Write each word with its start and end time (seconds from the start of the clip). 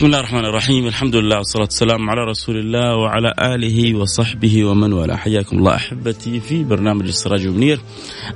بسم 0.00 0.06
الله 0.06 0.20
الرحمن 0.20 0.44
الرحيم 0.44 0.86
الحمد 0.86 1.16
لله 1.16 1.36
والصلاة 1.36 1.64
والسلام 1.64 2.10
على 2.10 2.20
رسول 2.20 2.56
الله 2.56 2.96
وعلى 2.96 3.34
آله 3.38 3.94
وصحبه 3.94 4.64
ومن 4.64 4.92
والاه 4.92 5.16
حياكم 5.16 5.58
الله 5.58 5.74
أحبتي 5.74 6.40
في 6.40 6.64
برنامج 6.64 7.06
السراج 7.06 7.46
منير 7.46 7.80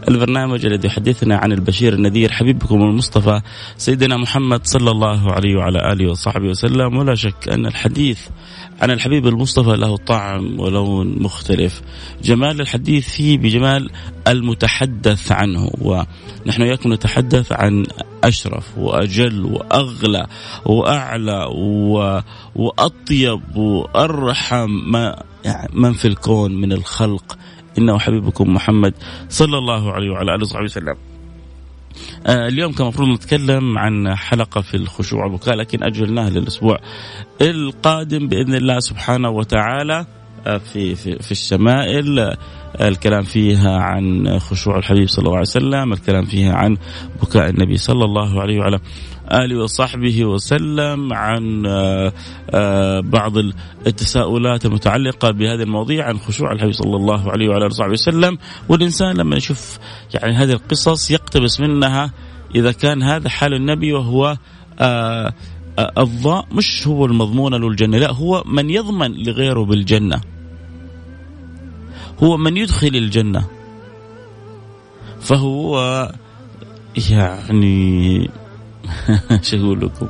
البرنامج 0.08 0.66
الذي 0.66 0.86
يحدثنا 0.88 1.36
عن 1.36 1.52
البشير 1.52 1.92
النذير 1.92 2.32
حبيبكم 2.32 2.82
المصطفى 2.82 3.40
سيدنا 3.76 4.16
محمد 4.16 4.66
صلى 4.66 4.90
الله 4.90 5.32
عليه 5.32 5.56
وعلى 5.56 5.92
آله 5.92 6.10
وصحبه 6.10 6.48
وسلم 6.48 6.96
ولا 6.96 7.14
شك 7.14 7.48
أن 7.48 7.66
الحديث 7.66 8.20
عن 8.80 8.90
الحبيب 8.90 9.26
المصطفى 9.26 9.76
له 9.76 9.96
طعم 9.96 10.60
ولون 10.60 11.22
مختلف 11.22 11.82
جمال 12.22 12.60
الحديث 12.60 13.08
فيه 13.08 13.38
بجمال 13.38 13.90
المتحدث 14.28 15.32
عنه 15.32 15.70
ونحن 15.80 16.62
وياكم 16.62 16.92
نتحدث 16.92 17.52
عن 17.52 17.86
أشرف 18.24 18.78
وأجل 18.78 19.44
وأغلى 19.44 20.26
وأعلى. 20.66 21.46
وأطيب 22.54 23.56
وأرحم 23.56 24.70
ما 24.70 25.22
يعني 25.44 25.68
من 25.74 25.92
في 25.92 26.08
الكون 26.08 26.60
من 26.60 26.72
الخلق 26.72 27.38
إنه 27.78 27.98
حبيبكم 27.98 28.54
محمد 28.54 28.94
صلى 29.28 29.58
الله 29.58 29.92
عليه 29.92 30.10
وعلى 30.10 30.34
آله 30.34 30.42
وصحبه 30.42 30.64
وسلم 30.64 31.13
اليوم 32.28 32.72
كان 32.72 32.82
المفروض 32.82 33.08
نتكلم 33.08 33.78
عن 33.78 34.16
حلقة 34.16 34.60
في 34.60 34.74
الخشوع 34.76 35.24
والبكاء 35.24 35.54
لكن 35.54 35.82
أجلناها 35.82 36.30
للأسبوع 36.30 36.78
القادم 37.42 38.28
بإذن 38.28 38.54
الله 38.54 38.78
سبحانه 38.78 39.30
وتعالى 39.30 40.06
آه 40.46 40.58
في, 40.58 40.94
في, 40.94 41.18
في 41.18 41.32
الشمائل 41.32 42.18
آه 42.18 42.36
الكلام 42.80 43.22
فيها 43.22 43.78
عن 43.78 44.38
خشوع 44.38 44.78
الحبيب 44.78 45.08
صلى 45.08 45.22
الله 45.22 45.36
عليه 45.36 45.48
وسلم 45.48 45.92
الكلام 45.92 46.24
فيها 46.24 46.54
عن 46.54 46.76
بكاء 47.22 47.50
النبي 47.50 47.76
صلى 47.76 48.04
الله 48.04 48.40
عليه 48.40 48.58
وعلى 48.58 48.80
آله 49.32 49.62
وصحبه 49.62 50.24
وسلم 50.24 51.12
عن 51.12 51.62
بعض 53.10 53.36
التساؤلات 53.86 54.66
المتعلقة 54.66 55.30
بهذه 55.30 55.62
المواضيع 55.62 56.08
عن 56.08 56.18
خشوع 56.18 56.52
الحبيب 56.52 56.72
صلى 56.72 56.96
الله 56.96 57.30
عليه 57.30 57.48
وعلى 57.48 57.58
آله 57.58 57.66
وصحبه 57.66 57.92
وسلم. 57.92 58.38
والإنسان 58.68 59.16
لما 59.16 59.36
يشوف 59.36 59.78
يعني 60.14 60.32
هذه 60.32 60.52
القصص 60.52 61.10
يقتبس 61.10 61.60
منها 61.60 62.12
إذا 62.54 62.72
كان 62.72 63.02
هذا 63.02 63.28
حال 63.28 63.54
النبي 63.54 63.92
وهو 63.92 64.36
الضاء 65.78 66.46
مش 66.52 66.86
هو 66.88 67.06
المضمون 67.06 67.54
له 67.54 67.68
الجنة 67.68 67.98
لا 67.98 68.12
هو 68.12 68.42
من 68.46 68.70
يضمن 68.70 69.12
لغيره 69.12 69.64
بالجنة. 69.64 70.20
هو 72.22 72.36
من 72.36 72.56
يدخل 72.56 72.86
الجنة. 72.94 73.44
فهو 75.20 76.12
يعني 77.10 78.30
شو 79.46 79.56
أقول 79.56 79.80
لكم؟ 79.80 80.08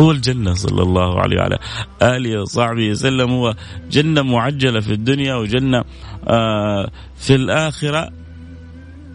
هو 0.00 0.10
الجنة 0.10 0.54
صلى 0.54 0.82
الله 0.82 1.20
عليه 1.20 1.36
وعلى 1.36 1.58
آله 2.02 2.40
وصحبه 2.40 2.90
وسلم. 2.90 3.30
هو 3.30 3.54
جنة 3.90 4.22
معجلة 4.22 4.80
في 4.80 4.92
الدنيا 4.92 5.34
وجنة 5.34 5.84
آه 6.28 6.90
في 7.16 7.34
الآخرة. 7.34 8.10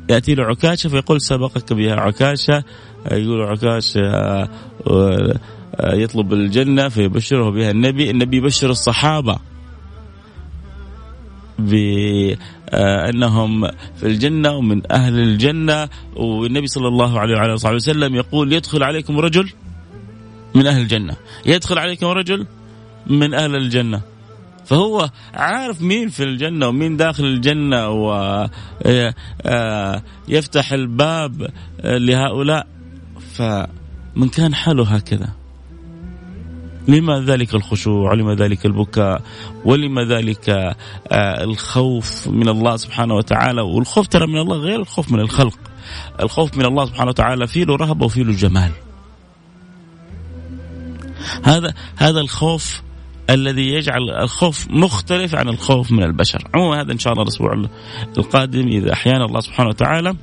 يأتي 0.09 0.35
له 0.35 0.43
عكاشة 0.43 0.89
فيقول 0.89 1.21
سبقك 1.21 1.73
بها 1.73 1.95
عكاشة. 1.95 2.63
يقول 3.11 3.41
عكاشة 3.41 4.01
آه 4.01 4.49
يطلب 5.83 6.33
الجنة 6.33 6.89
فيبشره 6.89 7.49
بها 7.49 7.71
النبي. 7.71 8.09
النبي 8.09 8.37
يبشر 8.37 8.69
الصحابة 8.69 9.39
بأنهم 12.73 13.67
في 13.95 14.03
الجنة 14.03 14.51
ومن 14.51 14.91
أهل 14.91 15.19
الجنة. 15.19 15.89
والنبي 16.15 16.67
صلى 16.67 16.87
الله 16.87 17.19
عليه 17.19 17.35
وعلى 17.35 17.57
صحبه 17.57 17.75
وسلم 17.75 18.15
يقول 18.15 18.53
يدخل 18.53 18.83
عليكم 18.83 19.19
رجل 19.19 19.49
من 20.55 20.67
أهل 20.67 20.81
الجنة. 20.81 21.15
يدخل 21.45 21.77
عليكم 21.77 22.07
رجل 22.07 22.47
من 23.07 23.33
أهل 23.33 23.55
الجنة. 23.55 24.01
فهو 24.65 25.09
عارف 25.33 25.81
مين 25.81 26.09
في 26.09 26.23
الجنة 26.23 26.67
ومين 26.67 26.97
داخل 26.97 27.23
الجنة 27.23 27.89
ويفتح 30.29 30.73
الباب 30.73 31.49
لهؤلاء. 31.83 32.67
فمن 33.33 34.29
كان 34.31 34.55
حاله 34.55 34.83
هكذا؟ 34.83 35.29
لما 36.87 37.19
ذلك 37.19 37.55
الخشوع 37.55 38.11
ولما 38.11 38.35
ذلك 38.35 38.65
البكاء 38.65 39.21
ولما 39.65 40.05
ذلك 40.05 40.75
الخوف 41.41 42.27
من 42.27 42.49
الله 42.49 42.75
سبحانه 42.75 43.15
وتعالى. 43.15 43.61
والخوف 43.61 44.07
ترى 44.07 44.27
من 44.27 44.37
الله 44.37 44.57
غير 44.57 44.79
الخوف 44.79 45.11
من 45.11 45.19
الخلق. 45.19 45.57
الخوف 46.21 46.57
من 46.57 46.65
الله 46.65 46.85
سبحانه 46.85 47.09
وتعالى 47.09 47.47
فيه 47.47 47.63
له 47.63 47.75
رهبة 47.75 48.05
وفيه 48.05 48.23
له 48.23 48.33
جمال. 48.33 48.71
هذا 51.43 51.73
هذا 51.95 52.19
الخوف 52.19 52.81
الذي 53.29 53.67
يجعل 53.73 54.09
الخوف 54.09 54.67
مختلف 54.69 55.35
عن 55.35 55.49
الخوف 55.49 55.91
من 55.91 56.03
البشر. 56.03 56.47
عموما 56.53 56.81
هذا 56.81 56.91
إن 56.91 56.99
شاء 56.99 57.13
الله 57.13 57.23
الأسبوع 57.23 57.65
القادم 58.17 58.67
إذا 58.67 58.93
أحيانا 58.93 59.25
الله 59.25 59.39
سبحانه 59.39 59.69
وتعالى 59.69 60.15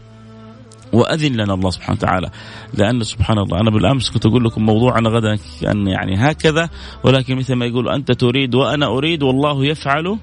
وأذن 0.93 1.33
لنا 1.33 1.55
الله 1.55 1.71
سبحانه 1.71 1.99
وتعالى. 1.99 2.31
لأن 2.75 3.03
سبحان 3.03 3.39
الله 3.39 3.61
أنا 3.61 3.71
بالأمس 3.71 4.11
كنت 4.11 4.27
أقول 4.27 4.45
لكم 4.45 4.67
موضوعنا 4.67 5.09
غدا 5.09 5.37
ان 5.67 5.87
يعني 5.87 6.17
هكذا 6.17 6.69
ولكن 7.05 7.37
مثل 7.37 7.55
ما 7.55 7.67
يقول 7.67 7.89
أنت 7.89 8.13
تريد 8.13 8.55
وأنا 8.55 8.87
أريد 8.87 9.23
والله 9.23 9.65
يفعل 9.65 10.19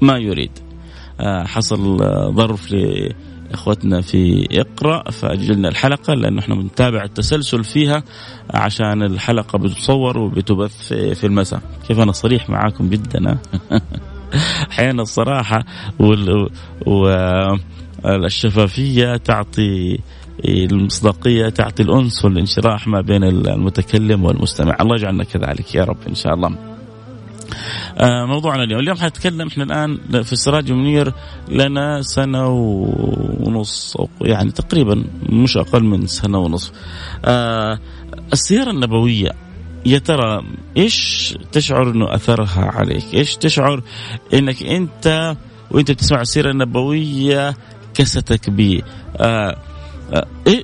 ما 0.00 0.18
يريد. 0.18 0.58
حصل 1.44 1.98
ظرف 2.34 2.74
اخوتنا 3.52 4.00
في 4.00 4.46
إقرأ 4.50 5.10
فأجلنا 5.10 5.68
الحلقة 5.68 6.14
لأنه 6.14 6.40
إحنا 6.40 6.54
بنتابع 6.54 7.04
التسلسل 7.04 7.64
فيها 7.64 8.02
عشان 8.50 9.02
الحلقة 9.02 9.58
بتصور 9.58 10.18
وبتبث 10.18 10.92
في 10.92 11.24
المساء. 11.26 11.60
كيف 11.88 12.00
أنا 12.00 12.12
صريح 12.12 12.50
معاكم 12.50 12.90
جدا 12.90 13.38
أحيانا 14.70 15.02
الصراحة 15.08 15.64
وال... 15.98 16.50
والشفافيه 18.04 19.16
تعطي 19.16 19.98
المصداقية 20.44 21.48
تعطي 21.48 21.82
الأنس 21.82 22.24
والانشراح 22.24 22.88
ما 22.88 23.00
بين 23.00 23.24
المتكلم 23.24 24.24
والمستمع. 24.24 24.76
الله 24.80 24.96
يجعلنا 24.96 25.24
كذلك 25.24 25.74
يا 25.74 25.84
رب 25.84 25.96
إن 26.08 26.14
شاء 26.14 26.34
الله. 26.34 26.58
آه، 27.98 28.26
موضوعنا 28.26 28.64
اليوم. 28.64 28.80
اليوم 28.80 28.96
حنتكلم 28.96 29.46
إحنا 29.48 29.64
الآن 29.64 29.98
في 30.22 30.32
السراج 30.32 30.70
المنير 30.70 31.12
لنا 31.48 32.02
سنة 32.02 32.48
ونص 33.40 33.96
يعني 34.22 34.50
تقريبا 34.50 35.04
مش 35.28 35.56
أقل 35.56 35.84
من 35.84 36.06
سنة 36.06 36.38
ونص. 36.38 36.72
آه، 37.24 37.78
السيره 38.32 38.70
النبوية 38.70 39.30
يا 39.86 39.98
ترى 39.98 40.42
إيش 40.76 41.34
تشعر 41.52 41.90
إنه 41.90 42.14
أثرها 42.14 42.64
عليك؟ 42.64 43.04
إيش 43.14 43.36
تشعر 43.36 43.82
إنك 44.34 44.62
أنت 44.62 45.36
وأنت 45.70 45.90
بتسمع 45.90 46.20
السيرة 46.20 46.50
النبوية 46.50 47.54
كستك 47.94 48.50
ب 48.50 48.80
آه 49.16 49.56
إيه 50.46 50.62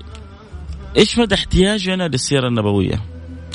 إيش 0.96 1.19
مدى 1.19 1.34
احتياجنا 1.34 2.08
للسيره 2.08 2.48
النبوية؟ 2.48 3.00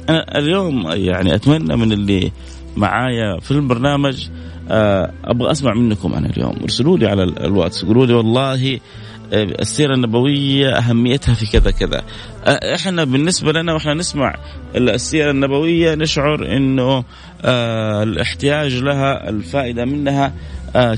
أنا 0.10 0.38
اليوم 0.38 0.88
يعني 0.92 1.36
أتمنى 1.36 1.76
من 1.76 1.92
اللي 1.92 2.32
معايا 2.78 3.40
في 3.40 3.52
البرنامج 3.52 4.30
آه، 4.72 5.14
أبغى 5.26 5.52
أسمع 5.52 5.74
منكم 5.74 6.14
أنا 6.14 6.30
اليوم. 6.30 6.58
ارسلوا 6.64 6.98
لي 6.98 7.08
على 7.08 7.24
الواتس 7.24 7.86
قولوا 7.86 8.06
لي 8.06 8.14
والله 8.14 8.80
آه، 9.34 9.44
السيره 9.44 9.96
النبوية 9.96 10.78
أهميتها 10.78 11.34
في 11.34 11.46
كذا 11.46 11.72
كذا. 11.72 12.04
آه، 12.46 12.76
إحنا 12.76 13.04
بالنسبة 13.04 13.52
لنا 13.52 13.74
وإحنا 13.74 13.94
نسمع 13.94 14.36
السيره 14.76 15.32
النبوية 15.32 15.96
نشعر 15.96 16.58
إنه 16.58 17.04
الاحتياج 18.04 18.76
لها 18.76 19.30
الفائدة 19.30 19.86
منها 19.86 20.34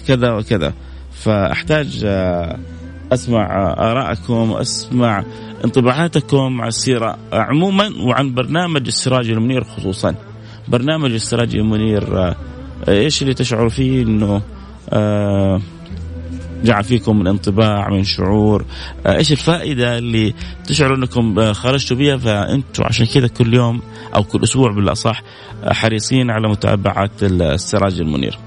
كذا 0.08 0.32
وكذا. 0.32 0.74
فأحتاج 1.16 2.06
أسمع 3.14 3.74
ارائكم 3.74 4.52
أسمع 4.52 5.24
انطباعاتكم 5.66 6.62
على 6.62 6.68
السيرة 6.68 7.18
عموما 7.34 7.90
وعن 8.00 8.34
برنامج 8.34 8.88
السراج 8.88 9.30
المنير 9.30 9.64
خصوصا. 9.64 10.16
برنامج 10.68 11.12
السراج 11.12 11.56
المنير 11.56 12.18
آه، 12.18 12.36
إيش 12.88 13.22
اللي 13.22 13.34
تشعر 13.34 13.70
فيه 13.70 14.04
إنه 14.04 14.42
آه، 14.90 15.62
جعل 16.64 16.84
فيكم 16.84 17.20
من 17.20 17.28
انطباع 17.28 17.90
من 17.90 18.04
شعور؟ 18.04 18.66
آه، 19.06 19.18
إيش 19.18 19.32
الفائدة 19.32 19.98
اللي 19.98 20.34
تشعروا 20.68 20.98
إنكم 20.98 21.54
خرجتوا 21.54 21.98
بها 21.98 22.18
فانتم 22.18 22.84
عشان 22.84 23.06
كذا 23.06 23.28
كل 23.28 23.54
يوم 23.54 23.82
أو 24.16 24.24
كل 24.24 24.44
أسبوع 24.44 24.72
بالأصح 24.72 25.24
حريصين 25.66 26.30
على 26.30 26.50
متابعة 26.50 27.12
السراج 27.22 28.00
المنير. 28.00 28.38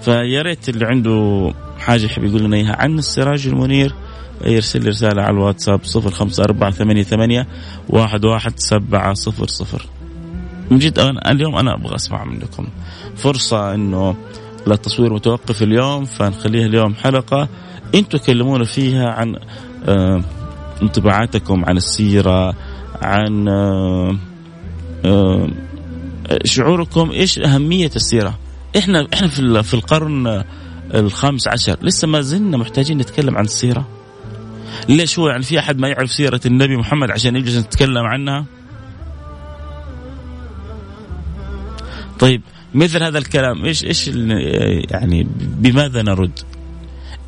فيا 0.00 0.42
ريت 0.42 0.68
اللي 0.68 0.86
عنده 0.86 1.52
حاجة 1.78 2.04
يحب 2.04 2.24
يقول 2.24 2.42
لنا 2.42 2.56
إياها 2.56 2.76
عن 2.82 2.98
السراج 2.98 3.46
المنير 3.46 3.94
يرسل 4.44 4.82
لي 4.82 4.88
رسالة 4.88 5.22
على 5.22 5.30
الواتساب 5.30 5.84
صفر 5.84 6.10
خمسة 6.10 6.42
أربعة 6.44 6.70
ثمانية 6.70 7.02
ثمانية 7.02 7.46
واحد 7.88 8.24
واحد 8.24 8.52
سبعة 8.56 9.14
صفر 9.14 9.46
صفر 9.46 9.86
من 10.70 10.78
جد 10.78 10.98
أنا 10.98 11.30
اليوم 11.30 11.56
أنا 11.56 11.74
أبغى 11.74 11.94
أسمع 11.94 12.24
منكم 12.24 12.66
فرصة 13.16 13.74
إنه 13.74 14.16
التصوير 14.66 15.12
متوقف 15.12 15.62
اليوم 15.62 16.04
فنخليها 16.04 16.66
اليوم 16.66 16.94
حلقة 16.94 17.48
أنتوا 17.94 18.20
كلمونا 18.20 18.64
فيها 18.64 19.08
عن 19.08 19.36
آه 19.86 20.22
انطباعاتكم 20.82 21.64
عن 21.64 21.76
السيرة 21.76 22.54
عن 23.02 23.48
آه 23.48 24.16
آه 25.04 25.48
شعوركم 26.44 27.10
إيش 27.10 27.38
أهمية 27.38 27.90
السيرة؟ 27.96 28.38
إحنا 28.78 29.06
إحنا 29.14 29.28
في 29.28 29.62
في 29.62 29.74
القرن 29.74 30.44
الخامس 30.94 31.48
عشر 31.48 31.76
لسه 31.82 32.08
ما 32.08 32.20
زلنا 32.20 32.56
محتاجين 32.56 32.98
نتكلم 32.98 33.36
عن 33.36 33.44
السيرة. 33.44 33.88
ليش 34.88 35.18
هو 35.18 35.28
يعني 35.28 35.42
في 35.42 35.58
أحد 35.58 35.78
ما 35.78 35.88
يعرف 35.88 36.12
سيرة 36.12 36.40
النبي 36.46 36.76
محمد 36.76 37.10
عشان 37.10 37.36
يجلس 37.36 37.56
نتكلم 37.56 38.04
عنها؟ 38.04 38.44
طيب 42.18 42.42
مثل 42.74 43.02
هذا 43.02 43.18
الكلام 43.18 43.64
إيش 43.64 43.84
إيش 43.84 44.08
يعني 44.90 45.26
بماذا 45.40 46.02
نرد؟ 46.02 46.40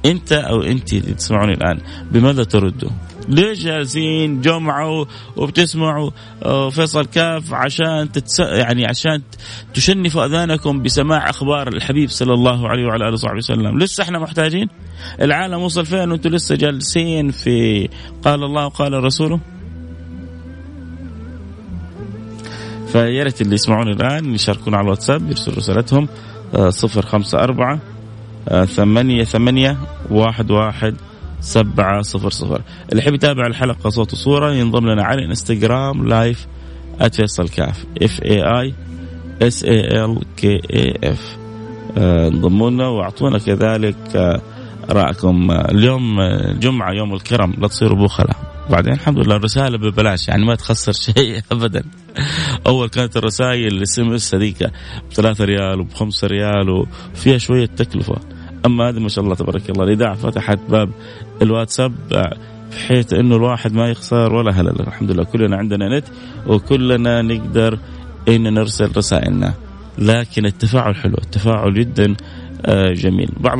انت 0.07 0.33
أو 0.33 0.63
انت 0.63 0.93
اللي 0.93 1.15
تسمعوني 1.15 1.53
الآن 1.53 1.79
بماذا 2.11 2.45
تردوا؟ 2.45 2.91
ليش 3.29 3.65
جالسين 3.65 4.41
جمعة 4.41 5.07
وبتسمعوا 5.37 6.11
آه، 6.43 6.71
فيصل 6.71 7.07
كاف 7.07 7.55
عشان 7.55 8.13
تتس... 8.13 8.41
يعني 8.41 8.87
عشان 8.87 9.23
تشنفوا 9.75 10.25
أذانكم 10.25 10.83
بسماع 10.83 11.31
أخبار 11.31 11.69
الحبيب 11.69 12.09
صلى 12.09 12.35
الله 12.35 12.69
عليه 12.69 12.87
وعلى 12.87 13.05
آله 13.05 13.13
وصحبه 13.13 13.37
وسلم، 13.37 13.79
لسه 13.79 14.05
إحنا 14.05 14.19
محتاجين؟ 14.19 14.69
العالم 15.21 15.63
وصل 15.63 15.87
فين 15.87 16.11
وأنتم 16.11 16.31
لسه 16.31 16.55
جالسين 16.55 17.31
في 17.31 17.89
قال 18.25 18.45
الله 18.45 18.67
وقال 18.67 19.05
رسوله؟ 19.05 19.41
فيا 22.93 23.25
ريت 23.25 23.41
اللي 23.41 23.55
يسمعوني 23.55 23.93
الآن 23.93 24.35
يشاركونا 24.35 24.77
على 24.77 24.85
الواتساب 24.85 25.31
يرسلوا 25.31 25.57
رسالتهم 25.57 26.09
آه، 26.55 26.71
054 26.97 27.81
ثمانية 28.51 29.25
ثمانية 29.25 29.77
واحد 30.11 30.51
واحد 30.51 30.95
سبعة 31.41 32.03
صفر 32.03 32.31
صفر. 32.31 32.63
اللي 32.91 33.03
يحب 33.03 33.15
يتابع 33.15 33.47
الحلقة 33.47 33.91
صوت 33.91 34.13
وصورة 34.13 34.53
ينضم 34.53 34.89
لنا 34.89 35.05
على 35.05 35.23
الانستغرام 35.23 36.09
live 36.09 36.47
@فيصل 37.13 37.49
كاف 37.49 37.85
F 38.03 38.23
A 38.23 38.43
I 38.61 38.75
S 39.43 39.65
A 39.65 40.05
L 40.05 40.21
K 40.37 40.61
A 40.75 40.99
F 41.05 41.37
انضموا 41.99 42.71
لنا 42.71 42.89
واعطونا 42.89 43.39
كذلك 43.39 43.97
آه، 44.17 44.41
رأيكم. 44.91 45.51
اليوم 45.51 46.21
جمعة 46.61 46.93
يوم 46.93 47.15
الكرم. 47.15 47.55
لا 47.59 47.69
تصيروا 47.69 48.05
بخلاء 48.05 48.37
بعدين 48.71 48.93
الحمد 48.93 49.19
لله 49.19 49.37
الرسالة 49.37 49.79
ببلاش 49.79 50.29
يعني 50.29 50.45
ما 50.45 50.55
تخسر 50.55 50.93
شيء 50.93 51.41
ابدا. 51.53 51.83
أول 52.67 52.89
كانت 52.89 53.17
الرسائل 53.17 53.67
ال 53.67 53.99
SMS 53.99 54.35
هذيك 54.35 54.63
ب 55.11 55.13
3 55.13 55.45
ريال 55.45 55.81
وب 55.81 55.93
5 55.93 56.27
ريال 56.27 56.71
وفيها 56.71 57.39
شوية 57.39 57.67
تكلفة. 57.67 58.17
أما 58.67 58.89
هذه 58.89 58.99
ما 58.99 59.09
شاء 59.09 59.25
الله 59.25 59.35
تبارك 59.35 59.71
الله. 59.71 59.85
الاذاعه 59.85 60.15
فتحت 60.15 60.59
باب 60.69 60.91
الواتساب 61.43 61.93
بحيث 62.71 63.13
إنه 63.13 63.37
الواحد 63.37 63.73
ما 63.73 63.91
يخسر 63.91 64.35
ولا 64.35 64.61
هلل. 64.61 64.81
الحمد 64.81 65.11
لله. 65.11 65.25
كلنا 65.25 65.57
عندنا 65.57 65.99
نت 65.99 66.05
وكلنا 66.47 67.23
نقدر 67.23 67.79
إن 68.29 68.55
نرسل 68.55 68.97
رسائلنا. 68.97 69.55
لكن 69.99 70.47
التفاعل 70.47 70.95
حلو 70.95 71.15
التفاعل 71.15 71.75
جدا 71.75 72.17
آه، 72.67 72.93
جميل. 72.93 73.31
بعض 73.41 73.59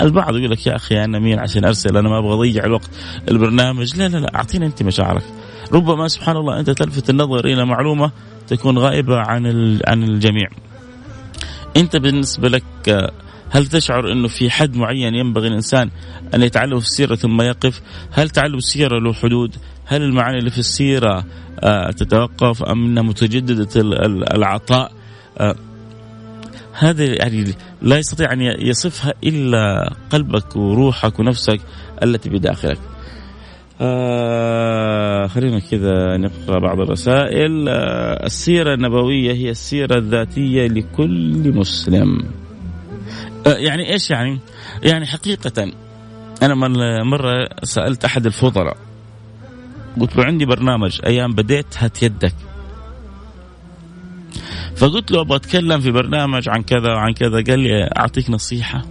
البعض 0.00 0.36
يقول 0.36 0.50
لك 0.50 0.66
يا 0.66 0.76
أخي 0.76 1.04
أنا 1.04 1.18
مين 1.18 1.38
عشان 1.38 1.64
أرسل؟ 1.64 1.96
أنا 1.96 2.08
ما 2.08 2.18
أبغى 2.18 2.34
أضيع 2.34 2.64
الوقت. 2.64 2.90
البرنامج 3.30 3.96
لا 3.96 4.08
لا 4.08 4.18
لا. 4.18 4.34
اعطينا 4.34 4.66
أنت 4.66 4.82
مشاعرك. 4.82 5.24
ربما 5.72 6.08
سبحان 6.08 6.36
الله 6.36 6.60
أنت 6.60 6.70
تلفت 6.70 7.10
النظر 7.10 7.44
إلى 7.44 7.64
معلومة 7.64 8.10
تكون 8.48 8.78
غائبة 8.78 9.16
عن 9.16 9.46
عن 9.86 10.02
الجميع. 10.02 10.48
أنت 11.76 11.96
بالنسبة 11.96 12.48
لك 12.48 12.64
آه، 12.88 13.12
هل 13.52 13.66
تشعر 13.66 14.12
إنه 14.12 14.28
في 14.28 14.50
حد 14.50 14.76
معين 14.76 15.14
ينبغي 15.14 15.48
الإنسان 15.48 15.90
أن 16.34 16.42
يتعلم 16.42 16.80
في 16.80 16.86
السيرة 16.86 17.14
ثم 17.14 17.40
يقف؟ 17.40 17.82
هل 18.10 18.30
تعلم 18.30 18.54
السيرة 18.54 18.98
له 18.98 19.12
حدود؟ 19.12 19.56
هل 19.84 20.02
المعاني 20.02 20.38
اللي 20.38 20.50
في 20.50 20.58
السيرة 20.58 21.24
آه، 21.60 21.90
تتوقف 21.90 22.62
أم 22.62 22.84
إنها 22.84 23.02
متجددة 23.02 23.68
العطاء؟ 24.34 24.92
هذه 26.72 27.02
يعني 27.02 27.44
لا 27.82 27.98
يستطيع 27.98 28.32
أن 28.32 28.40
يصفها 28.40 29.14
إلا 29.24 29.92
قلبك 30.10 30.56
وروحك 30.56 31.18
ونفسك 31.18 31.60
التي 32.02 32.28
بداخلك. 32.28 32.78
آه 33.80 35.26
خلينا 35.26 35.58
كذا 35.58 36.16
نقرأ 36.16 36.58
بعض 36.58 36.80
الرسائل 36.80 37.68
آه 37.68 38.26
السيرة 38.26 38.74
النبوية 38.74 39.32
هي 39.32 39.50
السيرة 39.50 39.98
الذاتية 39.98 40.66
لكل 40.66 41.52
مسلم. 41.54 42.22
آه 43.46 43.54
يعني 43.54 43.92
إيش 43.92 44.10
يعني؟ 44.10 44.40
يعني 44.82 45.06
حقيقة 45.06 45.72
أنا 46.42 46.54
مرة 47.04 47.48
سألت 47.62 48.04
أحد 48.04 48.26
الفضلاء 48.26 48.76
قلت 50.00 50.16
له 50.16 50.24
عندي 50.24 50.44
برنامج 50.44 51.00
أيام 51.06 51.32
بديت 51.32 51.66
هات 51.78 52.02
يدك. 52.02 52.34
فقلت 54.76 55.10
له 55.10 55.20
أبغى 55.20 55.36
أتكلم 55.36 55.80
في 55.80 55.90
برنامج 55.90 56.48
عن 56.48 56.62
كذا 56.62 56.94
وعن 56.94 57.12
كذا 57.12 57.44
قال 57.44 57.58
لي 57.60 57.90
أعطيك 57.98 58.30
نصيحة. 58.30 58.82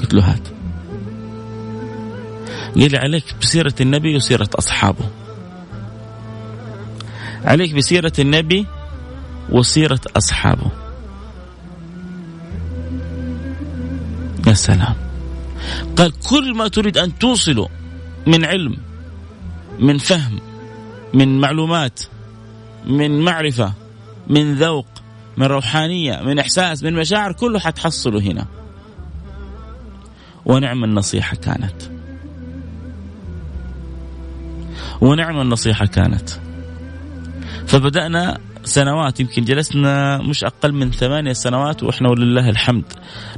قلت 0.00 0.14
له 0.14 0.32
هات. 0.32 0.48
قال 2.74 2.90
لي 2.90 2.98
عليك 2.98 3.24
بسيرة 3.40 3.74
النبي 3.80 4.16
وسيرة 4.16 4.50
أصحابه. 4.58 5.04
عليك 7.44 7.74
بسيرة 7.74 8.12
النبي 8.18 8.66
وسيرة 9.50 10.00
أصحابه. 10.16 10.81
يا 14.46 14.54
سلام. 14.54 14.94
قال 15.96 16.12
كل 16.20 16.56
ما 16.56 16.68
تريد 16.68 16.98
أن 16.98 17.18
توصله 17.18 17.68
من 18.26 18.44
علم 18.44 18.76
من 19.78 19.98
فهم 19.98 20.40
من 21.14 21.40
معلومات 21.40 22.00
من 22.86 23.20
معرفة 23.20 23.72
من 24.26 24.54
ذوق 24.54 24.86
من 25.36 25.46
روحانية 25.46 26.20
من 26.20 26.38
إحساس 26.38 26.82
من 26.82 26.94
مشاعر 26.94 27.32
كله 27.32 27.58
حتحصله 27.58 28.20
هنا. 28.20 28.46
ونعم 30.44 30.84
النصيحة 30.84 31.36
كانت. 31.36 31.82
ونعم 35.00 35.40
النصيحة 35.40 35.86
كانت. 35.86 36.30
فبدأنا 37.66 38.38
سنوات 38.64 39.20
يمكن 39.20 39.44
جلسنا 39.44 40.18
مش 40.18 40.44
أقل 40.44 40.72
من 40.72 40.90
ثمانية 40.90 41.32
سنوات 41.32 41.82
وإحنا 41.82 42.08
ولله 42.08 42.48
الحمد. 42.48 42.84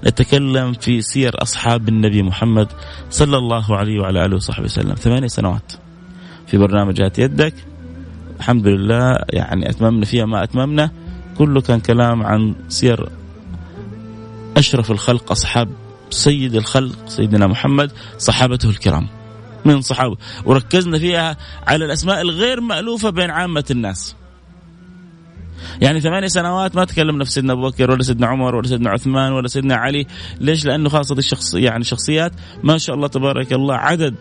نتكلم 0.06 0.72
في 0.72 1.00
سير 1.00 1.42
أصحاب 1.42 1.88
النبي 1.88 2.22
محمد 2.22 2.68
صلى 3.10 3.36
الله 3.36 3.76
عليه 3.76 4.00
وعلى 4.00 4.24
آله 4.24 4.36
وصحبه 4.36 4.64
وسلم. 4.64 4.94
ثمانية 4.94 5.26
سنوات. 5.26 5.72
في 6.46 6.58
برنامج 6.58 7.02
هات 7.02 7.18
يدك. 7.18 7.54
الحمد 8.38 8.66
لله 8.66 9.18
يعني 9.32 9.70
أتممنا 9.70 10.04
فيها 10.04 10.24
ما 10.24 10.44
أتممنا. 10.44 10.90
كله 11.38 11.60
كان 11.60 11.80
كلام 11.80 12.22
عن 12.22 12.54
سير 12.68 13.08
أشرف 14.56 14.90
الخلق 14.90 15.30
أصحاب 15.30 15.68
سيد 16.10 16.54
الخلق 16.54 17.08
سيدنا 17.08 17.46
محمد 17.46 17.92
صحابته 18.18 18.68
الكرام. 18.68 19.08
من 19.64 19.80
صحابه. 19.80 20.16
وركزنا 20.44 20.98
فيها 20.98 21.36
على 21.66 21.84
الأسماء 21.84 22.20
الغير 22.20 22.60
مألوفة 22.60 23.10
بين 23.10 23.30
عامة 23.30 23.64
الناس. 23.70 24.14
يعني 25.80 26.00
ثمانية 26.00 26.26
سنوات 26.26 26.76
ما 26.76 26.84
تكلمنا 26.84 27.24
في 27.24 27.30
سيدنا 27.30 27.52
أبو 27.52 27.68
بكر 27.68 27.90
ولا 27.90 28.02
سيدنا 28.02 28.26
عمر 28.26 28.54
ولا 28.54 28.66
سيدنا 28.66 28.90
عثمان 28.90 29.32
ولا 29.32 29.48
سيدنا 29.48 29.74
علي، 29.74 30.06
ليش؟ 30.40 30.64
لأنه 30.64 30.88
خاصة 30.88 31.18
الشخص 31.18 31.54
يعني 31.54 31.84
شخصيات 31.84 32.32
ما 32.62 32.78
شاء 32.78 32.96
الله 32.96 33.08
تبارك 33.08 33.52
الله 33.52 33.74
عدد 33.74 34.14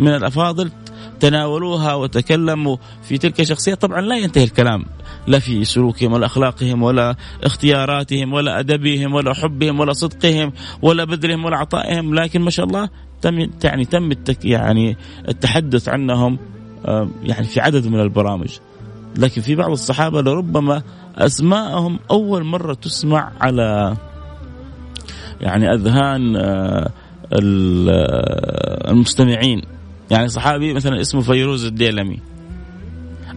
من 0.00 0.08
الأفاضل 0.08 0.70
تناولوها 1.20 1.94
وتكلموا 1.94 2.76
في 3.02 3.18
تلك 3.18 3.40
الشخصيات. 3.40 3.82
طبعا 3.82 4.00
لا 4.00 4.16
ينتهي 4.16 4.44
الكلام 4.44 4.84
لا 5.26 5.38
في 5.38 5.64
سلوكهم 5.64 6.12
ولا 6.12 6.26
أخلاقهم 6.26 6.82
ولا 6.82 7.16
اختياراتهم 7.44 8.32
ولا 8.32 8.60
أدبهم 8.60 9.14
ولا 9.14 9.34
حبهم 9.34 9.80
ولا 9.80 9.92
صدقهم 9.92 10.52
ولا 10.82 11.04
بذلهم 11.04 11.44
ولا 11.44 11.56
عطائهم. 11.56 12.14
لكن 12.14 12.40
ما 12.42 12.50
شاء 12.50 12.66
الله 12.66 12.88
تم 13.20 13.50
يعني 13.64 13.84
تم 13.84 14.10
التك 14.12 14.44
يعني 14.44 14.96
التحدث 15.28 15.88
عنهم 15.88 16.38
يعني 17.22 17.44
في 17.44 17.60
عدد 17.60 17.86
من 17.86 18.00
البرامج. 18.00 18.50
لكن 19.16 19.42
في 19.42 19.54
بعض 19.54 19.70
الصحابة 19.70 20.22
لربما 20.22 20.82
أسماءهم 21.16 21.98
أول 22.10 22.44
مرة 22.44 22.74
تسمع 22.74 23.32
على 23.40 23.96
يعني 25.40 25.74
أذهان 25.74 26.36
آه، 26.36 26.90
آه، 27.32 28.90
المستمعين. 28.90 29.62
يعني 30.10 30.28
صحابي 30.28 30.74
مثلا 30.74 31.00
اسمه 31.00 31.20
فيروز 31.20 31.64
الديلمي. 31.64 32.18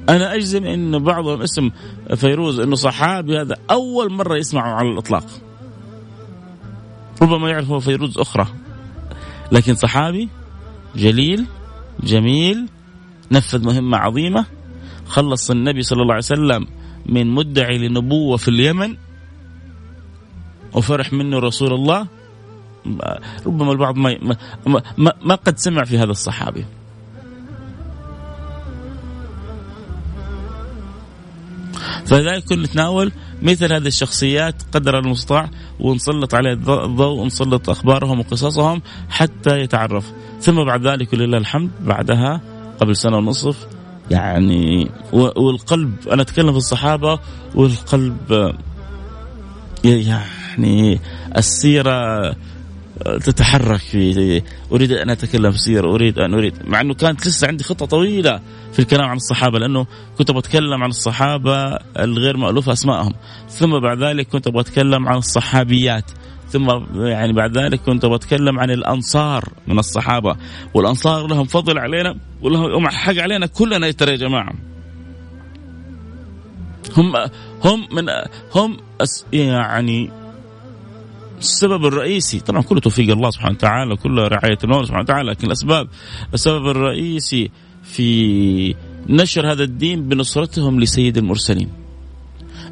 أنا 0.09 0.35
أجزم 0.35 0.63
إن 0.63 1.03
بعضهم 1.03 1.41
اسم 1.41 1.71
فيروز 2.15 2.59
إنه 2.59 2.75
صحابي 2.75 3.41
هذا 3.41 3.55
أول 3.71 4.13
مرة 4.13 4.37
يسمعه 4.37 4.69
على 4.73 4.89
الإطلاق. 4.89 5.25
ربما 7.21 7.49
يعرف 7.49 7.69
هو 7.69 7.79
فيروز 7.79 8.17
أخرى. 8.17 8.47
لكن 9.51 9.75
صحابي 9.75 10.29
جليل 10.95 11.45
جميل 12.03 12.67
نفذ 13.31 13.65
مهمة 13.65 13.97
عظيمة. 13.97 14.45
خلص 15.05 15.51
النبي 15.51 15.81
صلى 15.81 16.01
الله 16.01 16.13
عليه 16.13 16.23
وسلم 16.23 16.67
من 17.05 17.27
مدعي 17.27 17.77
لنبوة 17.77 18.37
في 18.37 18.47
اليمن 18.47 18.95
وفرح 20.73 21.13
منه 21.13 21.39
رسول 21.39 21.73
الله. 21.73 22.07
ربما 23.45 23.71
البعض 23.71 23.95
ما 23.95 24.17
ما, 24.67 24.81
ما, 24.97 25.13
ما 25.21 25.35
قد 25.35 25.57
سمع 25.57 25.83
في 25.83 25.97
هذا 25.97 26.11
الصحابي. 26.11 26.65
فلذلك 32.05 32.51
نتناول 32.51 33.11
مثل 33.41 33.73
هذه 33.73 33.87
الشخصيات 33.87 34.55
قدر 34.73 34.99
المستطاع 34.99 35.49
ونسلط 35.79 36.35
عليه 36.35 36.53
الضوء 36.53 37.21
ونسلط 37.21 37.69
أخبارهم 37.69 38.19
وقصصهم 38.19 38.81
حتى 39.09 39.59
يتعرف. 39.59 40.11
ثم 40.41 40.63
بعد 40.63 40.87
ذلك 40.87 41.13
ولله 41.13 41.37
الحمد 41.37 41.71
بعدها 41.81 42.41
قبل 42.79 42.95
سنة 42.95 43.17
ونصف 43.17 43.74
يعني 44.11 44.91
والقلب 45.13 45.93
أنا 46.11 46.21
أتكلم 46.21 46.51
في 46.51 46.57
الصحابة 46.57 47.19
والقلب 47.55 48.53
يعني 49.83 50.99
السيرة 51.37 52.35
تتحرك 53.03 53.79
في 53.79 54.41
أريد 54.71 54.91
أن 54.91 55.09
أتكلم 55.09 55.51
في 55.51 55.57
سيرة 55.57 55.95
أريد 55.95 56.19
أن 56.19 56.33
أريد 56.33 56.53
مع 56.67 56.81
إنه 56.81 56.93
كانت 56.93 57.27
لسه 57.27 57.47
عندي 57.47 57.63
خطة 57.63 57.85
طويلة 57.85 58.39
في 58.73 58.79
الكلام 58.79 59.09
عن 59.09 59.17
الصحابة 59.17 59.59
لأنه 59.59 59.85
كنت 60.17 60.31
بتكلم 60.31 60.83
عن 60.83 60.89
الصحابة 60.89 61.75
الغير 61.99 62.37
مألوف 62.37 62.69
أسمائهم. 62.69 63.13
ثم 63.49 63.79
بعد 63.79 64.03
ذلك 64.03 64.27
كنت 64.27 64.49
بتكلم 64.49 65.07
عن 65.07 65.17
الصحابيات. 65.17 66.11
ثم 66.49 66.69
يعني 66.95 67.33
بعد 67.33 67.57
ذلك 67.57 67.81
كنت 67.81 68.05
بتكلم 68.05 68.59
عن 68.59 68.71
الأنصار 68.71 69.43
من 69.67 69.79
الصحابة. 69.79 70.35
والأنصار 70.73 71.27
لهم 71.27 71.45
فضل 71.45 71.77
علينا 71.77 72.15
ولهم 72.41 72.87
حق 72.87 73.17
علينا 73.17 73.45
كلنا 73.45 73.91
ترى 73.91 74.11
يا 74.11 74.17
جماعة. 74.17 74.53
هم 76.97 77.13
هم 77.63 77.87
من 77.91 78.05
هم 78.55 78.77
يعني 79.33 80.09
السبب 81.39 81.85
الرئيسي 81.85 82.39
طبعا 82.39 82.61
كله 82.61 82.79
توفيق 82.79 83.11
الله 83.11 83.29
سبحانه 83.29 83.55
وتعالى 83.55 83.95
كله 83.95 84.27
رعاية 84.27 84.57
الله 84.63 84.83
سبحانه 84.83 85.03
وتعالى 85.03 85.31
لكن 85.31 85.47
الأسباب 85.47 85.87
السبب 86.33 86.67
الرئيسي 86.67 87.51
في 87.83 88.75
نشر 89.09 89.51
هذا 89.51 89.63
الدين 89.63 90.03
بنصرتهم 90.09 90.79
لسيد 90.79 91.17
المرسلين. 91.17 91.84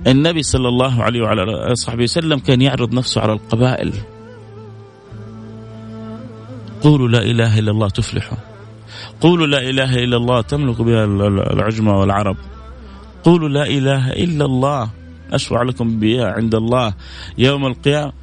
النبي 0.08 0.44
صلى 0.44 0.68
الله 0.68 1.04
عليه 1.04 1.22
وعلى 1.22 1.44
اله 1.44 1.72
وصحبه 1.72 2.04
وسلم 2.04 2.40
كان 2.40 2.62
يعرض 2.62 2.94
نفسه 2.94 3.22
على 3.22 3.34
القبائل. 3.34 3.94
قولوا 6.82 7.08
لا 7.08 7.24
إله 7.24 7.60
إلا 7.60 7.72
الله 7.72 7.90
تفلحوا. 7.90 8.38
قولوا 9.22 9.48
لا 9.48 9.70
إله 9.70 9.96
إلا 9.96 10.18
الله 10.18 10.42
تملك 10.42 10.82
بها 10.82 11.06
العجمة 11.54 12.00
والعرب. 12.00 12.38
قولوا 13.24 13.50
لا 13.50 13.68
إله 13.68 14.12
إلا 14.12 14.46
الله 14.46 14.90
أشفع 15.34 15.64
لكم 15.64 16.00
بها 16.00 16.28
عند 16.32 16.56
الله. 16.56 16.94
يوم 17.38 17.66
القيامة 17.66 18.14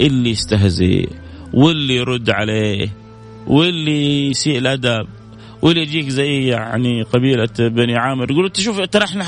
اللي 0.00 0.30
يستهزئ 0.30 1.08
واللي 1.54 1.96
يرد 1.96 2.30
عليه 2.30 2.88
واللي 3.46 4.30
يسيء 4.30 4.58
الأدب 4.58 5.06
واللي 5.62 5.82
يجيك 5.82 6.08
زي 6.08 6.46
يعني 6.46 7.02
قبيلة 7.02 7.48
بني 7.58 7.96
عامر 7.96 8.30
يقول 8.30 8.44
انت 8.44 8.60
شوف 8.60 8.80
ترى 8.80 9.04
إحنا 9.04 9.24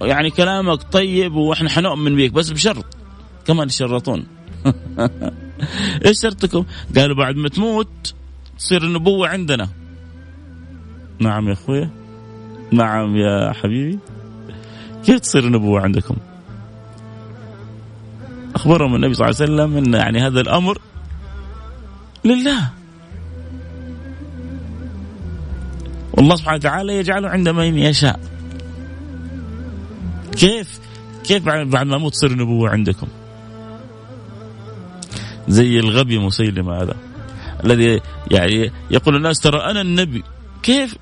يعني 0.00 0.30
كلامك 0.30 0.82
طيب 0.82 1.34
وإحنا 1.34 1.70
حنؤمن 1.70 2.16
بيك 2.16 2.32
بس 2.32 2.50
بشرط. 2.50 2.96
كمان 3.46 3.68
يشرطون. 3.68 4.26
إيش 6.06 6.20
شرطكم؟ 6.22 6.64
قالوا 6.96 7.16
بعد 7.16 7.36
ما 7.36 7.48
تموت 7.48 8.14
تصير 8.58 8.82
النبوة 8.82 9.28
عندنا. 9.28 9.68
نعم 11.18 11.48
يا 11.48 11.52
أخويا. 11.52 11.90
نعم 12.72 13.16
يا 13.16 13.52
حبيبي. 13.52 13.98
كيف 15.04 15.20
تصير 15.20 15.44
النبوة 15.44 15.80
عندكم؟ 15.80 16.16
أخبرهم 18.54 18.94
النبي 18.94 19.14
صلى 19.14 19.28
الله 19.28 19.36
عليه 19.40 19.52
وسلم 19.52 19.76
إن 19.76 19.94
يعني 19.94 20.26
هذا 20.26 20.40
الأمر 20.40 20.78
لله. 22.24 22.70
والله 26.12 26.36
سبحانه 26.36 26.56
وتعالى 26.56 26.96
يجعله 26.96 27.28
عند 27.28 27.48
من 27.48 27.78
يشاء. 27.78 28.39
كيف 30.32 30.80
كيف 31.24 31.44
بعد 31.44 31.86
ما 31.86 31.96
أموت 31.96 32.12
تصير 32.12 32.36
نبوه 32.36 32.70
عندكم؟ 32.70 33.06
زي 35.48 35.80
الغبي 35.80 36.18
مسيلمه 36.18 36.82
هذا 36.82 36.96
الذي 37.64 38.00
يعني 38.30 38.72
يقول 38.90 39.16
الناس 39.16 39.40
ترى 39.40 39.58
أنا 39.58 39.80
النبي. 39.80 40.22
كيف؟ 40.62 40.96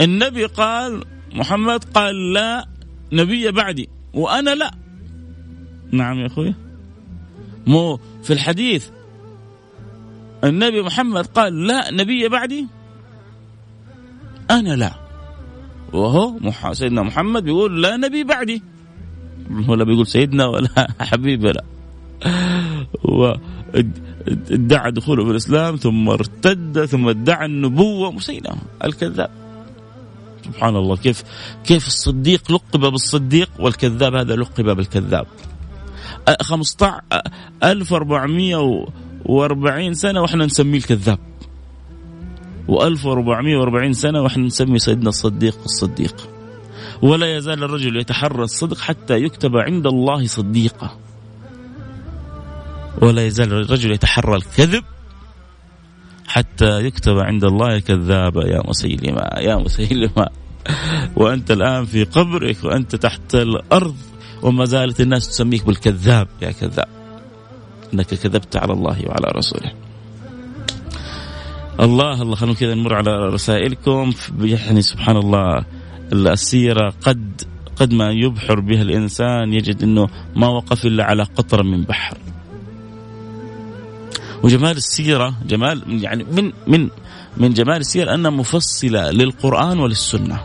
النبي 0.00 0.44
قال 0.44 1.04
محمد 1.32 1.84
قال 1.84 2.32
لا 2.32 2.66
نبي 3.12 3.50
بعدي 3.50 3.88
وأنا 4.14 4.54
لا. 4.54 4.74
نعم 5.90 6.18
يا 6.18 6.26
أخوي. 6.26 6.54
مو 7.66 8.00
في 8.22 8.32
الحديث. 8.32 8.88
النبي 10.44 10.82
محمد 10.82 11.26
قال 11.26 11.66
لا 11.66 11.90
نبي 11.90 12.28
بعدي 12.28 12.66
أنا 14.50 14.76
لا. 14.76 15.05
وهو 15.92 16.32
سيدنا 16.72 17.02
محمد 17.02 17.44
بيقول 17.44 17.82
لا 17.82 17.96
نبي 17.96 18.24
بعدي. 18.24 18.62
ولا 19.68 19.84
بيقول 19.84 20.06
سيدنا 20.06 20.46
ولا 20.46 20.68
حبيبي 21.00 21.52
لا. 21.52 21.64
ادعى 24.50 24.90
دخوله 24.90 25.24
في 25.24 25.30
الإسلام 25.30 25.76
ثم 25.76 26.08
ارتد 26.08 26.84
ثم 26.84 27.08
ادعى 27.08 27.46
النبوة 27.46 28.10
مسيلمة 28.10 28.56
الكذاب. 28.84 29.30
سبحان 30.44 30.76
الله 30.76 30.96
كيف 30.96 31.24
كيف 31.64 31.86
الصديق 31.86 32.52
لقب 32.52 32.80
بالصديق 32.80 33.50
والكذاب 33.58 34.14
هذا 34.14 34.36
لقب 34.36 34.64
بالكذاب. 34.76 35.26
15 36.40 37.00
1400 37.64 38.86
وأربعين 39.24 39.94
سنة 39.94 40.20
وإحنا 40.22 40.46
نسميه 40.46 40.78
الكذاب. 40.78 41.18
و1440 42.68 43.90
سنة 43.90 44.22
وإحنا 44.22 44.46
نسمي 44.46 44.78
سيدنا 44.78 45.08
الصديق 45.08 45.58
الصديق. 45.64 46.28
ولا 47.02 47.36
يزال 47.36 47.64
الرجل 47.64 47.96
يتحرى 47.96 48.44
الصدق 48.44 48.78
حتى 48.78 49.14
يكتب 49.14 49.56
عند 49.56 49.86
الله 49.86 50.26
صديقا 50.26 50.98
ولا 53.02 53.26
يزال 53.26 53.52
الرجل 53.52 53.90
يتحرى 53.92 54.36
الكذب 54.36 54.84
حتى 56.28 56.80
يكتب 56.80 57.18
عند 57.18 57.44
الله 57.44 57.78
كذابا 57.78 58.46
يا 58.46 58.62
مسيلمة 58.68 59.22
يا 59.38 59.56
مسيلمة. 59.56 60.26
وأنت 61.16 61.50
الآن 61.50 61.84
في 61.84 62.04
قبرك 62.04 62.64
وأنت 62.64 62.96
تحت 62.96 63.34
الأرض 63.34 63.96
وما 64.42 64.64
زالت 64.64 65.00
الناس 65.00 65.28
تسميك 65.28 65.66
بالكذاب. 65.66 66.28
يا 66.42 66.50
كذاب 66.50 66.88
إنك 67.94 68.06
كذبت 68.06 68.56
على 68.56 68.72
الله 68.72 68.98
وعلى 69.06 69.28
رسوله. 69.36 69.85
الله 71.80 72.22
الله 72.22 72.36
خلونا 72.36 72.54
كذا 72.54 72.74
نمر 72.74 72.94
على 72.94 73.28
رسائلكم 73.28 74.12
يعني 74.40 74.82
سبحان 74.82 75.16
الله 75.16 75.64
السيرة 76.12 76.94
قد 77.02 77.42
قد 77.76 77.92
ما 77.92 78.10
يبحر 78.10 78.60
بها 78.60 78.82
الإنسان 78.82 79.52
يجد 79.52 79.82
إنه 79.82 80.08
ما 80.36 80.48
وقف 80.48 80.86
إلا 80.86 81.04
على 81.04 81.22
قطره 81.22 81.62
من 81.62 81.84
بحر. 81.84 82.18
وجمال 84.42 84.76
السيرة 84.76 85.34
جمال 85.46 86.04
يعني 86.04 86.24
من 86.24 86.52
من 86.66 86.88
من 87.36 87.52
جمال 87.52 87.76
السيرة 87.76 88.14
أنها 88.14 88.30
مفصلة 88.30 89.10
للقرآن 89.10 89.78
وللسنة. 89.78 90.40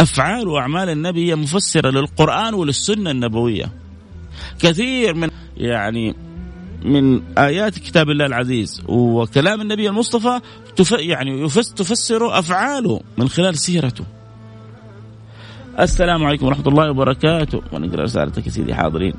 أفعال 0.00 0.48
وأعمال 0.48 0.88
النبي 0.88 1.30
هي 1.30 1.36
مفسرة 1.36 1.90
للقرآن 1.90 2.54
وللسنة 2.54 3.10
النبوية. 3.10 3.72
كثير 4.58 5.14
من 5.14 5.28
يعني 5.56 6.14
من 6.84 7.22
آيات 7.38 7.78
كتاب 7.78 8.10
الله 8.10 8.26
العزيز 8.26 8.82
وكلام 8.88 9.60
النبي 9.60 9.88
المصطفى 9.88 10.40
تف 10.76 10.92
يعني 10.92 11.48
تفسر 11.76 12.38
أفعاله 12.38 13.00
من 13.18 13.28
خلال 13.28 13.58
سيرته. 13.58 14.04
السلام 15.80 16.24
عليكم 16.24 16.46
ورحمة 16.46 16.68
الله 16.68 16.90
وبركاته 16.90 17.62
ونقرأ 17.72 18.02
رسالتك 18.02 18.46
يا 18.46 18.50
سيدي 18.50 18.74
حاضرين. 18.74 19.14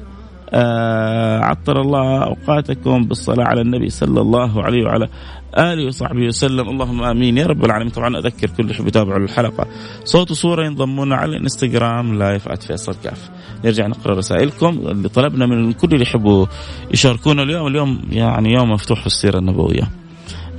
آه 0.50 1.40
عطر 1.40 1.82
الله 1.82 2.24
أوقاتكم 2.24 3.06
بالصلاة 3.06 3.46
على 3.46 3.62
النبي 3.62 3.90
صلى 3.90 4.22
الله 4.22 4.64
عليه 4.64 4.84
وعلى 4.84 5.10
آله 5.58 5.88
وصحبه 5.88 6.28
وسلم. 6.28 6.70
اللهم 6.70 7.04
آمين. 7.04 7.38
يا 7.38 7.46
رب 7.46 7.66
العالمين. 7.66 7.90
طبعا 7.90 8.18
أذكر 8.18 8.50
كل 8.50 8.72
يحب 8.72 8.88
يتابعوا 8.88 9.20
الحلقة. 9.20 9.68
صوت 10.04 10.32
وصورة 10.32 10.66
ينضمون 10.66 11.14
على 11.14 11.32
الانستغرام 11.32 12.20
لايف 12.20 12.50
@فيصل 12.50 12.96
كاف 13.04 13.30
نرجع 13.66 13.88
نقرأ 13.88 14.16
رسائلكم 14.16 14.68
اللي 14.68 15.10
طلبنا 15.10 15.46
من 15.46 15.74
كل 15.74 15.88
اللي 15.94 16.04
يحبوا 16.04 16.46
يشاركونا 16.92 17.44
اليوم. 17.44 17.68
اليوم 17.68 18.02
يعني 18.12 18.54
يوم 18.54 18.72
مفتوح 18.72 19.00
في 19.00 19.08
السيرة 19.08 19.40
النبوية. 19.40 19.90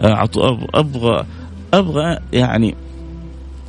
آه 0.00 0.28
أبغى 0.74 1.24
أبغى 1.74 2.18
يعني 2.32 2.74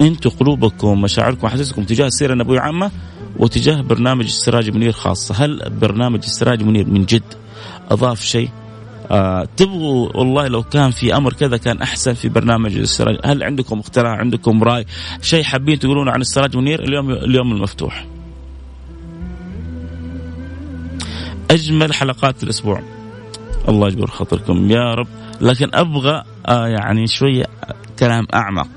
أنتم 0.02 0.30
قلوبكم 0.30 1.02
مشاعركم 1.02 1.48
أحاسيسكم 1.48 1.84
تجاه 1.84 2.08
السيرة 2.08 2.34
النبوية 2.34 2.60
عامة 2.60 2.92
وتجاه 3.40 3.82
برنامج 3.82 4.26
السراج 4.26 4.70
منير 4.70 4.92
خاصة. 4.92 5.46
هل 5.46 5.70
برنامج 5.82 6.20
السراج 6.24 6.64
منير 6.64 6.90
من 6.90 7.06
جد 7.06 7.34
أضاف 7.92 8.22
شيء؟ 8.22 8.50
آه 9.12 9.48
تبغوا 9.58 10.18
والله 10.18 10.48
لو 10.48 10.64
كان 10.64 10.92
في 10.92 11.18
أمر 11.18 11.34
كذا 11.34 11.58
كان 11.58 11.82
أحسن 11.82 12.14
في 12.14 12.30
برنامج 12.30 12.78
السراج. 12.78 13.18
هل 13.26 13.44
عندكم 13.44 13.80
اقتراح 13.80 14.20
عندكم 14.20 14.64
رأي؟ 14.64 14.86
شيء 15.22 15.44
حابين 15.44 15.80
تقولونه 15.80 16.12
عن 16.12 16.22
السراج 16.22 16.58
منير؟ 16.58 16.84
اليوم 16.84 17.12
اليوم 17.12 17.52
المفتوح. 17.52 18.06
أجمل 21.52 21.94
حلقات 21.94 22.44
الأسبوع. 22.44 22.84
الله 23.70 23.88
يجبر 23.88 24.08
خاطركم. 24.08 24.72
يا 24.72 24.94
رب. 24.94 25.08
لكن 25.42 25.70
أبغى 25.74 26.24
آه 26.48 26.68
يعني 26.68 27.08
شوية 27.08 27.46
كلام 28.00 28.28
أعمق. 28.34 28.68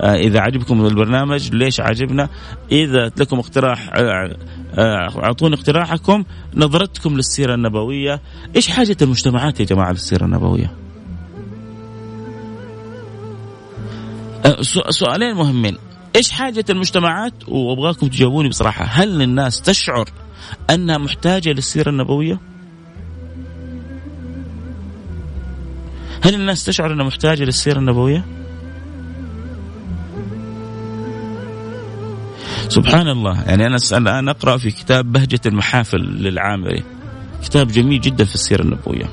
إذا 0.00 0.40
عجبكم 0.40 0.86
البرنامج 0.86 1.54
ليش 1.54 1.80
عجبنا؟ 1.80 2.28
إذا 2.72 3.10
لكم 3.16 3.38
اقتراح 3.38 3.90
آه، 3.94 4.36
آه، 4.78 5.24
أعطوني 5.24 5.54
اقتراحكم 5.54 6.24
نظرتكم 6.54 7.16
للسيرة 7.16 7.54
النبوية. 7.54 8.20
إيش 8.56 8.68
حاجة 8.68 8.96
المجتمعات 9.02 9.60
يا 9.60 9.64
جماعة 9.64 9.92
للسيرة 9.92 10.24
النبوية؟ 10.24 10.74
سؤالين 14.90 15.34
مهمين. 15.34 15.76
إيش 16.16 16.30
حاجة 16.30 16.64
المجتمعات 16.70 17.48
وأبغاكم 17.48 18.08
تجاوبوني 18.08 18.48
بصراحة 18.48 18.84
هل 18.84 19.22
الناس 19.22 19.62
تشعر 19.62 20.08
أنها 20.70 20.98
محتاجة 20.98 21.50
للسيرة 21.50 21.90
النبوية؟ 21.90 22.40
هل 26.22 26.34
الناس 26.34 26.64
تشعر 26.64 26.92
أنها 26.92 27.06
محتاجة 27.06 27.44
للسيرة 27.44 27.78
النبوية؟ 27.78 28.39
سبحان 32.70 33.08
الله. 33.08 33.42
يعني 33.42 33.66
أنا 33.66 33.76
الآن 33.92 34.28
أقرأ 34.28 34.56
في 34.56 34.70
كتاب 34.70 35.12
بهجة 35.12 35.40
المحافل 35.46 35.98
للعامري. 35.98 36.82
كتاب 37.44 37.68
جميل 37.68 38.00
جدا 38.00 38.24
في 38.24 38.34
السيرة 38.34 38.62
النبوية. 38.62 39.06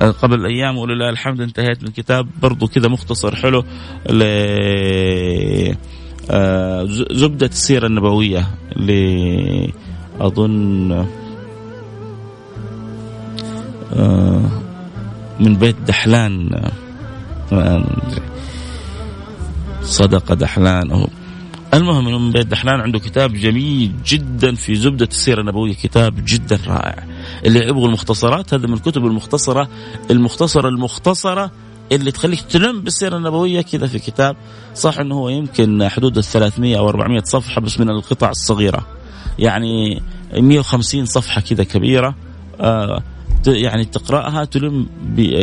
قبل 0.00 0.46
أيام 0.46 0.78
ولله 0.78 1.10
الحمد 1.10 1.40
انتهيت 1.40 1.82
من 1.84 1.90
كتاب 1.90 2.26
برضو 2.42 2.66
كذا 2.66 2.88
مختصر 2.88 3.36
حلو 3.36 3.64
ل 4.10 4.22
آه، 6.30 6.84
زبدة 7.10 7.46
السيرة 7.46 7.86
النبوية 7.86 8.46
ل 8.76 8.90
أظن 10.20 10.92
آه، 13.92 14.50
من 15.40 15.54
بيت 15.54 15.76
دحلان 15.86 16.60
آه، 17.52 17.84
صدق 19.82 20.32
دحلان 20.32 20.90
أو 20.90 21.08
المهم 21.74 22.04
من 22.04 22.32
بيت 22.32 22.46
دحلان 22.46 22.80
عنده 22.80 22.98
كتاب 22.98 23.32
جميل 23.32 23.92
جدا 24.06 24.54
في 24.54 24.74
زبدة 24.74 25.08
السيرة 25.10 25.40
النبوية 25.40 25.74
كتاب 25.74 26.14
جدا 26.24 26.58
رائع. 26.66 27.04
اللي 27.44 27.68
يبغوا 27.68 27.86
المختصرات 27.86 28.54
هذا 28.54 28.66
من 28.66 28.74
الكتب 28.74 29.06
المختصرة 29.06 29.68
المختصرة 30.10 30.68
المختصرة 30.68 31.50
اللي 31.92 32.10
تخليك 32.10 32.40
تلم 32.40 32.80
بالسيرة 32.80 33.16
النبوية 33.16 33.60
كذا 33.60 33.86
في 33.86 33.98
كتاب. 33.98 34.36
صح 34.74 34.98
إنه 34.98 35.14
هو 35.14 35.28
يمكن 35.28 35.88
حدود 35.88 36.18
ال 36.18 36.24
300 36.24 36.78
أو 36.78 36.88
400 36.88 37.22
صفحة 37.24 37.60
بس 37.60 37.80
من 37.80 37.90
القطع 37.90 38.30
الصغيرة. 38.30 38.86
يعني 39.38 40.02
150 40.34 41.06
صفحة 41.06 41.40
كذا 41.40 41.64
كبيرة. 41.64 42.14
آه 42.60 43.02
يعني 43.46 43.84
تقرأها 43.84 44.44
تلم 44.44 44.86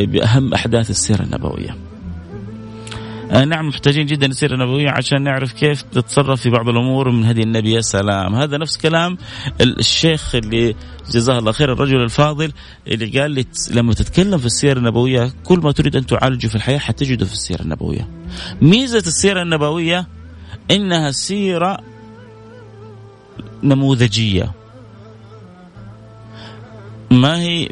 بأهم 0.08 0.54
أحداث 0.54 0.90
السيرة 0.90 1.22
النبوية. 1.22 1.87
نعم 3.32 3.68
محتاجين 3.68 4.06
جدا 4.06 4.26
السيره 4.26 4.54
النبويه 4.54 4.90
عشان 4.90 5.24
نعرف 5.24 5.54
كيف 5.54 5.82
تتصرف 5.82 6.42
في 6.42 6.50
بعض 6.50 6.70
الأمور 6.70 7.12
من 7.12 7.26
هدي 7.26 7.44
النبي 7.44 7.72
يا 7.72 7.82
سلام. 7.82 8.36
هذا 8.36 8.58
نفس 8.58 8.78
كلام 8.78 9.18
الشيخ 9.62 10.36
اللي 10.36 10.76
جزاه 11.12 11.40
الله 11.40 11.52
خير 11.52 11.74
الرجل 11.74 12.02
الفاضل 12.02 12.52
اللي 12.88 13.20
قال 13.20 13.32
لي 13.32 13.46
لما 13.72 13.94
تتكلم 13.94 14.38
في 14.38 14.46
السيرة 14.46 14.80
النبوية 14.80 15.34
كل 15.44 15.60
ما 15.60 15.72
تريد 15.72 15.96
أن 15.96 16.06
تعالجه 16.06 16.48
في 16.48 16.56
الحياة 16.56 16.78
حتجده 16.78 17.26
في 17.26 17.34
السيرة 17.34 17.62
النبوية. 17.62 18.08
ميزة 18.62 18.98
السيرة 18.98 19.42
النبوية 19.42 20.08
إنها 20.72 21.12
سيرة 21.12 21.78
نموذجية. 23.64 24.52
ما 27.12 27.40
هي 27.40 27.70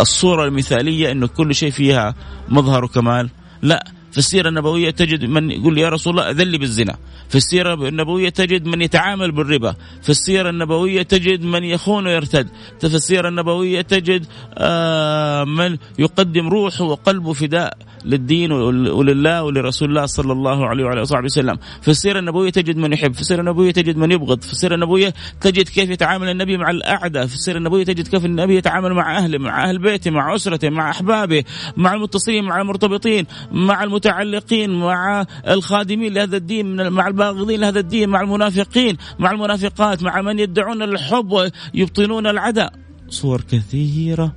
الصورة 0.00 0.44
المثالية 0.44 1.12
أنه 1.12 1.26
كل 1.26 1.54
شيء 1.54 1.70
فيها 1.70 2.14
مظهر 2.48 2.84
وكمال؟ 2.84 3.30
لا 3.62 3.95
في 4.16 4.20
السيرة 4.20 4.48
النبوية 4.48 4.90
تجد 4.90 5.24
من 5.24 5.50
يقول 5.50 5.78
يا 5.78 5.88
رسول 5.88 6.20
الله 6.20 6.44
لي 6.44 6.58
بالزنا. 6.58 6.96
في 7.28 7.34
السيرة 7.34 7.88
النبوية 7.88 8.28
تجد 8.28 8.66
من 8.66 8.82
يتعامل 8.82 9.32
بالربا. 9.32 9.74
في 10.02 10.08
السيرة 10.10 10.50
النبوية 10.50 11.02
تجد 11.02 11.42
من 11.42 11.64
يخون 11.64 12.06
ويرتد. 12.06 12.48
في 12.80 12.84
السيرة 12.84 13.28
النبوية 13.28 13.80
تجد 13.80 14.26
آه 14.58 15.44
من 15.44 15.76
يقدم 15.98 16.48
روحه 16.48 16.84
وقلبه 16.84 17.32
فداء. 17.32 17.78
للدين 18.06 18.52
ولله 18.52 19.42
ولرسول 19.42 19.88
الله 19.88 20.06
صلى 20.06 20.32
الله 20.32 20.66
عليه 20.66 20.84
وعلى 20.84 21.02
اله 21.02 21.24
وسلم. 21.24 21.56
في 21.82 21.88
السيرة 21.88 22.18
النبوية 22.18 22.50
تجد 22.50 22.76
من 22.76 22.92
يحب 22.92 23.12
في 23.14 23.20
السيرة 23.20 23.40
النبوية 23.40 23.72
تجد 23.72 23.96
من 23.96 24.12
يبغض 24.12 24.42
في 24.42 24.52
السيرة 24.52 24.74
النبوية 24.74 25.14
تجد 25.40 25.68
كيف 25.68 25.90
يتعامل 25.90 26.28
النبي 26.28 26.56
مع 26.56 26.70
الأعداء 26.70 27.26
في 27.26 27.34
السيرة 27.34 27.58
النبوية 27.58 27.84
تجد 27.84 28.08
كيف 28.08 28.24
النبي 28.24 28.56
يتعامل 28.56 28.92
مع 28.92 29.18
أهله 29.18 29.38
مع 29.38 29.64
أهل 29.68 29.78
بيته 29.78 30.10
مع 30.10 30.34
أسرته 30.34 30.70
مع 30.70 30.90
أحبابه 30.90 31.44
مع 31.76 31.94
المتصلين 31.94 32.44
مع 32.44 32.60
المرتبطين 32.60 33.26
مع 33.52 33.84
المتعلقين 33.84 34.70
مع 34.70 35.26
الخادمين 35.48 36.14
لهذا 36.14 36.36
الدين 36.36 36.90
مع 36.90 37.06
الباغضين 37.06 37.60
لهذا 37.60 37.80
الدين 37.80 38.08
مع 38.08 38.20
المنافقين 38.20 38.96
مع 39.18 39.30
المنافقات 39.30 40.02
مع 40.02 40.20
من 40.22 40.38
يدعون 40.38 40.82
الحب 40.82 41.32
ويبطنون 41.32 42.26
العداء. 42.26 42.72
صور 43.08 43.40
كثيرة 43.40 44.32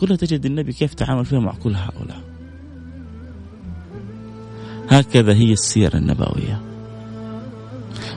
كلها 0.00 0.16
تجد 0.16 0.46
النبي 0.46 0.72
كيف 0.72 0.94
تعامل 0.94 1.24
فيها 1.24 1.40
مع 1.40 1.52
كل 1.52 1.74
هؤلاء. 1.74 2.29
هكذا 4.90 5.32
هي 5.32 5.52
السيرة 5.52 5.96
النبوية. 5.96 6.60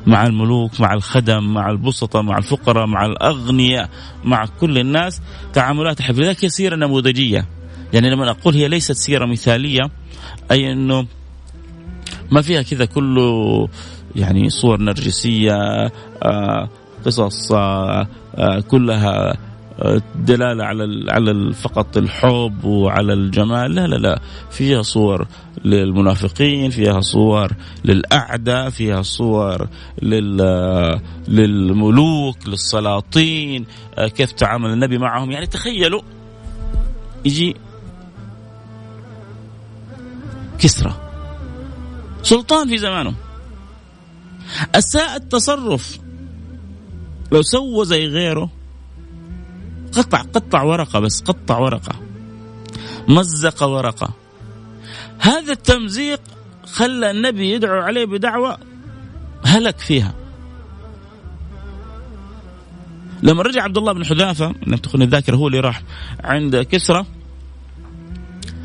مع 0.06 0.26
الملوك 0.26 0.82
مع 0.82 0.94
الخدم 0.94 1.54
مع 1.54 1.70
البسطة 1.70 2.22
مع 2.22 2.38
الفقراء 2.38 2.86
مع 2.86 3.06
الأغنياء 3.06 3.90
مع 4.24 4.46
كل 4.46 4.78
الناس 4.78 5.22
تعاملات 5.54 6.02
حب 6.02 6.20
لذلك 6.20 6.46
هي 6.46 6.50
سيرة 6.50 6.76
نموذجية. 6.76 7.46
يعني 7.94 8.10
لما 8.10 8.30
أقول 8.30 8.54
هي 8.54 8.68
ليست 8.68 8.92
سيرة 8.92 9.26
مثالية 9.26 9.82
أي 10.52 10.72
أنه 10.72 11.06
ما 12.32 12.42
فيها 12.42 12.62
كذا 12.62 12.86
كله 12.86 13.68
يعني 14.16 14.50
صور 14.50 14.82
نرجسية 14.82 15.56
آه، 16.24 16.70
قصص 17.06 17.52
آه، 17.52 18.08
آه، 18.36 18.60
كلها 18.60 19.38
دلالة 20.16 20.64
على 20.64 21.12
على 21.12 21.54
فقط 21.54 21.98
الحب 21.98 22.64
وعلى 22.64 23.14
الجمال. 23.14 23.76
لا 23.76 23.88
لا 23.88 23.96
لا. 23.96 24.20
فيها 24.52 24.82
صور 24.82 25.28
للمنافقين 25.66 26.70
فيها 26.70 27.02
صور 27.02 27.52
للأعداء 27.86 28.70
فيها 28.70 29.02
صور 29.02 29.68
لل 30.02 30.38
للملوك 31.28 32.48
للسلاطين. 32.48 33.66
كيف 33.98 34.32
تعامل 34.32 34.70
النبي 34.70 34.98
معهم؟ 34.98 35.32
يعني 35.32 35.48
تخيلوا 35.48 36.02
يجي 37.26 37.56
كسرى. 40.60 40.94
سلطان 42.24 42.70
في 42.70 42.78
زمانه 42.78 43.14
أساء 44.76 45.16
التصرف. 45.16 46.00
لو 47.32 47.42
سوى 47.42 47.86
زي 47.86 48.08
غيره 48.08 48.50
قطع 49.96 50.22
قطع 50.22 50.62
ورقة 50.62 51.00
بس 51.00 51.22
قطع 51.22 51.58
ورقة. 51.58 51.96
مزق 53.08 53.64
ورقة. 53.64 54.10
هذا 55.20 55.52
التمزيق 55.52 56.22
خلى 56.66 57.12
النبي 57.12 57.52
يدعو 57.52 57.82
عليه 57.82 58.06
بدعوة 58.06 58.58
هلك 59.46 59.80
فيها. 59.80 60.14
لما 63.24 63.44
رجع 63.44 63.64
عبد 63.64 63.78
الله 63.78 63.94
بن 63.94 64.06
حذافة 64.06 64.56
لم 64.68 64.76
تكن 64.76 65.02
الذاكرة 65.02 65.36
هو 65.36 65.48
اللي 65.48 65.60
راح 65.60 65.82
عند 66.24 66.56
كسرى 66.56 67.06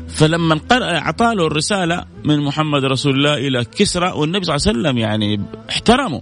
فلما 0.07 0.59
أعطى 0.71 1.35
له 1.35 1.47
الرسالة 1.47 2.05
من 2.23 2.39
محمد 2.39 2.83
رسول 2.83 3.15
الله 3.15 3.33
إلى 3.33 3.65
كسرى 3.65 4.11
والنبي 4.11 4.45
صلى 4.45 4.55
الله 4.55 4.67
عليه 4.67 4.79
وسلم 4.79 4.97
يعني 4.97 5.41
احترمه. 5.69 6.21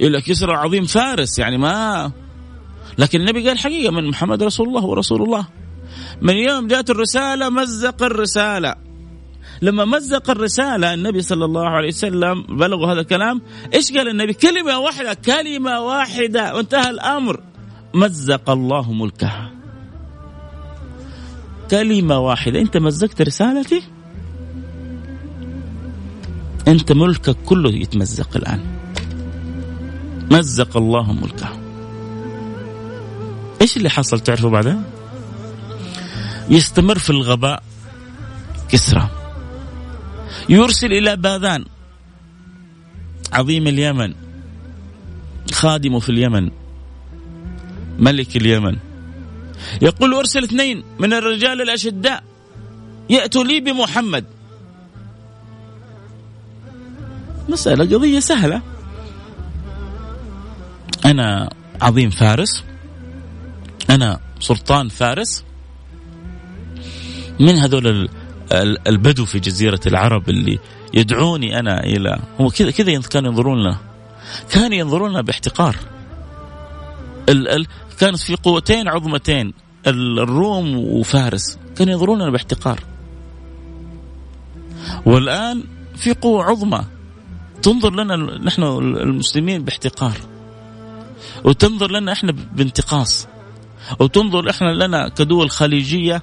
إلى 0.00 0.20
كسرى 0.20 0.52
عظيم 0.52 0.84
فارس 0.84 1.38
يعني 1.38 1.58
ما 1.58 2.12
لكن 3.00 3.20
النبي 3.20 3.48
قال 3.48 3.58
حقيقة 3.58 3.92
من 3.92 4.08
محمد 4.08 4.42
رسول 4.42 4.68
الله 4.68 4.84
ورسول 4.84 5.22
الله. 5.22 5.46
من 6.22 6.34
يوم 6.34 6.66
جاءت 6.66 6.90
الرسالة 6.90 7.48
مزق 7.48 8.02
الرسالة. 8.02 8.74
لما 9.62 9.84
مزق 9.84 10.30
الرسالة 10.30 10.94
النبي 10.94 11.22
صلى 11.22 11.44
الله 11.44 11.68
عليه 11.68 11.88
وسلم 11.88 12.42
بلغوا 12.42 12.92
هذا 12.92 13.00
الكلام 13.00 13.42
إيش 13.74 13.92
قال 13.92 14.08
النبي؟ 14.08 14.32
كلمة 14.32 14.78
واحدة 14.78 15.14
كلمة 15.14 15.80
واحدة 15.80 16.54
وانتهى 16.54 16.90
الأمر. 16.90 17.40
مزق 17.94 18.50
الله 18.50 18.92
ملكه. 18.92 19.50
كلمة 21.70 22.18
واحدة 22.18 22.60
أنت 22.60 22.76
مزقت 22.76 23.22
رسالتي؟ 23.22 23.82
أنت 26.68 26.92
ملكك 26.92 27.36
كله 27.46 27.70
يتمزق 27.70 28.36
الآن. 28.36 28.60
مزق 30.30 30.76
الله 30.76 31.12
ملكه. 31.12 31.69
إيش 33.60 33.76
اللي 33.76 33.90
حصل 33.90 34.20
تعرفوا 34.20 34.50
بعدين؟ 34.50 34.84
يستمر 36.48 36.98
في 36.98 37.10
الغباء 37.10 37.62
كسرى. 38.68 39.10
يرسل 40.48 40.92
إلى 40.92 41.16
باذان 41.16 41.64
عظيم 43.32 43.66
اليمن 43.66 44.14
خادمه 45.52 46.00
في 46.00 46.08
اليمن 46.08 46.50
ملك 47.98 48.36
اليمن. 48.36 48.76
يقول 49.82 50.14
أرسل 50.14 50.44
اثنين 50.44 50.84
من 50.98 51.12
الرجال 51.12 51.62
الأشداء 51.62 52.24
يأتوا 53.10 53.44
لي 53.44 53.60
بمحمد. 53.60 54.24
مسألة 57.48 57.96
قضية 57.96 58.20
سهلة. 58.20 58.62
أنا 61.04 61.50
عظيم 61.82 62.10
فارس. 62.10 62.69
أنا 63.90 64.20
سلطان 64.40 64.88
فارس 64.88 65.44
من 67.40 67.56
هذول 67.56 68.08
البدو 68.86 69.24
في 69.24 69.38
جزيرة 69.38 69.80
العرب 69.86 70.28
اللي 70.28 70.58
يدعوني 70.94 71.58
أنا 71.58 71.84
إلى 71.84 72.18
هم 72.38 72.48
كذا 72.48 72.70
كذا 72.70 73.00
كانوا 73.00 73.30
ينظرون 73.30 73.60
لنا. 73.60 73.78
كانوا 74.50 74.76
ينظرون 74.76 75.10
لنا 75.10 75.22
باحتقار. 75.22 75.76
ال 77.28 77.48
ال 77.48 77.66
كانت 77.98 78.18
في 78.18 78.36
قوتين 78.36 78.88
عظمتين. 78.88 79.52
الروم 79.86 80.76
وفارس. 80.76 81.58
كانوا 81.76 81.92
ينظرون 81.92 82.18
لنا 82.22 82.30
باحتقار. 82.30 82.80
والآن 85.06 85.64
في 85.96 86.12
قوة 86.12 86.44
عظمى. 86.44 86.84
تنظر 87.62 87.90
لنا 87.90 88.16
نحن 88.16 88.62
المسلمين 88.62 89.64
باحتقار. 89.64 90.16
وتنظر 91.44 91.90
لنا 91.90 92.12
إحنا 92.12 92.32
بانتقاص. 92.32 93.26
وتنظر 93.98 94.50
إحنا 94.50 94.72
لنا 94.84 95.08
كدول 95.08 95.50
خليجية 95.50 96.22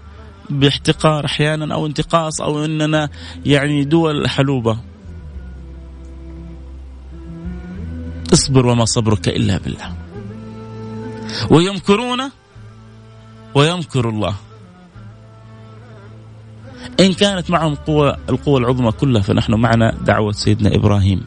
باحتقار 0.50 1.26
أحيانا 1.26 1.74
أو 1.74 1.86
انتقاص 1.86 2.42
أو 2.42 2.66
إننا 2.66 3.10
يعني 3.46 3.84
دول 3.84 4.30
حلوبة. 4.30 4.78
اصبر 8.34 8.66
وما 8.66 8.86
صبرك 8.86 9.28
إلا 9.28 9.58
بالله. 9.58 9.96
ويمكرون 11.50 12.20
ويمكر 13.56 14.10
الله. 14.10 14.36
إن 17.00 17.14
كانت 17.14 17.52
معهم 17.52 17.76
قوة 17.76 18.18
القوة 18.30 18.60
العظمى 18.60 18.92
كلها 18.92 19.22
فنحن 19.22 19.54
معنا 19.54 19.98
دعوة 20.06 20.32
سيدنا 20.32 20.76
إبراهيم. 20.76 21.24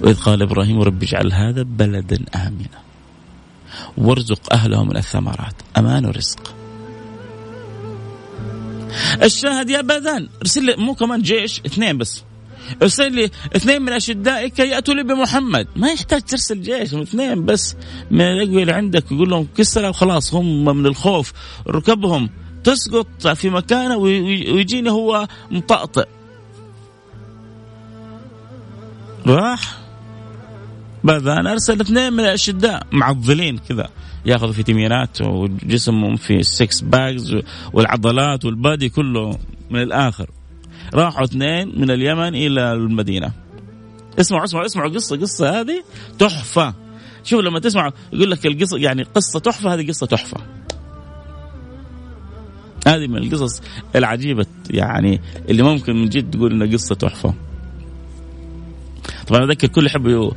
وإذ 0.00 0.20
قال 0.20 0.42
إبراهيم 0.42 0.80
رب 0.80 1.02
اجعل 1.02 1.32
هذا 1.32 1.62
بلدا 1.62 2.18
آمنا. 2.34 2.89
وارزق 3.98 4.52
أهله 4.52 4.84
من 4.84 4.96
الثمرات. 4.96 5.54
أمان 5.78 6.06
ورزق. 6.06 6.54
الشاهد 9.22 9.70
يا 9.70 9.80
باذان 9.80 10.28
ارسل 10.42 10.64
لي 10.64 10.76
مو 10.76 10.94
كمان 10.94 11.22
جيش 11.22 11.60
اثنين 11.66 11.98
بس. 11.98 12.22
ارسل 12.82 13.12
لي 13.12 13.30
اثنين 13.56 13.82
من 13.82 13.92
اشدائك 13.92 14.58
يأتوا 14.58 14.94
لي 14.94 15.02
بمحمد. 15.02 15.66
ما 15.76 15.88
يحتاج 15.88 16.22
ترسل 16.22 16.62
جيش 16.62 16.94
اثنين 16.94 17.44
بس. 17.44 17.76
من 18.10 18.20
الأقوياء 18.20 18.62
اللي 18.62 18.72
عندك 18.72 19.12
يقول 19.12 19.30
لهم 19.30 19.48
كسرى 19.56 19.88
وخلاص 19.88 20.34
هم 20.34 20.64
من 20.64 20.86
الخوف. 20.86 21.32
ركبهم 21.68 22.30
تسقط 22.64 23.28
في 23.28 23.50
مكانه 23.50 23.96
ويجيني 23.96 24.90
هو 24.90 25.28
مطأطئ. 25.50 26.06
راح؟ 29.26 29.79
باذان 31.04 31.46
أرسل 31.46 31.80
اثنين 31.80 32.12
من 32.12 32.20
الأشداء. 32.20 32.86
معضلين 32.92 33.58
كذا. 33.58 33.88
ياخذوا 34.26 34.52
فيتامينات 34.52 35.22
وجسمهم 35.22 36.16
في 36.16 36.36
ال 36.36 36.47
six 36.47 36.80
packs 36.80 37.36
والعضلات 37.72 38.44
وال 38.44 38.59
body 38.59 38.88
كله 38.88 39.38
من 39.70 39.82
الآخر. 39.82 40.30
راحوا 40.94 41.24
اثنين 41.24 41.80
من 41.80 41.90
اليمن 41.90 42.34
إلى 42.34 42.72
المدينة. 42.72 43.32
اسمعوا 44.20 44.44
اسمعوا 44.44 44.66
اسمعوا 44.66 44.90
قصة 44.90 45.16
قصة 45.16 45.60
هذه 45.60 45.84
تحفة. 46.18 46.74
شوف 47.24 47.40
لما 47.40 47.60
تسمع 47.60 47.92
يقول 48.12 48.30
لك 48.30 48.46
القصة 48.46 48.78
يعني 48.78 49.02
قصة 49.02 49.38
تحفة 49.38 49.74
هذه 49.74 49.88
قصة 49.88 50.06
تحفة. 50.06 50.36
هذه 52.86 53.06
من 53.06 53.16
القصص 53.16 53.62
العجيبة 53.96 54.46
يعني 54.70 55.20
اللي 55.48 55.62
ممكن 55.62 55.96
من 55.96 56.08
جد 56.08 56.30
تقول 56.30 56.52
إنها 56.52 56.66
قصة 56.66 56.94
تحفة. 56.94 57.34
طبعا 59.26 59.44
أذكر 59.44 59.68
كل 59.68 59.86
يحب 59.86 60.32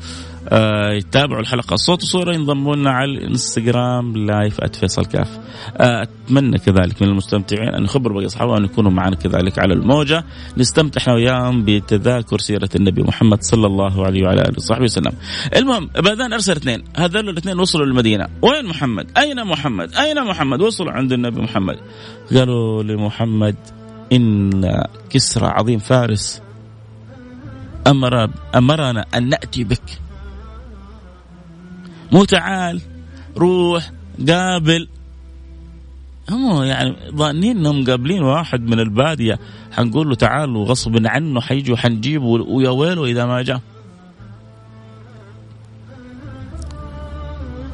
يتابعوا 0.97 1.41
الحلقة 1.41 1.75
صوت 1.75 2.03
وصورة 2.03 2.33
ينضموا 2.33 2.75
لنا 2.75 2.91
على 2.91 3.11
الانستغرام 3.11 4.17
لايف 4.17 4.61
@فيصل 4.79 5.05
كاف 5.05 5.39
آه، 5.77 6.01
أتمنى 6.01 6.57
كذلك 6.57 7.01
من 7.01 7.07
المستمتعين 7.07 7.69
أن 7.69 7.83
يخبروا 7.83 8.15
باقي 8.15 8.25
اصحابهم 8.25 8.55
أن 8.55 8.65
يكونوا 8.65 8.91
معنا 8.91 9.15
كذلك 9.15 9.59
على 9.59 9.73
الموجة 9.73 10.25
نستمتع 10.57 11.01
إحنا 11.01 11.13
وياهم 11.13 11.63
بتذاكر 11.65 12.39
سيرة 12.39 12.69
النبي 12.75 13.03
محمد 13.03 13.43
صلى 13.43 13.67
الله 13.67 14.05
عليه 14.05 14.23
وعلى 14.23 14.41
آله 14.41 14.53
وصحبه 14.57 14.83
وسلم. 14.83 15.11
المهم 15.55 15.85
باذان 15.87 16.33
أرسل 16.33 16.51
اثنين 16.51 16.83
هذول 16.97 17.29
الاثنين 17.29 17.59
وصلوا 17.59 17.85
للمدينه 17.85 18.27
وين 18.41 18.65
محمد؟ 18.65 19.17
أين 19.17 19.45
محمد؟ 19.45 19.95
أين 19.95 20.23
محمد؟ 20.23 20.61
وصلوا 20.61 20.91
عند 20.91 21.13
النبي 21.13 21.41
محمد 21.41 21.77
قالوا 22.35 22.83
لمحمد 22.83 23.55
إن 24.13 24.61
كسرى 25.09 25.47
عظيم 25.47 25.79
فارس 25.79 26.41
أمر 27.87 28.29
أمرنا 28.55 29.05
أن 29.15 29.29
نأتي 29.29 29.63
بك 29.63 30.02
مو 32.13 32.25
تعال 32.25 32.81
روح 33.37 33.91
قابل. 34.29 34.87
هم 36.29 36.63
يعني 36.63 36.95
ظانين 37.15 37.57
إنهم 37.57 37.85
قابلين 37.85 38.23
واحد 38.23 38.61
من 38.61 38.79
البادية. 38.79 39.39
حنقول 39.71 40.09
له 40.09 40.15
تعال 40.15 40.55
وغصب 40.55 41.07
عنه 41.07 41.41
حيجي 41.41 41.71
وحنجيبه 41.71 42.25
ويا 42.25 42.69
ويله 42.69 43.05
إذا 43.05 43.25
ما 43.25 43.41
جاء. 43.41 43.61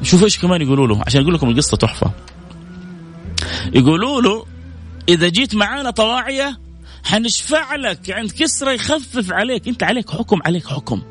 شوف 0.02 0.24
إيش 0.24 0.40
كمان 0.40 0.62
يقولوا 0.62 0.88
له 0.88 1.04
عشان 1.08 1.22
أقول 1.22 1.34
لكم 1.34 1.50
القصة 1.50 1.78
تحفة. 1.78 2.12
يقولوا 3.74 4.22
له 4.22 4.46
إذا 5.10 5.28
جيت 5.28 5.56
معانا 5.56 5.92
طواعية 5.92 6.60
حنشفع 7.04 7.76
لك 7.76 8.12
عند 8.12 8.32
كسرى 8.32 8.76
يخفف 8.76 9.32
عليك. 9.32 9.68
أنت 9.68 9.84
عليك 9.84 10.10
حكم 10.10 10.40
عليك 10.46 10.68
حكم. 10.68 11.02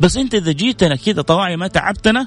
بس 0.00 0.16
انت 0.16 0.34
إذا 0.34 0.52
جيتنا 0.52 0.96
كذا 0.96 1.22
طواعي 1.22 1.56
ما 1.56 1.66
تعبتنا 1.66 2.26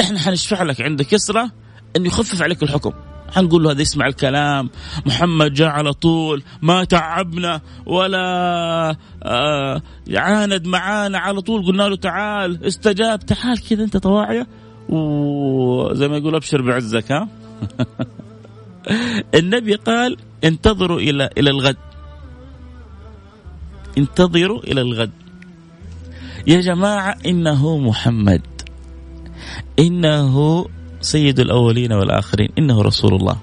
إحنا 0.00 0.18
حنشفع 0.18 0.62
لك 0.62 0.80
عند 0.80 1.02
كسرى 1.02 1.50
إنه 1.96 2.06
يخفف 2.06 2.42
عليك 2.42 2.62
الحكم. 2.62 2.92
حنقول 3.34 3.64
له 3.64 3.70
هذا 3.70 3.82
يسمع 3.82 4.06
الكلام 4.06 4.70
محمد 5.06 5.52
جاء 5.52 5.68
على 5.68 5.92
طول 5.92 6.42
ما 6.62 6.84
تعبنا 6.84 7.60
ولا 7.86 8.96
آه 9.22 9.82
عاند 10.10 10.66
معانا 10.66 11.18
على 11.18 11.40
طول. 11.40 11.66
قلنا 11.66 11.82
له 11.82 11.96
تعال 11.96 12.66
استجاب. 12.66 13.26
تعال 13.26 13.68
كذا 13.68 13.84
أنت 13.84 13.96
طواعية 13.96 14.46
وزي 14.88 16.08
ما 16.08 16.16
يقول 16.16 16.34
أبشر 16.34 16.62
بعزك 16.62 17.12
ها؟ 17.12 17.28
النبي 19.40 19.74
قال 19.74 20.16
انتظروا 20.44 21.00
إلى 21.00 21.30
إلى 21.38 21.50
الغد. 21.50 21.76
انتظروا 23.98 24.62
إلى 24.62 24.80
الغد. 24.80 25.23
يا 26.46 26.60
جماعة 26.60 27.16
إنه 27.26 27.78
محمد. 27.78 28.42
إنه 29.78 30.66
سيد 31.00 31.40
الأولين 31.40 31.92
والآخرين. 31.92 32.48
إنه 32.58 32.82
رسول 32.82 33.14
الله. 33.14 33.36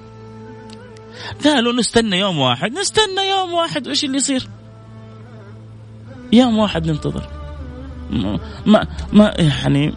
قالوا 1.44 1.74
نستنى 1.74 2.20
يوم 2.20 2.40
واحد. 2.40 2.72
نستنى 2.72 3.30
يوم 3.30 3.54
واحد. 3.54 3.88
وإيش 3.88 4.04
اللي 4.04 4.18
يصير؟ 4.18 4.48
يوم 6.34 6.58
واحد 6.58 6.86
ننتظر. 6.88 7.30
ما 8.66 8.88
ما 9.14 9.34
يعني 9.38 9.94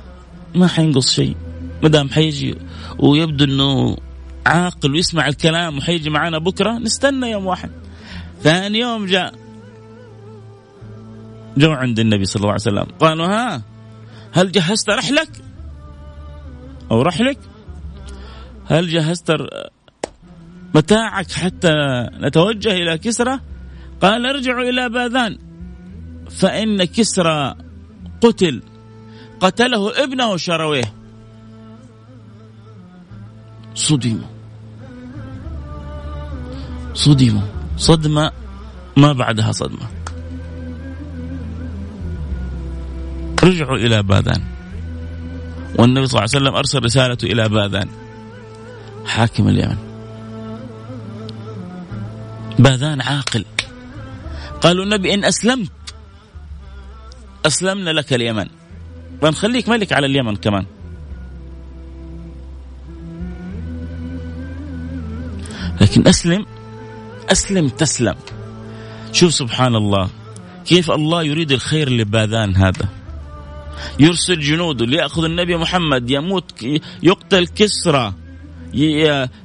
ما 0.55 0.67
حينقص 0.67 1.11
شيء. 1.11 1.37
ما 1.83 1.89
دام 1.89 2.09
حيجي 2.09 2.59
ويبدو 2.99 3.45
إنه 3.45 3.97
عاقل 4.47 4.93
ويسمع 4.93 5.29
الكلام 5.29 5.79
وحيجي 5.79 6.11
معنا 6.11 6.39
بكرة 6.39 6.79
نستنى 6.79 7.31
يوم 7.31 7.47
واحد. 7.47 7.71
ثاني 8.43 8.79
يوم 8.79 9.07
جاء. 9.07 9.44
جو 11.57 11.73
عند 11.73 11.99
النبي 11.99 12.25
صلى 12.25 12.41
الله 12.41 12.53
عليه 12.53 12.63
وسلم. 12.63 12.87
قالوا 13.01 13.27
ها 13.27 13.63
هل 14.33 14.53
جهزت 14.53 14.91
رحلك؟ 14.91 15.31
أو 16.91 17.03
رحلك؟ 17.03 17.39
هل 18.67 18.89
جهزت 18.89 19.37
متاعك 20.75 21.31
حتى 21.33 21.73
نتوجه 22.13 22.73
إلى 22.73 22.99
كسرى؟ 22.99 23.41
قال 24.03 24.27
ارجعوا 24.27 24.63
إلى 24.63 24.89
باذان. 24.89 25.39
فإن 26.31 26.85
كسرى 26.85 27.55
قتل 28.21 28.63
قتله 29.41 30.05
ابنه 30.05 30.37
شرويه. 30.37 30.95
صدموا. 33.75 34.29
صدموا. 36.95 37.43
صدمة 37.77 38.31
ما 38.97 39.13
بعدها 39.13 39.53
صدمة. 39.53 39.94
رجعوا 43.45 43.77
إلى 43.77 44.03
باذان 44.03 44.43
والنبي 45.79 46.07
صلى 46.07 46.19
الله 46.19 46.29
عليه 46.35 46.45
وسلم 46.45 46.55
أرسل 46.55 46.85
رسالته 46.85 47.27
إلى 47.27 47.49
باذان 47.49 47.89
حاكم 49.07 49.49
اليمن. 49.49 49.77
باذان 52.59 53.01
عاقل. 53.01 53.45
قالوا 54.61 54.85
النبي 54.85 55.15
إن 55.15 55.25
أسلمت 55.25 55.71
أسلمنا 57.47 57.91
لك 57.91 58.13
اليمن. 58.13 58.47
ونخليك 59.23 59.69
ملك 59.69 59.93
على 59.93 60.07
اليمن 60.07 60.37
كمان. 60.37 60.67
لكن 65.81 66.09
أسلم 66.09 66.47
أسلم 67.33 67.69
تسلم. 67.69 68.15
شوف 69.13 69.35
سبحان 69.35 69.75
الله 69.75 70.09
كيف 70.65 70.91
الله 70.91 71.23
يريد 71.23 71.53
الخير 71.53 71.91
لباذان 71.91 72.57
هذا. 72.57 73.04
يرسل 74.01 74.41
جنوده 74.41 74.87
ليأخذ 74.87 75.25
النبي 75.25 75.57
محمد 75.57 76.11
يموت 76.11 76.65
يقتل 77.03 77.47
كسرى 77.47 78.13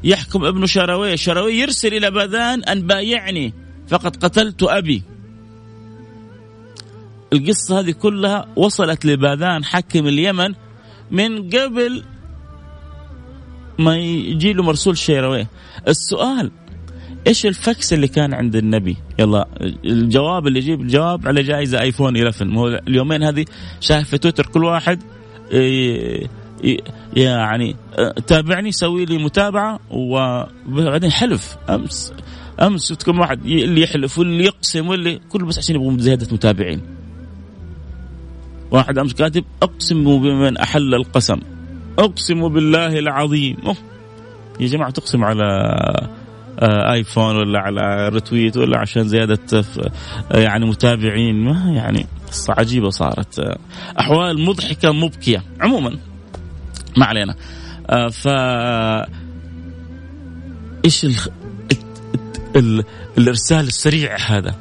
يحكم 0.04 0.46
ابن 0.46 0.66
شيروي 0.66 1.18
شيروي 1.18 1.54
يرسل 1.60 1.94
إلى 1.94 2.12
باذان 2.12 2.64
أن 2.64 2.88
بايعني 2.88 3.54
فقد 3.88 4.16
قتلت 4.16 4.64
أبي. 4.64 5.04
القصة 7.34 7.80
هذه 7.80 7.92
كلها 7.92 8.48
وصلت 8.56 9.06
لباذان 9.06 9.66
حاكم 9.66 10.08
اليمن 10.08 10.54
من 11.12 11.50
قبل 11.50 12.04
ما 13.80 13.98
يجي 13.98 14.54
له 14.54 14.64
مرسول 14.64 14.98
شيروي 14.98 15.48
السؤال 15.88 16.52
إيش 17.28 17.46
الفكس 17.46 17.94
اللي 17.94 18.08
كان 18.08 18.34
عند 18.34 18.56
النبي؟ 18.56 18.98
يلا 19.20 19.48
الجواب 19.86 20.48
اللي 20.48 20.60
يجيب 20.60 20.82
الجواب 20.82 21.28
على 21.28 21.44
جائزة 21.44 21.82
ايفون 21.82 22.18
11 22.18 22.80
اليومين 22.88 23.24
هذه 23.24 23.46
شايف 23.80 24.10
في 24.10 24.18
تويتر 24.18 24.46
كل 24.46 24.64
واحد 24.64 25.00
يعني 27.16 27.76
تابعني 28.28 28.72
سوي 28.72 29.06
لي 29.06 29.18
متابعة 29.18 29.80
وبعدين 29.92 31.12
حلف. 31.12 31.58
أمس 31.70 32.14
أمس 32.62 32.94
كم 32.94 33.20
واحد 33.20 33.46
اللي 33.46 33.82
يحلف 33.82 34.20
واللي 34.20 34.44
يقسم 34.44 34.88
واللي 34.88 35.20
كله 35.30 35.46
بس 35.46 35.58
عشان 35.58 35.76
يبغوا 35.76 35.98
زيادة 35.98 36.28
متابعين. 36.32 36.82
واحد 38.72 38.98
أمس 38.98 39.14
كاتب 39.14 39.44
اقسم 39.62 40.04
بمن 40.04 40.58
أحل 40.58 40.96
القسم 40.96 41.40
اقسم 42.00 42.48
بالله 42.50 43.00
العظيم. 43.00 43.58
يا 44.60 44.68
جماعة 44.68 44.92
تقسم 44.92 45.24
على 45.24 45.46
ايفون 46.62 47.36
ولا 47.36 47.60
على 47.60 48.10
رتويت 48.10 48.58
ولا 48.58 48.78
عشان 48.80 49.08
زيادة 49.08 49.40
آه، 50.32 50.40
يعني 50.40 50.66
متابعين. 50.66 51.44
ما 51.44 51.72
يعني 51.76 52.06
قصه 52.28 52.54
عجيبة 52.58 52.90
صارت. 52.90 53.58
أحوال 54.00 54.46
مضحكة 54.46 54.92
مبكية 54.92 55.44
عموما. 55.62 55.98
ما 56.98 57.06
علينا. 57.06 57.36
آه 57.90 58.08
ف 58.08 58.28
إيش 60.86 61.06
ال... 61.06 61.16
ال... 62.56 62.84
الإرسال 63.18 63.68
السريع 63.68 64.18
هذا؟ 64.18 64.56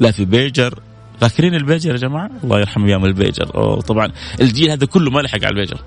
لا 0.00 0.10
في 0.10 0.24
بيجر. 0.24 0.80
فاكرين 1.20 1.54
البيجر 1.54 1.90
يا 1.90 1.96
جماعة؟ 1.96 2.30
الله 2.44 2.60
يرحم 2.60 2.84
أيام 2.86 3.04
البيجر. 3.04 3.54
أوه 3.54 3.80
طبعا 3.80 4.12
الجيل 4.40 4.70
هذا 4.70 4.86
كله 4.86 5.10
ما 5.10 5.20
لحق 5.20 5.44
على 5.44 5.48
البيجر. 5.48 5.80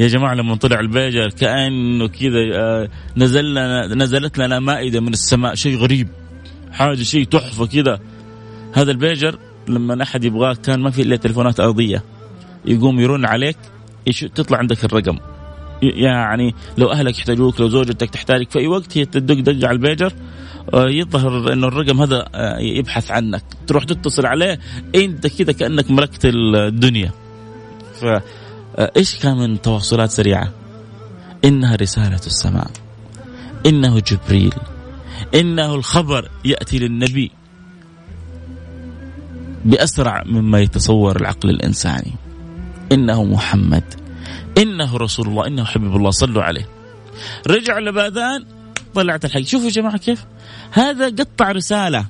يا 0.00 0.06
جماعة 0.06 0.34
لما 0.34 0.56
طلع 0.56 0.80
البيجر 0.80 1.28
كأنه 1.28 2.08
كذا 2.08 2.38
آه، 2.54 2.88
نزل 3.16 3.50
لنا 3.50 3.94
نزلت 3.94 4.38
لنا 4.38 4.60
مائدة 4.60 5.00
من 5.00 5.12
السماء 5.12 5.54
شيء 5.54 5.76
غريب 5.76 6.08
حاجة 6.72 7.02
شيء 7.02 7.24
تحفة 7.24 7.66
كذا. 7.66 8.00
هذا 8.72 8.90
البيجر 8.90 9.38
لما 9.68 10.02
أحد 10.02 10.24
يبغاه 10.24 10.54
كان 10.54 10.80
ما 10.80 10.90
في 10.90 11.02
إلا 11.02 11.16
تلفونات 11.16 11.60
أرضية 11.60 12.02
يقوم 12.64 13.00
يرن 13.00 13.24
عليك 13.24 13.56
تطلع 14.34 14.58
عندك 14.58 14.84
الرقم. 14.84 15.18
يعني 15.82 16.54
لو 16.78 16.90
أهلك 16.92 17.18
يحتاجوك 17.18 17.60
لو 17.60 17.68
زوجتك 17.68 18.10
تحتاجك 18.10 18.50
في 18.50 18.58
أي 18.58 18.66
وقت 18.66 18.98
هي 18.98 19.04
تدق 19.04 19.34
دق 19.34 19.68
على 19.68 19.76
البيجر 19.76 20.12
آه، 20.74 20.88
يظهر 20.88 21.52
إنه 21.52 21.68
الرقم 21.68 22.00
هذا 22.00 22.28
آه، 22.34 22.58
يبحث 22.58 23.10
عنك. 23.10 23.42
تروح 23.66 23.84
تتصل 23.84 24.26
عليه 24.26 24.58
أنت 24.94 25.26
كذا 25.26 25.52
كأنك 25.52 25.90
ملكت 25.90 26.24
الدنيا. 26.24 27.10
إيش 28.80 29.16
كان 29.16 29.36
من 29.36 29.62
تواصلات 29.62 30.10
سريعة؟ 30.10 30.50
إنها 31.44 31.76
رسالة 31.76 32.20
السماء. 32.26 32.70
إنه 33.66 34.00
جبريل. 34.00 34.54
إنه 35.34 35.74
الخبر 35.74 36.30
يأتي 36.44 36.78
للنبي. 36.78 37.30
بأسرع 39.64 40.22
مما 40.26 40.60
يتصور 40.60 41.16
العقل 41.16 41.50
الإنساني. 41.50 42.12
إنه 42.92 43.24
محمد. 43.24 43.84
إنه 44.58 44.96
رسول 44.96 45.28
الله. 45.28 45.46
إنه 45.46 45.64
حبيب 45.64 45.96
الله. 45.96 46.10
صلوا 46.10 46.42
عليه. 46.42 46.68
رجع 47.46 47.78
لباذان 47.78 48.44
طلعت 48.94 49.24
الحق 49.24 49.40
شوفوا 49.40 49.66
يا 49.66 49.72
جماعة 49.72 49.96
كيف. 49.96 50.24
هذا 50.72 51.06
قطع 51.06 51.50
رسالة. 51.52 52.06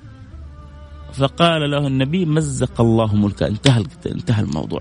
فقال 1.13 1.71
له 1.71 1.87
النبي 1.87 2.25
مزق 2.25 2.81
الله 2.81 3.15
ملكه. 3.15 3.47
انتهى 3.47 3.85
انتهى 4.07 4.43
الموضوع. 4.43 4.81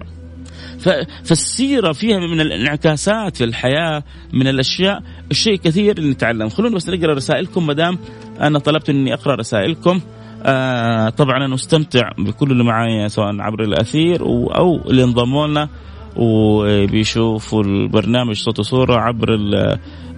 فالسيرة 1.23 1.91
فيها 1.91 2.19
من 2.19 2.41
الانعكاسات 2.41 3.38
في 3.38 3.43
الحياة 3.43 4.03
من 4.34 4.47
الأشياء 4.47 5.03
الشيء 5.32 5.55
كثير 5.55 6.01
نتعلم. 6.01 6.49
خلونا 6.49 6.75
بس 6.75 6.89
نقرأ 6.89 7.13
رسائلكم 7.13 7.67
مدام 7.67 7.99
أنا 8.41 8.60
طلبت 8.60 8.89
أني 8.89 9.13
أقرأ 9.13 9.36
رسائلكم. 9.36 10.01
آه 10.43 11.10
طبعا 11.10 11.38
أنا 11.38 11.47
مستمتع 11.47 12.10
بكل 12.17 12.51
اللي 12.51 12.63
معي 12.63 13.10
سواء 13.10 13.41
عبر 13.41 13.63
الأثير 13.63 14.21
أو 14.55 14.89
اللي 14.89 15.03
انضموا 15.03 15.47
لنا. 15.47 15.69
وبيشوفوا 16.15 17.63
البرنامج 17.63 18.36
صوت 18.36 18.60
وصورة 18.60 18.99
عبر 18.99 19.38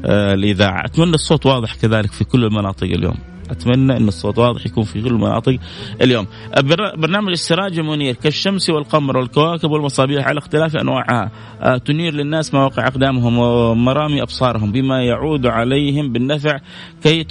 آه، 0.06 0.34
الإذاعة. 0.34 0.86
أتمنى 0.86 1.14
الصوت 1.14 1.46
واضح 1.46 1.76
كذلك 1.76 2.12
في 2.12 2.24
كل 2.24 2.46
المناطق 2.46 2.84
اليوم. 2.84 3.16
أتمنى 3.52 3.98
إن 3.98 4.08
الصوت 4.08 4.38
واضح 4.38 4.66
يكون 4.66 4.84
في 4.84 5.02
كل 5.02 5.08
المناطق 5.08 5.58
اليوم. 6.02 6.28
برنامج 6.98 7.32
السراج 7.32 7.80
المنير 7.80 8.16
كالشمس 8.16 8.70
والقمر 8.70 9.18
والكواكب 9.18 9.72
والمصابيح 9.72 10.28
على 10.28 10.38
اختلاف 10.38 10.76
أنواعها 10.76 11.32
آه، 11.62 11.78
تنير 11.78 12.14
للناس 12.14 12.54
مواقع 12.54 12.88
أقدامهم 12.88 13.38
ومرامي 13.38 14.22
أبصارهم 14.22 14.72
بما 14.72 15.04
يعود 15.04 15.46
عليهم 15.46 16.12
بالنفع 16.12 16.60
كي 17.04 17.24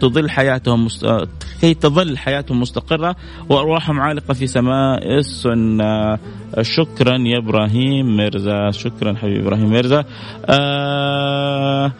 تضل 0.00 0.30
حياتهم 0.30 0.88
آه، 1.04 1.26
كي 1.60 1.74
تظل 1.74 2.18
حياتهم 2.18 2.60
مستقرة 2.60 3.16
وارواحهم 3.48 4.00
عالقه 4.00 4.34
في 4.34 4.46
سماء 4.46 5.18
السنة. 5.18 6.18
شكرا 6.62 7.18
يا 7.18 7.38
إبراهيم 7.38 8.16
ميرزا 8.16 8.70
شكرا 8.70 9.14
حبيبي 9.14 9.40
إبراهيم 9.40 9.70
ميرزا. 9.70 10.04
آه 10.46 11.92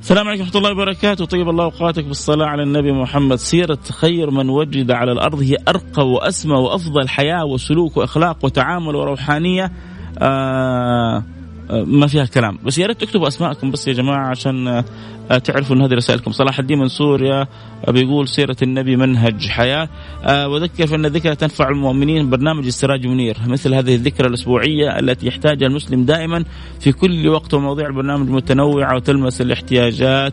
السلام 0.00 0.28
عليكم 0.28 0.42
ورحمة 0.42 0.58
الله 0.58 0.70
وبركاته. 0.70 1.24
طيب 1.24 1.48
الله 1.48 1.64
أوقاتك 1.64 2.04
بالصلاة 2.04 2.46
على 2.46 2.62
النبي 2.62 2.92
محمد. 2.92 3.36
سيرة 3.36 3.78
خير 3.90 4.30
من 4.30 4.48
وجد 4.48 4.90
على 4.90 5.12
الأرض 5.12 5.40
هي 5.42 5.56
أرقى 5.68 6.08
وأسمى 6.08 6.54
وأفضل 6.54 7.08
حياة 7.08 7.44
وسلوك 7.44 7.96
وأخلاق 7.96 8.44
وتعامل 8.44 8.96
وروحانية. 8.96 9.72
آه 10.18 11.24
ما 11.70 12.06
فيها 12.06 12.24
كلام. 12.24 12.58
بس 12.64 12.78
يا 12.78 12.86
ريت 12.86 13.00
تكتبوا 13.00 13.28
أسماءكم 13.28 13.70
بس 13.70 13.88
يا 13.88 13.92
جماعة 13.92 14.28
عشان 14.30 14.68
آه، 15.30 15.38
تعرفوا 15.38 15.76
إن 15.76 15.82
هذه 15.82 15.94
رسائلكم. 15.94 16.32
صلاح 16.32 16.58
الدين 16.58 16.78
من 16.78 16.88
سوريا 16.88 17.46
آه، 17.88 17.90
بيقول 17.90 18.28
سيرة 18.28 18.56
النبي 18.62 18.96
منهج 18.96 19.48
حياة. 19.48 19.88
آه، 20.24 20.48
وذكر 20.48 20.86
فإن 20.86 21.04
الذكرى 21.06 21.34
تنفع 21.34 21.68
المؤمنين. 21.68 22.30
برنامج 22.30 22.66
السراج 22.66 23.06
منير. 23.06 23.36
مثل 23.46 23.74
هذه 23.74 23.94
الذكرى 23.94 24.28
الأسبوعية 24.28 24.98
التي 24.98 25.26
يحتاجها 25.26 25.66
المسلم 25.66 26.04
دائما 26.04 26.44
في 26.80 26.92
كل 26.92 27.28
وقت 27.28 27.54
ومواضيع 27.54 27.86
البرنامج 27.86 28.28
متنوعة 28.28 28.94
وتلمس 28.94 29.40
الاحتياجات. 29.40 30.32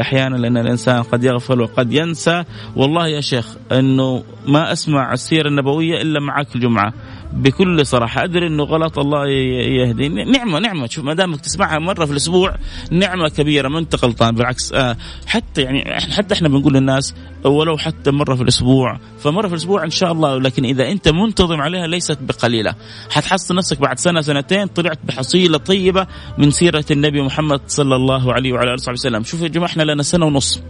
أحيانا 0.00 0.36
لأن 0.36 0.56
الإنسان 0.56 1.02
قد 1.02 1.24
يغفل 1.24 1.60
وقد 1.60 1.92
ينسى. 1.92 2.44
والله 2.76 3.08
يا 3.08 3.20
شيخ 3.20 3.56
إنه 3.72 4.22
ما 4.48 4.72
أسمع 4.72 5.12
السيرة 5.12 5.48
النبوية 5.48 6.02
إلا 6.02 6.20
معك 6.20 6.56
الجمعه 6.56 6.92
بكل 7.32 7.86
صراحة. 7.86 8.24
أدري 8.24 8.46
إنه 8.46 8.64
غلط 8.64 8.98
الله 8.98 9.28
يهديني 9.28 10.24
نعمة 10.24 10.58
نعمة. 10.58 10.86
شوف 10.86 11.04
ما 11.04 11.14
دامك 11.14 11.40
تسمعها 11.40 11.78
مرة 11.78 12.04
في 12.04 12.12
الأسبوع 12.12 12.54
نعمة 12.90 13.28
كبيرة 13.28 13.68
ما 13.68 13.78
أنت 13.78 14.04
غلطان. 14.04 14.34
بالعكس 14.34 14.72
آه 14.72 14.96
حتى 15.26 15.62
يعني 15.62 16.00
حتى 16.00 16.34
إحنا 16.34 16.48
بنقول 16.48 16.74
للناس 16.74 17.14
ولو 17.44 17.76
حتى 17.76 18.10
مرة 18.10 18.34
في 18.34 18.42
الأسبوع. 18.42 18.98
فمرة 19.18 19.46
في 19.46 19.54
الأسبوع 19.54 19.84
إن 19.84 19.90
شاء 19.90 20.12
الله 20.12 20.38
لكن 20.38 20.64
إذا 20.64 20.90
أنت 20.90 21.08
منتظم 21.08 21.60
عليها 21.60 21.86
ليست 21.86 22.18
بقليلة. 22.20 22.74
حتحصل 23.10 23.54
نفسك 23.54 23.80
بعد 23.80 23.98
سنة 23.98 24.20
سنتين 24.20 24.66
طلعت 24.66 24.98
بحصيلة 25.04 25.58
طيبة 25.58 26.06
من 26.38 26.50
سيرة 26.50 26.84
النبي 26.90 27.22
محمد 27.22 27.60
صلى 27.66 27.96
الله 27.96 28.32
عليه 28.32 28.52
وعلى 28.52 28.64
آله 28.64 28.72
وصحبه 28.72 28.92
وسلم. 28.92 29.22
شوف 29.22 29.42
يا 29.42 29.48
جماعة 29.48 29.68
إحنا 29.68 29.82
لنا 29.82 30.02
سنة 30.02 30.26
ونص. 30.26 30.62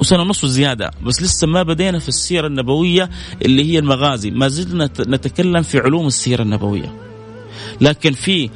وسنه 0.00 0.22
ونص 0.22 0.46
زياده 0.46 0.90
بس 1.06 1.22
لسه 1.22 1.46
ما 1.46 1.62
بدينا 1.62 1.98
في 1.98 2.08
السيرة 2.08 2.46
النبوية 2.46 3.10
اللي 3.44 3.72
هي 3.72 3.78
المغازي. 3.78 4.30
ما 4.30 4.48
زلنا 4.48 4.90
نتكلم 5.00 5.62
في 5.62 5.78
علوم 5.78 6.06
السيرة 6.06 6.42
النبوية. 6.42 6.94
لكن 7.80 8.12
في 8.12 8.50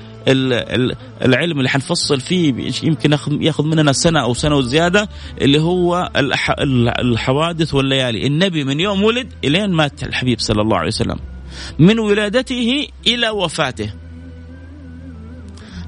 العلم 1.22 1.59
اللي 1.59 1.68
حنفصل 1.68 2.20
فيه 2.20 2.72
يمكن 2.83 3.18
ياخذ 3.42 3.64
مننا 3.64 3.92
سنة 3.92 4.22
أو 4.22 4.35
سنة 4.35 4.57
وزيادة 4.57 5.09
اللي 5.40 5.61
هو 5.61 6.11
الحوادث 6.98 7.74
والليالي. 7.74 8.26
النبي 8.26 8.64
من 8.64 8.80
يوم 8.80 9.02
ولد 9.02 9.33
إلين 9.44 9.70
مات 9.70 10.02
الحبيب 10.02 10.40
صلى 10.40 10.62
الله 10.62 10.76
عليه 10.76 10.88
وسلم. 10.88 11.18
من 11.78 11.98
ولادته 11.98 12.87
إلى 13.07 13.30
وفاته. 13.30 13.90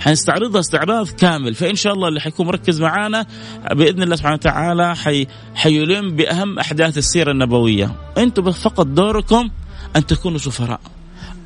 حنستعرضها 0.06 0.60
استعراض 0.60 1.08
كامل 1.08 1.54
فإن 1.54 1.74
شاء 1.74 1.92
الله 1.92 2.08
اللي 2.08 2.20
حيكون 2.20 2.46
مركز 2.46 2.80
معانا 2.80 3.26
بإذن 3.72 4.02
الله 4.02 4.16
سبحانه 4.16 4.34
وتعالى 4.34 4.96
حي 4.96 5.26
حيلم 5.54 6.16
بأهم 6.16 6.58
أحداث 6.58 6.98
السيرة 6.98 7.30
النبوية. 7.30 7.90
أنتم 8.18 8.50
فقط 8.50 8.86
دوركم 8.86 9.50
أن 9.96 10.06
تكونوا 10.06 10.38
سفراء. 10.38 10.80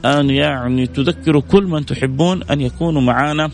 أن 0.05 0.31
يعني 0.31 0.87
تذكروا 0.87 1.43
كل 1.43 1.65
من 1.65 1.87
تحبون 1.87 2.43
أن 2.43 2.61
يكونوا 2.61 3.03
معنا 3.03 3.51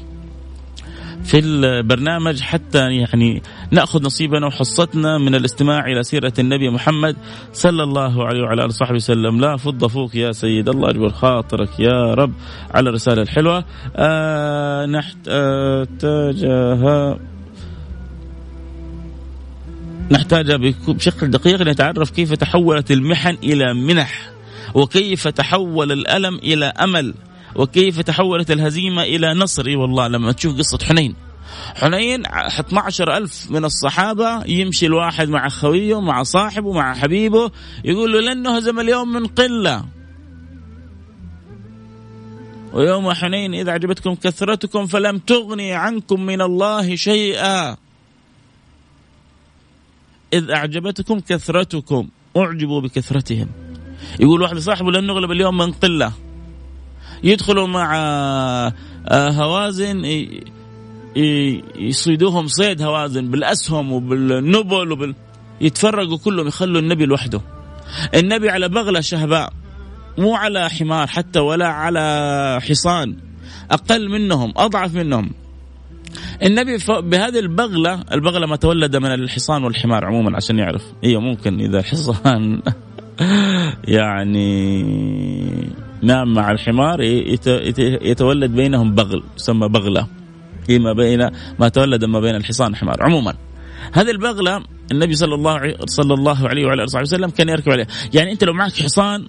في 1.24 1.38
البرنامج 1.38 2.40
حتى 2.40 2.78
يعني 2.78 3.42
نأخذ 3.70 4.02
نصيبنا 4.02 4.46
وحصتنا 4.46 5.18
من 5.18 5.34
الاستماع 5.34 5.86
إلى 5.86 6.02
سيرة 6.02 6.32
النبي 6.38 6.70
محمد 6.70 7.16
صلى 7.52 7.82
الله 7.82 8.26
عليه 8.26 8.42
وعلى 8.42 8.60
آله 8.60 8.64
وصحبه 8.64 8.94
وسلم. 8.94 9.40
لا 9.40 9.56
فض 9.56 9.86
فوق 9.86 10.16
يا 10.16 10.32
سيد 10.32 10.68
الله 10.68 10.90
اجبر 10.90 11.10
خاطرك 11.10 11.80
يا 11.80 12.14
رب 12.14 12.32
على 12.74 12.88
الرسالة 12.88 13.22
الحلوة. 13.22 13.64
آه 13.96 14.86
نحتاجها 14.86 16.36
نحتاج 20.10 20.74
بشكل 20.88 21.30
دقيق 21.30 21.62
نتعرف 21.62 22.10
كيف 22.10 22.32
تحولت 22.32 22.90
المحن 22.90 23.36
إلى 23.44 23.74
منح 23.74 24.30
وكيف 24.74 25.28
تحول 25.28 25.92
الألم 25.92 26.34
إلى 26.34 26.66
أمل. 26.66 27.14
وكيف 27.56 28.00
تحولت 28.00 28.50
الهزيمة 28.50 29.02
إلى 29.02 29.34
نصر؟ 29.34 29.66
إي 29.66 29.76
والله 29.76 30.08
لما 30.08 30.32
تشوف 30.32 30.58
قصة 30.58 30.78
حنين. 30.84 31.14
حنين 31.74 32.26
12 32.26 33.16
ألف 33.16 33.50
من 33.50 33.64
الصحابة 33.64 34.44
يمشي 34.46 34.86
الواحد 34.86 35.28
مع 35.28 35.48
خويه 35.48 36.00
مع 36.00 36.22
صاحبه 36.22 36.72
مع 36.72 36.94
حبيبه 36.94 37.50
يقول 37.84 38.12
له 38.12 38.20
لن 38.20 38.42
نهزم 38.42 38.80
اليوم 38.80 39.12
من 39.12 39.26
قلة. 39.26 39.84
ويوم 42.72 43.12
حنين 43.12 43.54
إذا 43.54 43.70
أعجبتكم 43.70 44.14
كثرتكم 44.14 44.86
فلم 44.86 45.18
تغني 45.18 45.72
عنكم 45.72 46.26
من 46.26 46.40
الله 46.40 46.96
شيئا. 46.96 47.76
إذ 50.32 50.50
أعجبتكم 50.50 51.20
كثرتكم 51.20 52.08
أعجبوا 52.36 52.80
بكثرتهم. 52.80 53.48
يقول 54.20 54.42
واحد 54.42 54.56
لصاحبه 54.56 54.90
لن 54.92 55.06
نغلب 55.06 55.30
اليوم 55.30 55.56
من 55.56 55.72
قلة. 55.72 56.25
يدخلوا 57.22 57.66
مع 57.66 57.96
آه، 59.08 59.30
هوازن 59.30 60.04
يصيدوهم 61.76 62.46
صيد 62.46 62.82
هوازن 62.82 63.30
بالأسهم 63.30 63.92
وبالنبل 63.92 64.92
وبال 64.92 65.14
يتفرقوا 65.60 66.18
كلهم 66.18 66.46
يخلوا 66.46 66.80
النبي 66.80 67.06
لوحده. 67.06 67.40
النبي 68.14 68.50
على 68.50 68.68
بغلة 68.68 69.00
شهباء 69.00 69.52
مو 70.18 70.34
على 70.34 70.70
حمار 70.70 71.06
حتى 71.06 71.38
ولا 71.38 71.66
على 71.68 72.58
حصان 72.68 73.16
أقل 73.70 74.08
منهم 74.08 74.52
أضعف 74.56 74.94
منهم. 74.94 75.30
النبي 76.42 76.78
بهذه 76.88 77.38
البغلة 77.38 78.04
البغلة 78.12 78.46
ما 78.46 78.56
تولد 78.56 78.96
من 78.96 79.14
الحصان 79.14 79.64
والحمار 79.64 80.04
عموما 80.04 80.36
عشان 80.36 80.58
يعرف. 80.58 80.82
أيوه 81.04 81.20
ممكن 81.20 81.60
إذا 81.60 81.78
الحصان 81.78 82.62
يعني 83.98 84.82
نام 86.02 86.34
مع 86.34 86.50
الحمار 86.50 87.00
يتولد 88.02 88.50
بينهم 88.50 88.94
بغل 88.94 89.22
يسمى 89.36 89.68
بغلة. 89.68 90.06
فيما 90.66 90.92
بين 90.92 91.30
ما 91.58 91.68
تولد 91.68 92.04
ما 92.04 92.20
بين 92.20 92.34
الحصان 92.34 92.68
والحمار. 92.68 93.02
عموما 93.02 93.34
هذه 93.92 94.10
البغلة 94.10 94.62
النبي 94.92 95.14
صلى 95.14 95.34
الله 95.34 95.76
صلى 95.86 96.14
الله 96.14 96.48
عليه 96.48 96.66
وعلى 96.66 96.82
آله 96.82 97.00
وسلم 97.00 97.30
كان 97.30 97.48
يركب 97.48 97.72
عليها. 97.72 97.86
يعني 98.14 98.32
أنت 98.32 98.44
لو 98.44 98.52
معك 98.52 98.72
حصان 98.72 99.26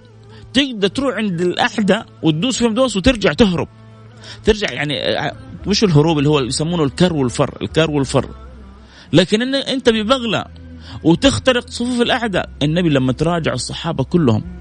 تقدر 0.54 0.88
تروح 0.88 1.16
عند 1.16 1.42
الاحدى 1.42 2.00
وتدوس 2.24 2.58
فيهم 2.58 2.74
دوس 2.74 2.98
وترجع 2.98 3.34
تهرب. 3.34 3.68
ترجع 4.44 4.72
يعني 4.72 4.94
مش 5.68 5.84
الهروب 5.84 6.18
اللي 6.18 6.30
هو 6.30 6.40
يسمونه 6.40 6.84
الكر 6.84 7.14
والفر 7.14 7.58
الكر 7.62 7.92
والفر. 7.92 8.30
لكن 9.14 9.56
أنت 9.56 9.90
ببغلة 9.90 10.46
وتخترق 11.04 11.70
صفوف 11.70 12.02
الاعداء 12.02 12.50
النبي 12.64 12.90
لما 12.90 13.14
تراجع 13.14 13.54
الصحابة 13.54 14.04
كلهم 14.04 14.57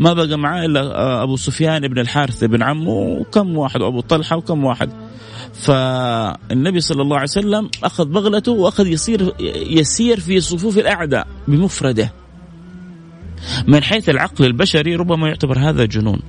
ما 0.00 0.12
بقى 0.12 0.36
معاه 0.36 0.64
إلا 0.64 1.22
أبو 1.22 1.36
سفيان 1.36 1.88
بن 1.88 1.98
الحارث 1.98 2.44
بن 2.44 2.62
عمه 2.62 2.92
وكم 2.92 3.58
واحد 3.58 3.82
وأبو 3.82 4.00
طلحة 4.00 4.36
وكم 4.36 4.64
واحد. 4.64 4.90
فالنبي 5.54 6.80
صلى 6.80 7.02
الله 7.02 7.16
عليه 7.16 7.28
وسلم 7.28 7.70
أخذ 7.84 8.04
بغلته 8.04 8.52
وأخذ 8.52 8.86
يصير 8.86 9.34
يسير 9.70 10.20
في 10.20 10.40
صفوف 10.40 10.78
الأعداء 10.78 11.26
بمفرده. 11.48 12.12
من 13.66 13.82
حيث 13.82 14.08
العقل 14.08 14.44
البشري 14.44 14.96
ربما 14.96 15.28
يعتبر 15.28 15.58
هذا 15.58 15.84
جنون. 15.84 16.20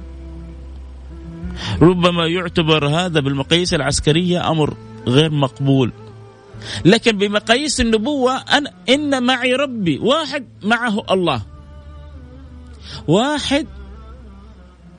ربما 1.81 2.27
يعتبر 2.27 2.87
هذا 2.87 3.19
بالمقاييس 3.19 3.73
العسكرية 3.73 4.51
أمر 4.51 4.77
غير 5.07 5.31
مقبول. 5.31 5.91
لكن 6.85 7.17
بمقاييس 7.17 7.81
النبوة 7.81 8.37
أنا 8.37 8.71
إن 8.89 9.23
معي 9.23 9.53
ربي 9.53 9.97
واحد 9.97 10.45
معه 10.63 11.03
الله. 11.11 11.54
واحد 13.07 13.67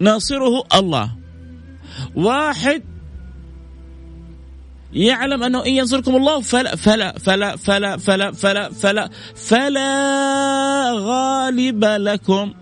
ناصره 0.01 0.65
الله. 0.75 1.17
واحد 2.15 2.83
يعلم 4.93 5.43
أنه 5.43 5.65
إن 5.67 5.71
ينصركم 5.71 6.17
الله 6.17 6.41
فلا 6.41 6.77
فلا 6.77 7.19
فلا 7.19 7.57
فلا 7.57 7.97
فلا 7.97 8.33
فلا 8.33 8.71
فلا 8.73 9.11
فلا 9.35 10.93
غالب 10.93 11.85
لكم. 11.85 12.55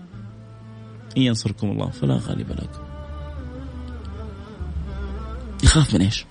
إن 1.17 1.21
ينصركم 1.21 1.71
الله 1.71 1.89
فلا 1.89 2.19
غالب 2.27 2.51
لكم. 2.51 2.85
يخاف 5.63 5.93
من 5.93 6.01
إيش؟ 6.01 6.25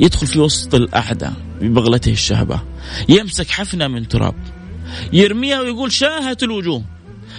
يدخل 0.00 0.26
في 0.26 0.40
وسط 0.40 0.74
الأعداء 0.74 1.32
ببغلته 1.60 2.12
الشهبة. 2.12 2.60
يمسك 3.08 3.50
حفنة 3.50 3.88
من 3.88 4.08
تراب. 4.08 4.34
يرميها 5.12 5.60
ويقول 5.60 5.92
شاهت 5.92 6.42
الوجوه. 6.42 6.84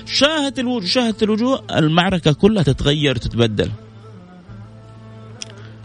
شاهت 0.06 0.60
الوجوه 0.60 0.90
شاهت 0.90 1.24
الوجوه 1.24 1.64
المعركة 1.78 2.34
كلها 2.34 2.64
تتغير 2.64 3.16
تتبدل. 3.16 3.72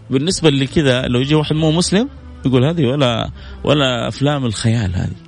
بالنسبة 0.09 0.49
لكذا 0.49 1.01
لو 1.01 1.19
يجي 1.19 1.35
واحد 1.35 1.55
مو 1.55 1.71
مسلم 1.71 2.09
يقول 2.45 2.65
هذه 2.65 2.85
ولا 2.85 3.29
ولا 3.63 4.07
أفلام 4.07 4.45
الخيال 4.45 4.95
هذه. 4.95 5.27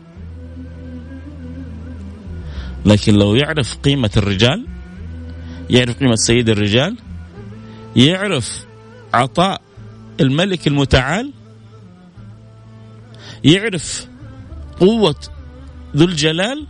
لكن 2.86 3.14
لو 3.14 3.36
يعرف 3.36 3.78
قيمة 3.78 4.12
الرجال 4.18 4.66
يعرف 5.70 6.00
قيمة 6.00 6.16
سيد 6.16 6.50
الرجال 6.50 6.98
يعرف 7.96 8.66
عطاء 9.14 9.62
الملك 10.20 10.68
المتعال 10.68 11.34
يعرف 13.44 14.08
قوة 14.80 15.16
ذو 15.96 16.06
الجلال 16.06 16.68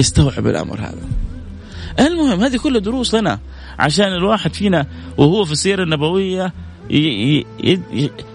استوعب 0.00 0.46
الأمر 0.46 0.80
هذا. 0.80 1.08
المهم 2.00 2.40
هذه 2.40 2.56
كلها 2.56 2.80
دروس 2.80 3.14
لنا 3.14 3.38
عشان 3.78 4.12
الواحد 4.12 4.54
فينا 4.54 4.86
وهو 5.16 5.44
في 5.44 5.52
السيرة 5.52 5.82
النبوية 5.82 6.52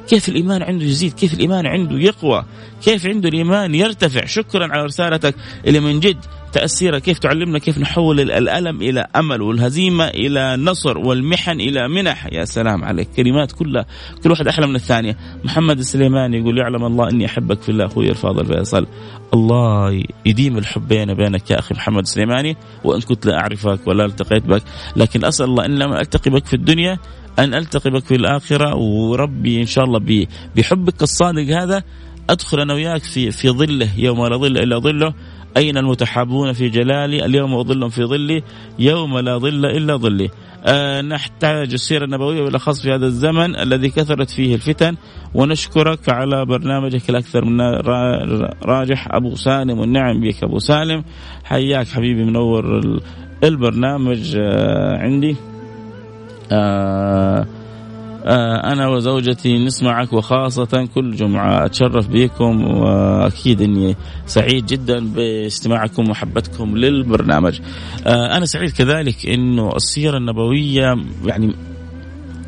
كيف 0.07 0.29
الإيمان 0.29 0.63
عنده 0.63 0.85
يزيد 0.85 1.13
كيف 1.13 1.33
الإيمان 1.33 1.67
عنده 1.67 1.99
يقوى 1.99 2.45
كيف 2.83 3.05
عنده 3.05 3.29
الإيمان 3.29 3.75
يرتفع. 3.75 4.25
شكرا 4.25 4.67
على 4.73 4.85
رسالتك 4.85 5.35
اللي 5.67 5.79
من 5.79 5.99
جد 5.99 6.17
تأثيرها 6.53 6.99
كيف 6.99 7.19
تعلمنا 7.19 7.59
كيف 7.59 7.77
نحول 7.77 8.19
الألم 8.19 8.81
إلى 8.81 9.07
أمل 9.15 9.41
والهزيمة 9.41 10.07
إلى 10.07 10.57
نصر 10.57 10.97
والمحن 10.97 11.61
إلى 11.61 11.87
منح؟ 11.87 12.27
يا 12.31 12.45
سلام 12.45 12.83
عليك. 12.83 13.09
كلمات 13.17 13.51
كلها 13.51 13.85
كل 14.23 14.31
واحد 14.31 14.47
أحلى 14.47 14.67
من 14.67 14.75
الثانية. 14.75 15.17
محمد 15.43 15.79
السليماني 15.79 16.37
يقول 16.37 16.57
يعلم 16.57 16.85
الله 16.85 17.09
أني 17.09 17.25
أحبك 17.25 17.61
في 17.61 17.69
الله. 17.69 17.85
أخوي 17.85 18.09
الفاضل 18.09 18.45
فيصل. 18.45 18.87
الله 19.33 20.03
يديم 20.25 20.57
الحب 20.57 20.87
بيني 20.87 21.11
وبينك 21.11 21.51
يا 21.51 21.59
أخي 21.59 21.75
محمد 21.75 22.01
السليماني 22.01 22.57
وإن 22.83 23.01
كنت 23.01 23.25
لا 23.25 23.39
أعرفك 23.39 23.87
ولا 23.87 24.05
التقيت 24.05 24.45
بك. 24.45 24.63
لكن 24.95 25.25
أسأل 25.25 25.45
الله 25.45 25.65
إن 25.65 25.79
لم 25.79 25.93
ألتقي 25.93 26.31
بك 26.31 26.45
في 26.45 26.53
الدنيا 26.53 26.99
أن 27.39 27.53
ألتقي 27.53 27.89
بك 27.89 28.05
في 28.05 28.15
الآخرة. 28.15 28.75
وربي 28.75 29.61
إن 29.61 29.65
شاء 29.65 29.83
الله 29.83 30.27
بحبك 30.55 31.01
الصادق 31.01 31.61
هذا 31.61 31.83
أدخل 32.29 32.59
أنا 32.59 32.73
وياك 32.73 33.03
في 33.03 33.31
في 33.31 33.49
ظله 33.49 33.99
يوم 33.99 34.27
لا 34.27 34.37
ظل 34.37 34.57
إلا 34.57 34.79
ظله. 34.79 35.13
أين 35.57 35.77
المتحابون 35.77 36.53
في 36.53 36.69
جلالي؟ 36.69 37.25
اليوم 37.25 37.53
أظلهم 37.55 37.89
في 37.89 38.03
ظلي 38.03 38.43
يوم 38.79 39.19
لا 39.19 39.37
ظل 39.37 39.65
إلا 39.65 39.95
ظلي. 39.95 40.29
أه 40.65 41.01
نحتاج 41.01 41.73
السيرة 41.73 42.05
النبوية 42.05 42.41
بالأخص 42.41 42.81
في 42.81 42.91
هذا 42.91 43.05
الزمن 43.05 43.55
الذي 43.55 43.89
كثرت 43.89 44.29
فيه 44.29 44.55
الفتن 44.55 44.95
ونشكرك 45.33 46.09
على 46.09 46.45
برنامجك 46.45 47.09
الأكثر 47.09 47.45
من 47.45 47.61
راجح 48.65 49.07
أبو 49.11 49.35
سالم 49.35 49.79
والنعم 49.79 50.21
بك 50.21 50.43
أبو 50.43 50.59
سالم. 50.59 51.03
حياك 51.43 51.87
حبيبي 51.87 52.23
منور 52.23 52.99
البرنامج 53.43 54.35
أه 54.37 54.97
عندي. 54.97 55.35
أه 56.51 57.21
آه، 57.41 57.45
أنا 58.71 58.87
وزوجتي 58.87 59.65
نسمعك 59.65 60.13
وخاصة 60.13 60.87
كل 60.95 61.15
جمعة 61.15 61.65
أتشرف 61.65 62.07
بكم 62.07 62.63
وأكيد 62.67 63.61
أني 63.61 63.95
سعيد 64.25 64.65
جدا 64.65 64.99
باستماعكم 65.13 66.03
ومحبتكم 66.03 66.77
للبرنامج. 66.77 67.59
آه، 68.07 68.37
أنا 68.37 68.45
سعيد 68.45 68.71
كذلك 68.71 69.25
أنه 69.25 69.69
السيرة 69.75 70.17
النبوية 70.17 70.95
يعني 71.25 71.55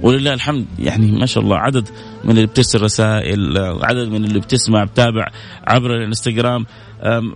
ولله 0.01 0.34
الحمد 0.34 0.65
يعني 0.80 1.11
ما 1.11 1.26
شاء 1.26 1.43
الله 1.43 1.57
عدد 1.57 1.89
من 2.24 2.32
اللي 2.32 2.45
بترسل 2.45 2.82
رسائل 2.82 3.57
عدد 3.84 4.07
من 4.07 4.26
اللي 4.26 4.39
بتسمع 4.39 4.84
بتابع 4.84 5.28
عبر 5.67 5.95
الانستغرام. 5.97 6.65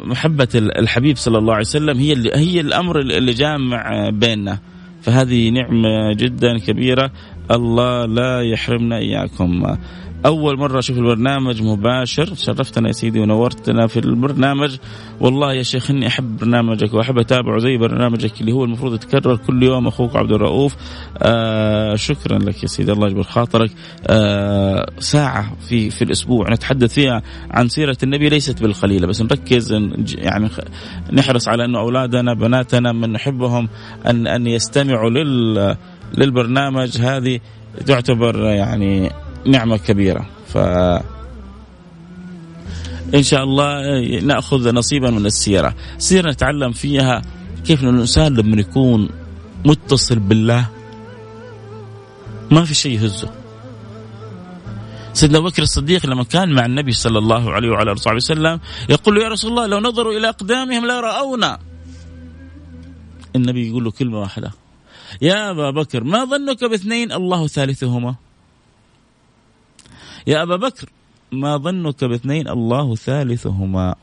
محبة 0.06 0.48
الحبيب 0.56 1.18
صلى 1.18 1.38
الله 1.38 1.54
عليه 1.54 1.66
وسلم 1.66 1.98
هي 1.98 2.14
اللي 2.14 2.32
هي 2.36 2.60
الأمر 2.60 3.00
اللي 3.00 3.34
جامع 3.34 4.10
بيننا. 4.10 4.60
فهذه 5.02 5.50
نعمة 5.50 6.14
جدا 6.14 6.58
كبيرة. 6.58 7.12
الله 7.52 8.06
لا 8.06 8.42
يحرمنا 8.42 8.98
إياكم. 8.98 9.78
أول 10.26 10.58
مرة 10.58 10.80
أشوف 10.80 10.98
البرنامج 10.98 11.62
مباشر. 11.62 12.34
شرفتنا 12.36 12.88
يا 12.88 12.92
سيدي 12.92 13.20
ونورتنا 13.20 13.88
في 13.88 14.00
البرنامج. 14.00 14.78
والله 15.20 15.54
يا 15.54 15.64
شيخ 15.64 15.92
إني 15.92 16.08
أحب 16.08 16.38
برنامجك 16.38 16.94
وأحب 16.94 17.18
أتابعه 17.18 17.60
زي 17.60 17.78
برنامجك 17.78 18.42
اللي 18.42 18.52
هو 18.52 18.64
المفروض 18.64 18.94
يتكرر 18.94 19.36
كل 19.36 19.64
يوم. 19.64 19.88
أخوك 19.88 20.16
عبد 20.16 20.32
الرؤوف. 20.32 20.76
آه 21.18 21.96
شكرا 21.96 22.38
لك 22.38 22.64
يا 22.64 22.68
سيدي. 22.68 22.92
الله 22.92 23.08
يجبر 23.08 23.24
خاطرك. 23.24 23.72
آه 24.08 24.90
ساعة 25.00 25.56
في 25.70 25.90
في 25.90 26.02
الأسبوع 26.02 26.50
نتحدث 26.50 26.94
فيها 26.94 27.22
عن 27.52 27.68
سيرة 27.68 27.98
النبي 28.04 28.30
ليست 28.30 28.62
بالقليلة 28.62 29.08
بس 29.08 29.22
نركز 29.22 29.74
يعني 30.18 30.50
نحرص 31.14 31.48
على 31.48 31.66
أنه 31.66 31.80
أولادنا 31.80 32.34
بناتنا 32.34 32.92
من 32.92 33.12
نحبهم 33.12 33.70
أن 34.08 34.28
أن 34.28 34.48
يستمعوا 34.48 35.10
لل 35.10 35.76
للبرنامج 36.18 36.98
هذه 36.98 37.40
تعتبر 37.86 38.46
يعني 38.46 39.12
نعمة 39.46 39.78
كبيرة. 39.78 40.26
ف 40.48 40.58
إن 43.16 43.24
شاء 43.24 43.44
الله 43.44 44.00
نأخذ 44.20 44.74
نصيبا 44.74 45.10
من 45.10 45.26
السيرة. 45.26 45.76
سيرة 45.98 46.32
نتعلم 46.32 46.72
فيها 46.72 47.22
كيف 47.66 47.84
الإنسان 47.84 48.36
لما 48.36 48.62
يكون 48.62 49.10
متصل 49.66 50.20
بالله 50.20 50.70
ما 52.52 52.66
في 52.66 52.74
شيء 52.74 52.92
يهزه. 52.92 53.30
سيدنا 55.14 55.40
بكر 55.40 55.64
الصديق 55.64 56.06
لما 56.06 56.24
كان 56.24 56.54
مع 56.54 56.66
النبي 56.66 56.92
صلى 56.92 57.18
الله 57.18 57.52
عليه 57.52 57.70
وعلى 57.70 57.92
آله 57.92 58.16
وسلم 58.16 58.60
يقول 58.90 59.16
له 59.16 59.24
يا 59.24 59.30
رسول 59.30 59.52
الله 59.52 59.66
لو 59.68 59.80
نظروا 59.80 60.14
إلى 60.14 60.30
أقدامهم 60.30 60.86
لرأونا. 60.86 61.60
النبي 63.36 63.70
يقول 63.70 63.84
له 63.84 63.92
كلمة 63.92 64.20
واحدة 64.20 64.52
يا 65.22 65.52
أبا 65.52 65.72
بكر 65.72 66.04
ما 66.04 66.26
ظنك 66.26 66.64
باثنين 66.64 67.12
الله 67.12 67.48
ثالثهما؟ 67.48 68.16
يا 70.28 70.44
أبا 70.44 70.56
بكر 70.56 70.90
ما 71.32 71.58
ظنك 71.58 72.04
باثنين 72.04 72.48
الله 72.48 72.96
ثالثهما؟ 72.96 73.96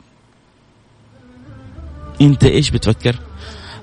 أنت 2.20 2.44
إيش 2.44 2.70
بتفكر؟ 2.70 3.16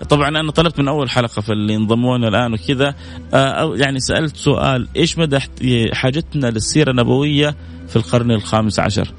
طبعا 0.10 0.30
أنا 0.30 0.52
طلبت 0.52 0.80
من 0.80 0.88
أول 0.88 1.10
حلقة 1.10 1.42
في 1.42 1.52
اللي 1.52 1.76
انضمونا 1.76 2.28
الآن 2.28 2.54
وكذا 2.54 2.96
آه، 3.34 3.76
يعني 3.76 4.00
سألت 4.00 4.36
سؤال 4.38 4.88
إيش 4.96 5.18
مدى 5.18 5.40
حاجتنا 5.94 6.48
للسيرة 6.48 6.92
النبوية 6.92 7.56
في 7.88 7.96
القرن 7.96 8.32
الخامس 8.32 8.80
عشر؟ 8.80 9.14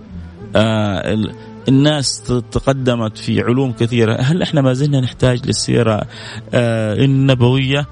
آه، 0.57 1.15
الناس 1.69 2.23
تقدمت 2.51 3.19
في 3.19 3.41
علوم 3.41 3.73
كثيرة. 3.73 4.21
هل 4.21 4.43
إحنا 4.43 4.61
ما 4.61 4.73
زلنا 4.73 5.01
نحتاج 5.01 5.47
للسيرة 5.47 6.03
آه، 6.55 6.95
النبوية؟ 6.95 7.87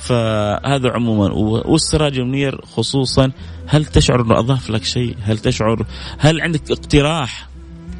فهذا 0.00 0.90
عموما. 0.90 1.32
والسراج 1.66 2.18
المنير 2.18 2.60
خصوصا 2.76 3.30
هل 3.66 3.84
تشعر 3.84 4.20
إنه 4.20 4.38
أضاف 4.38 4.70
لك 4.70 4.84
شيء؟ 4.84 5.16
هل 5.22 5.38
تشعر 5.38 5.86
هل 6.18 6.40
عندك 6.40 6.70
اقتراح 6.70 7.48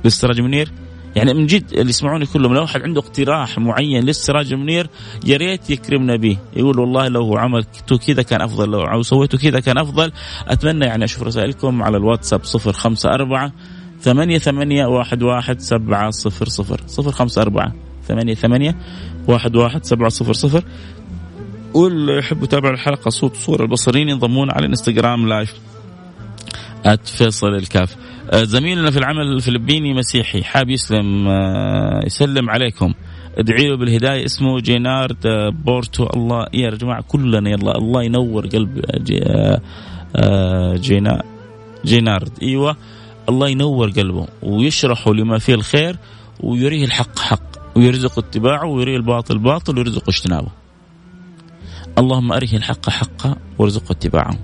للسراج 0.04 0.38
المنير؟ 0.38 0.72
يعني 1.16 1.34
من 1.34 1.46
جد 1.46 1.72
اللي 1.72 1.90
يسمعوني 1.90 2.26
كلهم 2.26 2.54
لو 2.54 2.64
أحد 2.64 2.82
عنده 2.82 3.00
اقتراح 3.00 3.58
معين 3.58 4.04
للسراج 4.04 4.52
المنير 4.52 4.86
يا 5.26 5.36
ريت 5.36 5.70
يكرمنا 5.70 6.16
به. 6.16 6.38
يقول 6.56 6.78
والله 6.78 7.08
لو 7.08 7.36
عملت 7.36 7.94
كذا 8.06 8.22
كان 8.22 8.40
أفضل 8.40 8.70
لو 8.70 9.02
سويته 9.02 9.38
كذا 9.38 9.60
كان 9.60 9.78
أفضل. 9.78 10.12
أتمنى 10.48 10.84
يعني 10.84 11.04
أشوف 11.04 11.22
رسائلكم 11.22 11.82
على 11.82 11.96
الواتساب 11.96 12.40
054 12.66 13.52
ثمانية 14.02 14.38
ثمانية 14.38 14.86
واحد 14.86 15.22
واحد 15.22 15.60
سبعة 15.60 16.10
صفر 16.10 16.48
صفر. 16.48 16.80
صفر 16.86 17.10
خمسة 17.10 17.42
أربعة 17.42 17.72
ثمانية 18.08 18.34
ثمانية 18.34 18.76
واحد 19.28 19.56
واحد 19.56 19.84
سبعة 19.84 20.08
صفر 20.08 20.32
صفر. 20.32 20.64
واللي 21.74 22.18
يحب 22.18 22.42
يتابع 22.42 22.70
الحلقة 22.70 23.08
صوت 23.08 23.36
صورة 23.36 23.62
البصريين 23.62 24.08
ينضمون 24.08 24.50
على 24.50 24.64
الانستغرام 24.64 25.28
live. 25.28 25.54
at 26.84 27.08
فيصل 27.08 27.54
الكاف. 27.54 27.96
آه، 28.30 28.42
زميلنا 28.42 28.90
في 28.90 28.98
العمل 28.98 29.32
الفلبيني 29.32 29.94
مسيحي 29.94 30.44
حاب 30.44 30.70
يسلم 30.70 31.28
آه، 31.28 32.00
يسلم 32.06 32.50
عليكم. 32.50 32.94
ادعي 33.38 33.68
له 33.68 33.76
بالهداية 33.76 34.24
اسمه 34.24 34.60
جينارد 34.60 35.26
آه، 35.26 35.48
بورتو. 35.48 36.06
الله 36.16 36.46
يا 36.54 36.70
جماعة 36.70 37.02
كلنا 37.08 37.50
يلا 37.50 37.78
الله 37.78 38.02
ينور 38.02 38.46
قلب 38.46 38.84
جينا 40.80 41.22
جينارد 41.84 42.32
أيوه. 42.42 42.76
الله 43.28 43.48
ينور 43.48 43.90
قلبه 43.90 44.26
ويشرحه 44.42 45.12
لما 45.14 45.38
فيه 45.38 45.54
الخير 45.54 45.96
ويريه 46.40 46.84
الحق 46.84 47.18
حق 47.18 47.76
ويرزق 47.76 48.18
اتباعه 48.18 48.66
ويريه 48.66 48.96
الباطل 48.96 49.38
باطل 49.38 49.78
ويرزق 49.78 50.08
اجتنابه. 50.08 50.48
اللهم 51.98 52.32
أره 52.32 52.52
الحق 52.52 52.90
حقا 52.90 53.36
وارزقه 53.58 53.92
اتباعه 53.92 54.38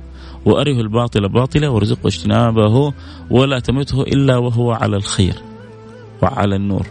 وأره 0.45 0.81
الباطل 0.81 1.29
باطلا 1.29 1.69
وارزقه 1.69 2.07
اجتنابه 2.07 2.93
ولا 3.31 3.59
تمته 3.61 4.03
إلا 4.03 4.37
وهو 4.37 4.73
على 4.73 4.97
الخير 4.97 5.35
وعلى 6.23 6.57
النور 6.57 6.87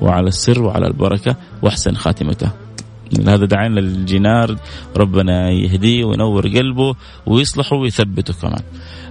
وعلى 0.00 0.28
السر 0.28 0.62
وعلى 0.62 0.86
البركة 0.86 1.36
واحسن 1.62 1.94
خاتمته. 1.94 2.50
هذا 3.26 3.44
دعانا 3.44 3.80
للجنار 3.80 4.56
ربنا 4.96 5.50
يهديه 5.50 6.04
وينور 6.04 6.48
قلبه 6.48 6.94
ويصلحه 7.26 7.76
ويثبته 7.76 8.34
كمان. 8.34 8.62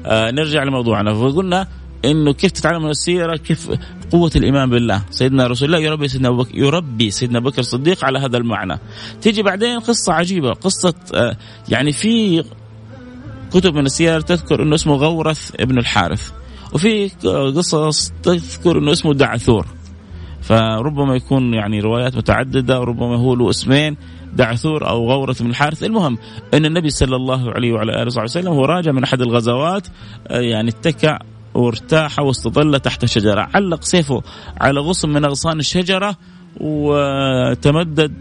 آه 0.05 0.31
نرجع 0.31 0.63
لموضوعنا. 0.63 1.13
فقلنا 1.13 1.67
إنه 2.05 2.33
كيف 2.33 2.51
تتعلم 2.51 2.83
من 2.83 2.89
السيرة 2.89 3.35
كيف 3.35 3.71
قوة 4.11 4.31
الإيمان 4.35 4.69
بالله. 4.69 5.01
سيدنا 5.09 5.47
رسول 5.47 5.67
الله 5.67 5.79
يربي 5.79 6.07
سيدنا 6.07 6.29
أبو 6.29 6.37
بكر 6.37 6.57
يربي 6.57 7.11
سيدنا 7.11 7.39
بكر 7.39 7.59
الصديق 7.59 8.05
على 8.05 8.19
هذا 8.19 8.37
المعنى. 8.37 8.79
تيجي 9.21 9.43
بعدين 9.43 9.79
قصة 9.79 10.13
عجيبة 10.13 10.53
قصة 10.53 10.93
آه 11.15 11.37
يعني 11.69 11.91
في 11.91 12.43
كتب 13.53 13.73
من 13.73 13.85
السير 13.85 14.21
تذكر 14.21 14.63
إنه 14.63 14.75
اسمه 14.75 14.93
غورث 14.93 15.51
ابن 15.59 15.77
الحارث 15.77 16.31
وفي 16.73 17.09
قصص 17.55 18.11
تذكر 18.23 18.77
إنه 18.77 18.91
اسمه 18.91 19.13
دعثور. 19.13 19.65
فربما 20.41 21.15
يكون 21.15 21.53
يعني 21.53 21.79
روايات 21.79 22.15
متعددة 22.15 22.79
وربما 22.79 23.17
هو 23.17 23.35
له 23.35 23.49
اسمين 23.49 23.97
دعثور 24.33 24.89
أو 24.89 25.11
غورث 25.11 25.41
بن 25.41 25.49
الحارث. 25.49 25.83
المهم 25.83 26.17
إن 26.53 26.65
النبي 26.65 26.89
صلى 26.89 27.15
الله 27.15 27.51
عليه 27.51 27.73
وعلى 27.73 27.91
آله 27.91 28.05
وصحبه 28.05 28.23
وسلم 28.23 28.47
هو 28.47 28.65
راجع 28.65 28.91
من 28.91 29.03
أحد 29.03 29.21
الغزوات 29.21 29.87
آه، 30.27 30.39
يعني 30.39 30.69
اتكى 30.69 31.17
وارتاح 31.53 32.19
واستظل 32.19 32.79
تحت 32.79 33.05
شجره 33.05 33.49
علق 33.53 33.83
سيفه 33.83 34.21
على 34.61 34.79
غصن 34.79 35.09
من 35.09 35.25
أغصان 35.25 35.59
الشجرة 35.59 36.15
وتمدد 36.59 38.13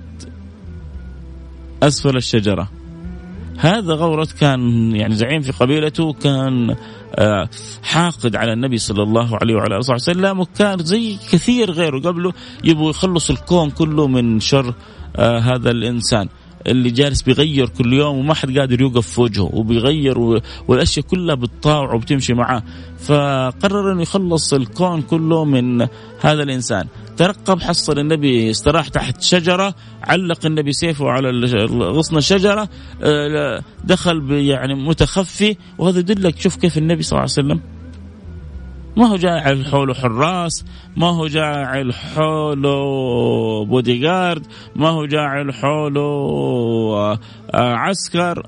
أسفل 1.83 2.17
الشجرة. 2.17 2.71
هذا 3.59 3.95
غورث 3.95 4.33
كان 4.33 4.61
يعني 4.97 5.15
زعيم 5.15 5.41
في 5.43 5.53
قبيلته 5.53 6.13
كان 6.13 6.77
آه، 7.15 7.49
حاقد 7.83 8.37
على 8.37 8.53
النبي 8.53 8.79
صلى 8.79 9.03
الله 9.03 9.39
عليه 9.43 9.55
وعلى 9.55 9.77
آله 9.77 9.95
وسلم 9.95 10.41
وكان 10.41 10.79
زي 10.79 11.17
كثير 11.33 11.71
غيره. 11.71 12.01
قبله 12.01 12.33
يبغوا 12.65 12.91
يخلص 12.91 13.31
الكون 13.31 13.71
كله 13.71 14.07
من 14.07 14.41
شر 14.41 14.75
آه، 15.17 15.39
هذا 15.39 15.71
الإنسان. 15.71 16.29
اللي 16.67 16.91
جالس 16.91 17.23
بيغير 17.23 17.69
كل 17.69 17.93
يوم 17.93 18.19
وما 18.19 18.35
حد 18.35 18.59
قادر 18.59 18.81
يوقف 18.81 19.09
في 19.09 19.21
وجهه 19.21 19.51
وبيغير 19.53 20.19
والأشياء 20.69 21.07
كلها 21.07 21.35
بتطاوع 21.35 21.95
وبتمشي 21.95 22.35
معاه. 22.35 22.63
فقرر 22.99 23.93
إنه 23.93 24.03
يخلص 24.03 24.55
الكون 24.55 25.03
كله 25.03 25.45
من 25.45 25.81
هذا 26.21 26.43
الإنسان. 26.43 26.87
ترقب 27.17 27.61
حصل 27.61 27.99
النبي 27.99 28.51
استراح 28.51 28.89
تحت 28.89 29.23
شجرة 29.23 29.75
علق 30.03 30.47
النبي 30.47 30.73
سيفه 30.73 31.09
على 31.09 31.31
غصن 31.71 32.17
الشجرة 32.17 32.69
آه، 33.03 33.63
دخل 33.85 34.31
يعني 34.31 34.75
متخفي. 34.75 35.57
وهذا 35.79 35.99
يدلك 35.99 36.41
شوف 36.41 36.57
كيف 36.57 36.79
النبي 36.79 37.03
صلى 37.03 37.19
الله 37.19 37.33
عليه 37.37 37.49
وسلم 37.49 37.80
ما 38.97 39.07
هو 39.07 39.17
جاعل 39.17 39.67
حوله 39.67 39.95
حراس 39.95 40.65
ما 40.97 41.07
هو 41.07 41.27
جاعل 41.27 41.95
حوله 41.95 43.65
بودي 43.65 43.99
جارد 43.99 44.47
ما 44.77 44.89
هو 44.89 45.07
جاعل 45.07 45.55
حوله 45.55 46.01
آه، 47.55 47.75
عسكر. 47.75 48.47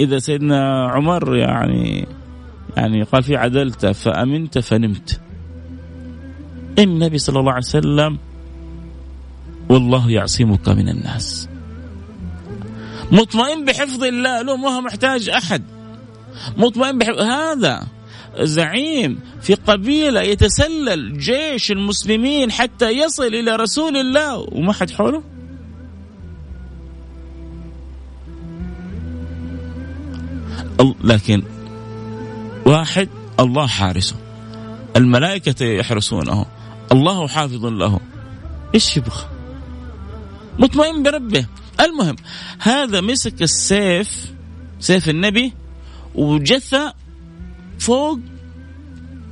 إذا 0.00 0.18
سيدنا 0.18 0.90
عمر 0.90 1.36
يعني 1.36 2.08
يعني 2.76 3.02
قال 3.02 3.22
في 3.22 3.36
عدلت 3.36 3.86
فأمنت 3.86 4.58
فنمت. 4.58 5.20
النبي 6.78 7.18
صلى 7.18 7.40
الله 7.40 7.52
عليه 7.52 7.66
وسلم 7.66 8.18
والله 9.68 10.10
يعصمك 10.10 10.68
من 10.68 10.88
الناس. 10.88 11.48
مطمئن 13.12 13.64
بحفظ 13.64 14.04
الله 14.04 14.42
له 14.42 14.56
ما 14.56 14.68
هو 14.68 14.80
محتاج 14.80 15.28
أحد. 15.28 15.62
مطمئن 16.56 16.98
بحفظ 16.98 17.20
هذا 17.20 17.86
زعيم 18.40 19.20
في 19.42 19.54
قبيلة 19.54 20.20
يتسلل 20.20 21.18
جيش 21.18 21.70
المسلمين 21.70 22.52
حتى 22.52 22.90
يصل 22.90 23.26
إلى 23.26 23.56
رسول 23.56 23.96
الله. 23.96 24.46
وما 24.52 24.72
حد 24.72 24.90
حوله؟ 24.90 25.22
لكن 31.04 31.42
واحد 32.66 33.08
الله 33.40 33.66
حارسه. 33.66 34.16
الملائكة 34.96 35.64
يحرسونه. 35.64 36.46
الله 36.92 37.28
حافظ 37.28 37.66
له. 37.66 38.00
إيش 38.74 38.96
يبغى؟ 38.96 39.28
مطمئن 40.58 41.02
بربه. 41.02 41.46
المهم 41.80 42.16
هذا 42.58 43.00
مسك 43.00 43.42
السيف 43.42 44.32
سيف 44.80 45.08
النبي 45.08 45.52
وجثى 46.14 46.92
فوق 47.82 48.18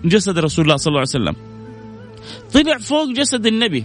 جسد 0.05 0.39
رسول 0.39 0.63
الله 0.65 0.77
صلى 0.77 0.91
الله 0.91 1.05
عليه 1.07 1.17
وسلم. 1.19 1.37
طلع 2.53 2.79
فوق 2.79 3.09
جسد 3.13 3.47
النبي. 3.47 3.85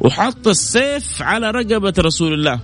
وحط 0.00 0.48
السيف 0.48 1.22
على 1.22 1.50
رقبة 1.50 1.94
رسول 1.98 2.32
الله. 2.34 2.60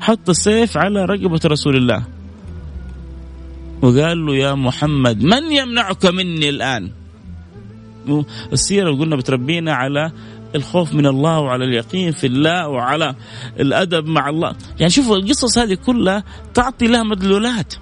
حط 0.00 0.28
السيف 0.28 0.76
على 0.76 1.04
رقبة 1.04 1.40
رسول 1.44 1.76
الله. 1.76 2.02
وقال 3.82 4.26
له 4.26 4.34
يا 4.36 4.52
محمد 4.54 5.22
من 5.22 5.52
يمنعك 5.52 6.06
مني 6.06 6.48
الآن؟ 6.48 6.90
السيرة 8.52 8.90
قلنا 8.94 9.16
بتربينا 9.16 9.72
على 9.74 10.12
الخوف 10.56 10.94
من 10.94 11.06
الله 11.06 11.40
وعلى 11.40 11.64
اليقين 11.64 12.12
في 12.12 12.26
الله 12.26 12.68
وعلى 12.68 13.14
الأدب 13.60 14.06
مع 14.06 14.28
الله. 14.28 14.56
يعني 14.78 14.90
شوفوا 14.90 15.16
القصص 15.16 15.58
هذه 15.58 15.74
كلها 15.74 16.24
تعطي 16.54 16.86
لها 16.86 17.02
مدلولات. 17.02 17.74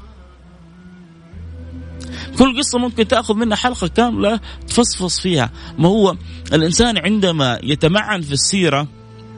كل 2.39 2.59
قصة 2.59 2.79
ممكن 2.79 3.09
تأخذ 3.09 3.35
منها 3.35 3.57
حلقة 3.57 3.89
كاملة 3.89 4.41
تفصفص 4.69 5.21
فيها. 5.21 5.51
ما 5.79 5.89
هو 5.89 6.17
الإنسان 6.53 6.99
عندما 6.99 7.59
يتمعن 7.63 8.21
في 8.21 8.33
السيرة 8.33 8.89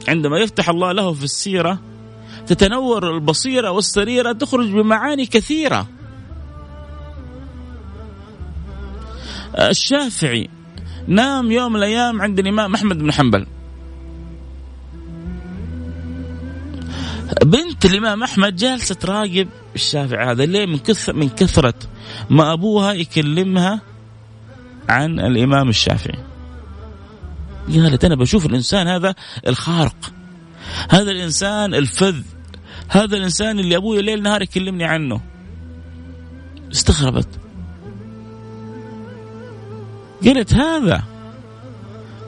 عندما 0.07 0.39
يفتح 0.39 0.69
الله 0.69 0.91
له 0.91 1.13
في 1.13 1.23
السيرة 1.23 1.79
تتنور 2.47 3.15
البصيرة 3.15 3.71
والسريرة 3.71 4.31
تخرج 4.31 4.69
بمعاني 4.69 5.25
كثيرة. 5.25 5.87
الشافعي 9.59 10.49
نام 11.07 11.51
يوم 11.51 11.73
من 11.73 11.77
الأيام 11.77 12.21
عند 12.21 12.39
الإمام 12.39 12.75
أحمد 12.75 12.97
بن 12.97 13.11
حنبل. 13.11 13.47
بنت 17.43 17.85
الإمام 17.85 18.23
أحمد 18.23 18.55
جالسة 18.55 18.95
تراقب 18.95 19.47
الشافعي 19.75 20.31
هذا 20.31 20.45
ليه؟ 20.45 20.65
من 20.65 20.77
كثر 20.77 21.13
من 21.13 21.29
كثرة 21.29 21.73
ما 22.29 22.53
أبوها 22.53 22.93
يكلمها 22.93 23.81
عن 24.89 25.19
الإمام 25.19 25.69
الشافعي. 25.69 26.19
قالت 27.67 28.05
أنا 28.05 28.15
بشوف 28.15 28.45
الإنسان 28.45 28.87
هذا 28.87 29.15
الخارق. 29.47 30.13
هذا 30.89 31.11
الإنسان 31.11 31.73
الفذ. 31.73 32.21
هذا 32.89 33.17
الإنسان 33.17 33.59
اللي 33.59 33.75
أبوي 33.75 34.01
ليل 34.01 34.23
نهار 34.23 34.41
يكلمني 34.41 34.83
عنه. 34.83 35.21
استغربت. 36.71 37.46
قلت 40.25 40.53
هذا. 40.53 41.03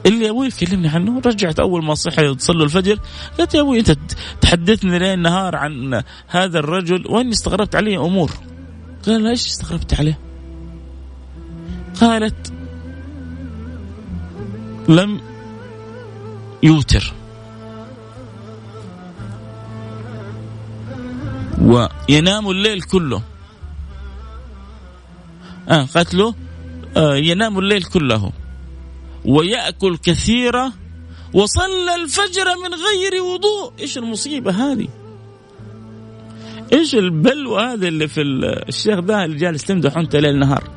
اللي 0.06 0.30
أبوي 0.30 0.46
يكلمني 0.46 0.88
عنه 0.88 1.20
رجعت 1.26 1.60
أول 1.60 1.84
ما 1.84 1.94
صحي 1.94 2.34
تصلوا 2.34 2.64
الفجر 2.64 2.98
قالت 3.38 3.54
يا 3.54 3.60
أبوي 3.60 3.78
أنت 3.78 3.96
تحدثني 4.40 4.98
ليل 4.98 5.18
نهار 5.18 5.56
عن 5.56 6.02
هذا 6.28 6.58
الرجل 6.58 7.06
وإني 7.06 7.30
استغربت 7.30 7.76
عليه 7.76 8.06
أمور. 8.06 8.30
قال 9.06 9.26
إيش 9.26 9.46
استغربت 9.46 9.94
عليه؟ 9.94 10.18
قالت 12.00 12.52
لم 14.88 15.20
يوتر. 16.62 17.12
وينام 21.60 22.50
الليل 22.50 22.82
كله. 22.82 23.22
آه 25.68 25.82
قالت 25.94 26.14
له 26.14 26.34
ينام 26.96 27.58
الليل 27.58 27.82
كله. 27.82 28.32
ويأكل 29.24 29.96
كثيرا 29.96 30.72
وصلى 31.32 31.94
الفجر 32.02 32.44
من 32.44 32.74
غير 32.74 33.22
وضوء. 33.22 33.72
إيش 33.80 33.98
المصيبة 33.98 34.50
هذه؟ 34.50 34.88
إيش 36.72 36.94
البلوى 36.94 37.62
هذه 37.62 37.88
اللي 37.88 38.08
في 38.08 38.22
الشيخ 38.68 39.00
ده 39.00 39.24
اللي 39.24 39.36
جالس 39.36 39.64
تمدح 39.64 39.96
انت 39.96 40.16
ليل 40.16 40.38
نهار؟ 40.38 40.70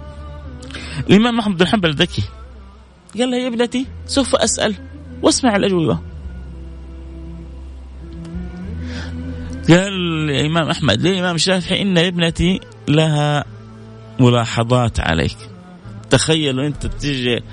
الإمام 1.09 1.39
أحمد 1.39 1.57
بن 1.57 1.67
حنبل 1.67 1.93
ذكي. 1.93 2.23
قال 3.17 3.31
لها 3.31 3.39
يا 3.39 3.47
ابنتي 3.47 3.85
سوف 4.07 4.35
أسأل. 4.35 4.75
واسمع 5.21 5.55
الأجوبة. 5.55 5.99
قال 9.69 9.93
الإمام 10.29 10.69
أحمد 10.69 11.01
للإمام 11.01 11.35
الشافعي 11.35 11.81
إن 11.81 11.97
ابنتي 11.97 12.59
لها 12.87 13.45
ملاحظات 14.19 14.99
عليك. 14.99 15.37
تخيلوا 16.09 16.67
انت 16.67 16.85
تيجي 16.85 17.43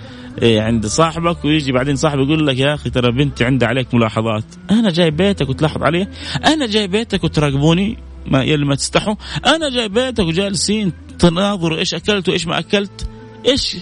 إيه، 0.42 0.61
عند 0.61 0.86
صاحبك 0.86 1.44
ويجي 1.44 1.72
بعدين 1.72 1.96
صاحبه 1.96 2.22
يقول 2.22 2.46
لك 2.46 2.59
يا 2.59 2.74
أخي 2.74 2.90
ترى 2.90 3.12
بنتي 3.12 3.44
عندها 3.44 3.68
عليك 3.68 3.94
ملاحظات. 3.94 4.44
أنا 4.70 4.90
جاي 4.90 5.11
بيتك 5.11 5.48
وتلاحظ 5.48 5.82
علي؟ 5.82 6.09
أنا 6.46 6.66
جاي 6.66 6.86
بيتك 6.86 7.24
وتراقبوني؟ 7.24 7.98
ما 8.26 8.42
يلي 8.42 8.64
ما 8.64 8.74
تستحوا. 8.74 9.14
أنا 9.46 9.70
جاي 9.70 9.88
بيتك 9.88 10.24
وجالسين 10.24 10.92
تناظروا 11.18 11.78
إيش 11.78 11.94
أكلت 11.94 12.28
وإيش 12.28 12.46
ما 12.46 12.59
أكلت. 12.59 13.09
إيش؟ 13.46 13.76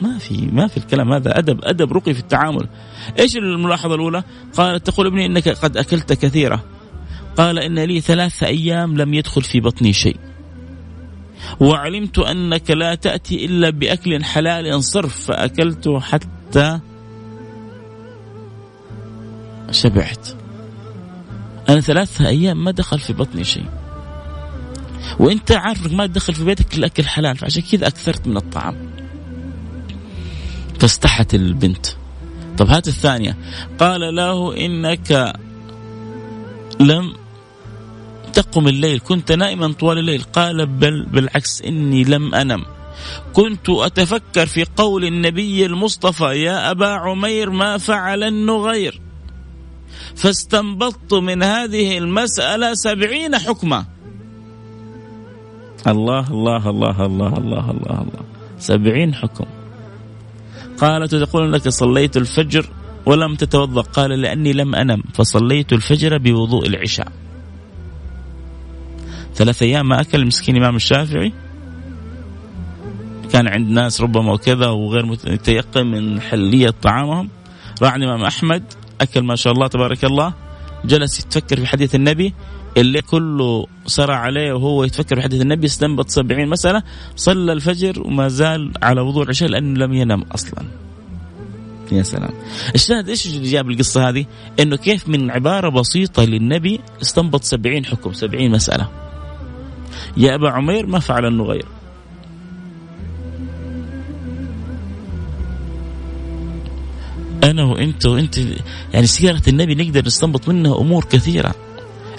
ما 0.00 0.18
في 0.18 0.48
ما 0.52 0.66
في 0.66 0.76
الكلام 0.76 1.12
هذا. 1.12 1.38
أدب 1.38 1.60
أدب 1.62 1.92
رقي 1.92 2.14
في 2.14 2.20
التعامل. 2.20 2.68
إيش 3.18 3.36
الملاحظة 3.36 3.94
الأولى؟ 3.94 4.22
قالت 4.56 4.86
تقول 4.86 5.06
ابني 5.06 5.26
إنك 5.26 5.48
قد 5.48 5.76
أكلت 5.76 6.12
كثيرا 6.12 6.60
قال 7.36 7.58
إن 7.58 7.78
لي 7.78 8.00
ثلاثة 8.00 8.46
أيام 8.46 8.96
لم 8.96 9.14
يدخل 9.14 9.42
في 9.42 9.60
بطني 9.60 9.92
شيء. 9.92 10.16
وعلمت 11.60 12.18
أنك 12.18 12.70
لا 12.70 12.94
تأتي 12.94 13.44
إلا 13.44 13.70
بأكل 13.70 14.24
حلال 14.24 14.84
صرف 14.84 15.26
فأكلت 15.26 15.88
حتى 15.88 16.80
شبعت. 19.70 20.28
أنا 21.68 21.80
ثلاثة 21.80 22.28
أيام 22.28 22.64
ما 22.64 22.70
دخل 22.70 22.98
في 22.98 23.12
بطني 23.12 23.44
شيء. 23.44 23.66
وانت 25.20 25.52
عارف 25.52 25.86
انك 25.86 25.92
ما 25.92 26.06
تدخل 26.06 26.34
في 26.34 26.44
بيتك 26.44 26.74
الأكل 26.74 27.04
حلال 27.04 27.36
فعشان 27.36 27.62
كذا 27.62 27.86
أكثرت 27.86 28.26
من 28.26 28.36
الطعام. 28.36 28.90
فاستحت 30.78 31.34
البنت. 31.34 31.86
طب 32.58 32.68
هات 32.68 32.88
الثانية. 32.88 33.36
قال 33.78 34.14
له 34.14 34.56
إنك 34.66 35.34
لم 36.80 37.14
تقم 38.38 38.68
الليل 38.68 39.00
كنت 39.00 39.32
نائما 39.32 39.72
طوال 39.72 39.98
الليل. 39.98 40.22
قال 40.22 40.66
بل 40.66 41.06
بالعكس 41.06 41.62
إني 41.62 42.04
لم 42.04 42.34
أنم. 42.34 42.64
كنت 43.32 43.70
أتفكر 43.70 44.46
في 44.46 44.66
قول 44.76 45.04
النبي 45.04 45.66
المصطفى 45.66 46.24
يا 46.24 46.70
أبا 46.70 46.86
عمير 46.86 47.50
ما 47.50 47.78
فعل 47.78 48.22
النغير. 48.22 49.00
فاستنبطت 50.16 51.14
من 51.14 51.42
هذه 51.42 51.98
المسألة 51.98 52.74
سبعين 52.74 53.38
حكمة 53.38 53.86
الله 55.86 56.30
الله 56.30 56.70
الله 56.70 57.06
الله 57.06 57.36
الله 57.36 57.70
الله 57.70 58.00
الله. 58.00 58.24
سبعين 58.58 59.14
حكم. 59.14 59.46
قالت 60.78 61.14
تقول 61.14 61.52
لك 61.52 61.68
صليت 61.68 62.16
الفجر 62.16 62.66
ولم 63.06 63.34
تتوضأ. 63.34 63.82
قال 63.82 64.10
لأني 64.10 64.52
لم 64.52 64.74
أنم 64.74 65.02
فصليت 65.14 65.72
الفجر 65.72 66.18
بوضوء 66.18 66.66
العشاء. 66.66 67.27
ثلاث 69.38 69.62
أيام 69.62 69.88
ما 69.88 70.00
أكل 70.00 70.26
مسكين 70.26 70.56
الامام 70.56 70.76
الشافعي. 70.76 71.32
كان 73.32 73.48
عند 73.48 73.68
ناس 73.70 74.00
ربما 74.00 74.32
وكذا 74.32 74.66
وغير 74.66 75.06
متيقن 75.06 75.86
من 75.86 76.20
حلية 76.20 76.74
طعامهم. 76.82 77.28
راح 77.82 77.94
الامام 77.94 78.24
أحمد 78.24 78.62
أكل 79.00 79.22
ما 79.22 79.36
شاء 79.36 79.52
الله 79.52 79.66
تبارك 79.66 80.04
الله. 80.04 80.34
جلس 80.84 81.20
يتفكر 81.20 81.56
في 81.60 81.66
حديث 81.66 81.94
النبي 81.94 82.34
الليل 82.76 83.02
كله 83.02 83.66
سرى 83.86 84.14
عليه 84.14 84.52
وهو 84.52 84.84
يتفكر 84.84 85.16
في 85.16 85.22
حديث 85.22 85.42
النبي 85.42 85.66
استنبط 85.66 86.08
سبعين 86.08 86.48
مسألة 86.48 86.82
صلى 87.16 87.52
الفجر 87.52 88.00
وما 88.00 88.28
زال 88.28 88.72
على 88.82 89.00
وضوء 89.00 89.22
العشاء 89.22 89.48
لأنه 89.48 89.78
لم 89.78 89.92
ينم 89.92 90.22
أصلا. 90.22 90.64
يا 91.92 92.02
سلام. 92.02 92.30
الشاهد 92.74 93.08
إيش 93.08 93.26
اللي 93.26 93.50
جاب 93.50 93.70
القصة 93.70 94.08
هذه؟ 94.08 94.26
إنه 94.60 94.76
كيف 94.76 95.08
من 95.08 95.30
عبارة 95.30 95.68
بسيطة 95.68 96.24
للنبي 96.24 96.80
استنبط 97.02 97.42
سبعين 97.44 97.84
حكم 97.86 98.12
سبعين 98.12 98.50
مسألة. 98.50 99.07
يا 100.16 100.34
أبا 100.34 100.50
عمير 100.50 100.86
ما 100.86 100.98
فعل 100.98 101.26
النغير 101.26 101.66
أنا 107.44 107.64
وأنت 107.64 108.06
وأنت 108.06 108.38
يعني 108.94 109.06
سيرة 109.06 109.42
النبي 109.48 109.74
نقدر 109.74 110.06
نستنبط 110.06 110.48
منها 110.48 110.78
أمور 110.78 111.04
كثيرة. 111.04 111.54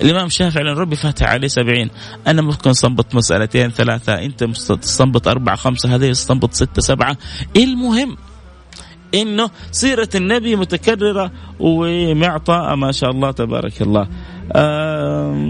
الإمام 0.02 0.26
الشافعي 0.26 0.64
لأن 0.64 0.76
ربي 0.76 0.96
فاتح 0.96 1.28
عليه 1.28 1.48
سبعين. 1.48 1.90
أنا 2.28 2.42
ممكن 2.42 2.70
أستنبط 2.70 3.16
مسألتين 3.16 3.70
ثلاثة 3.70 4.14
أنت 4.14 4.44
تستنبط 4.44 5.28
أربعة 5.28 5.56
خمسة 5.56 5.96
هذه 5.96 6.06
يستنبط 6.06 6.54
ستة 6.54 6.82
سبعة. 6.82 7.18
المهم 7.56 8.18
إنه 9.14 9.50
سيرة 9.72 10.10
النبي 10.16 10.56
متكررة 10.56 11.32
ومعطاء 11.60 12.76
ما 12.76 12.92
شاء 12.92 13.10
الله 13.10 13.32
تبارك 13.32 13.82
الله. 13.82 14.08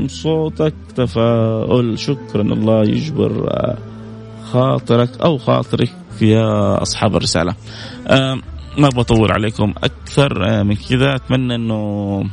صوتك 0.07 0.73
تفاؤل. 0.95 1.99
شكرا. 1.99 2.41
الله 2.41 2.83
يجبر 2.83 3.47
آه، 3.49 3.77
خاطرك 4.51 5.21
أو 5.21 5.37
خاطرك 5.37 5.91
يا 6.21 6.81
أصحاب 6.81 7.15
الرسالة. 7.15 7.55
ما 8.77 8.87
أبغى 8.87 9.01
أطول 9.01 9.31
عليكم. 9.31 9.73
أكثر 9.83 10.45
آه، 10.47 10.63
من 10.63 10.75
كذا. 10.75 11.15
أتمنى 11.15 11.55
إنه 11.55 12.23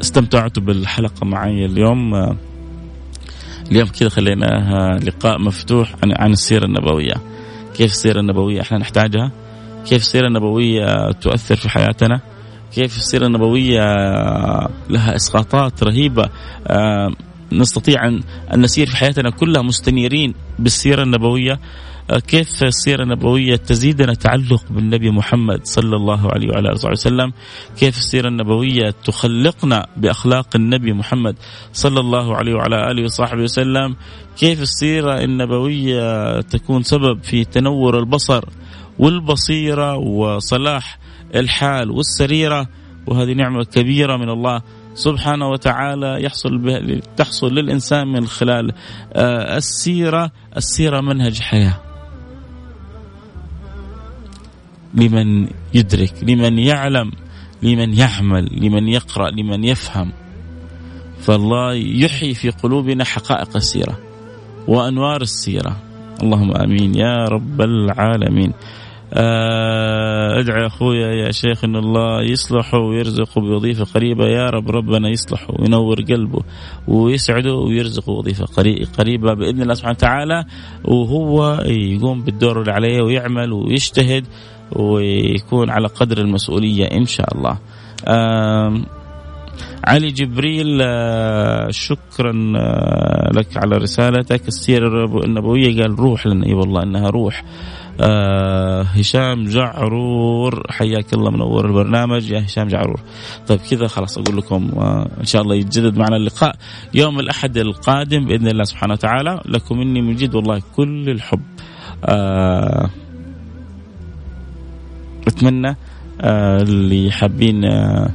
استمتعتوا 0.00 0.62
بالحلقة 0.62 1.26
معي 1.26 1.64
اليوم. 1.64 2.14
اليوم 3.70 3.88
كذا 3.88 4.08
خليناها 4.08 4.98
لقاء 4.98 5.38
مفتوح 5.38 5.94
عن 6.02 6.12
عن 6.18 6.32
السيرة 6.32 6.64
النبوية. 6.64 7.14
كيف 7.74 7.90
السيرة 7.90 8.20
النبوية 8.20 8.60
إحنا 8.60 8.78
نحتاجها؟ 8.78 9.32
كيف 9.86 10.02
السيرة 10.02 10.26
النبوية 10.26 11.12
تؤثر 11.12 11.56
في 11.56 11.68
حياتنا؟ 11.68 12.20
كيف 12.74 12.96
السيرة 12.96 13.26
النبوية 13.26 13.82
لها 14.90 15.16
إسقاطات 15.16 15.82
رهيبة. 15.82 16.28
آه، 16.66 17.12
نستطيع 17.52 18.06
ان 18.06 18.20
نسير 18.56 18.86
في 18.86 18.96
حياتنا 18.96 19.30
كلها 19.30 19.62
مستنيرين 19.62 20.34
بالسيرة 20.58 21.02
النبوية. 21.02 21.60
كيف 22.18 22.62
السيرة 22.62 23.02
النبوية 23.02 23.56
تزيدنا 23.56 24.14
تعلق 24.14 24.64
بالنبي 24.70 25.10
محمد 25.10 25.60
صلى 25.66 25.96
الله 25.96 26.32
عليه 26.32 26.48
وعلى 26.48 26.68
آله 26.68 26.90
وسلم؟ 26.90 27.32
كيف 27.78 27.96
السيرة 27.96 28.28
النبوية 28.28 28.94
تخلقنا 29.04 29.86
بأخلاق 29.96 30.46
النبي 30.54 30.92
محمد 30.92 31.36
صلى 31.72 32.00
الله 32.00 32.36
عليه 32.36 32.54
وعلى 32.54 32.90
آله 32.90 33.04
وصحبه 33.04 33.42
وسلم؟ 33.42 33.96
كيف 34.38 34.62
السيرة 34.62 35.24
النبوية 35.24 36.40
تكون 36.40 36.82
سبب 36.82 37.22
في 37.22 37.44
تنور 37.44 37.98
البصر 37.98 38.44
والبصيرة 38.98 39.96
وصلاح 39.96 40.98
الحال 41.34 41.90
والسريرة 41.90 42.68
وهذه 43.06 43.32
نعمة 43.32 43.64
كبيرة 43.64 44.16
من 44.16 44.28
الله 44.28 44.62
سبحانه 44.94 45.48
وتعالى 45.48 46.24
يحصل 46.24 47.00
تحصل 47.16 47.54
للإنسان 47.54 48.08
من 48.08 48.26
خلال 48.26 48.72
آه، 49.12 49.56
السيرة 49.56 50.30
السيرة 50.56 51.00
منهج 51.00 51.40
حياة. 51.40 51.80
لمن 54.94 55.48
يدرك 55.74 56.14
لمن 56.22 56.58
يعلم 56.58 57.12
لمن 57.62 57.94
يعمل 57.94 58.48
لمن 58.52 58.88
يقرأ 58.88 59.30
لمن 59.30 59.64
يفهم. 59.64 60.12
فالله 61.20 61.74
يحيي 61.74 62.34
في 62.34 62.50
قلوبنا 62.50 63.04
حقائق 63.04 63.56
السيرة 63.56 63.98
وأنوار 64.68 65.22
السيرة. 65.22 65.76
اللهم 66.22 66.56
آمين. 66.56 66.94
يا 66.94 67.24
رب 67.24 67.60
العالمين. 67.60 68.52
ادعي 69.12 70.66
أخويا 70.66 71.08
يا 71.08 71.30
شيخ 71.30 71.64
إن 71.64 71.76
الله 71.76 72.22
يصلحه 72.22 72.78
ويرزقه 72.78 73.40
بوظيفة 73.40 73.84
قريبة. 73.84 74.24
يا 74.24 74.50
رب 74.50 74.70
ربنا 74.70 75.08
يصلحه 75.08 75.54
وينور 75.58 76.00
قلبه 76.00 76.40
ويسعده 76.88 77.54
ويرزقه 77.54 78.12
وظيفة 78.12 78.44
قريبة 78.98 79.34
بإذن 79.34 79.62
الله 79.62 79.74
سبحانه 79.74 79.96
وتعالى. 79.98 80.44
وهو 80.84 81.60
يقوم 81.66 82.22
بالدور 82.22 82.60
اللي 82.60 82.72
عليه 82.72 83.02
ويعمل 83.02 83.52
ويجتهد 83.52 84.26
ويكون 84.76 85.70
على 85.70 85.86
قدر 85.86 86.18
المسؤولية 86.18 86.84
إن 86.84 87.04
شاء 87.06 87.28
الله. 87.34 87.58
علي 89.84 90.08
جبريل 90.08 90.78
آه، 90.82 91.68
شكرا 91.70 92.52
آه، 92.56 93.30
لك 93.34 93.56
على 93.56 93.76
رسالتك. 93.76 94.48
السيرة 94.48 95.04
النبوية 95.24 95.82
قال 95.82 95.98
روح 95.98 96.26
لنا. 96.26 96.46
إي 96.46 96.54
والله 96.54 96.82
إنها 96.82 97.10
روح. 97.10 97.44
آه 98.00 98.82
هشام 98.82 99.44
جعرور 99.44 100.62
حياك 100.70 101.14
الله 101.14 101.30
منور 101.30 101.66
البرنامج. 101.66 102.30
يا 102.30 102.44
هشام 102.44 102.68
جعرور. 102.68 103.00
طيب 103.48 103.60
كذا 103.70 103.86
خلاص 103.86 104.18
أقول 104.18 104.36
لكم 104.36 104.70
آه 104.76 105.08
إن 105.20 105.24
شاء 105.24 105.42
الله 105.42 105.54
يتجدد 105.54 105.98
معنا 105.98 106.16
اللقاء 106.16 106.56
يوم 106.94 107.20
الأحد 107.20 107.56
القادم 107.56 108.24
بإذن 108.24 108.48
الله 108.48 108.64
سبحانه 108.64 108.92
وتعالى. 108.92 109.40
لكم 109.46 109.78
مني 109.78 110.02
من 110.02 110.16
جد 110.16 110.34
والله 110.34 110.62
كل 110.76 111.10
الحب. 111.10 111.40
آه 112.04 112.90
أتمنى 115.28 115.76
آه 116.20 116.62
اللي 116.62 117.10
حابين 117.10 117.64
آه 117.64 118.10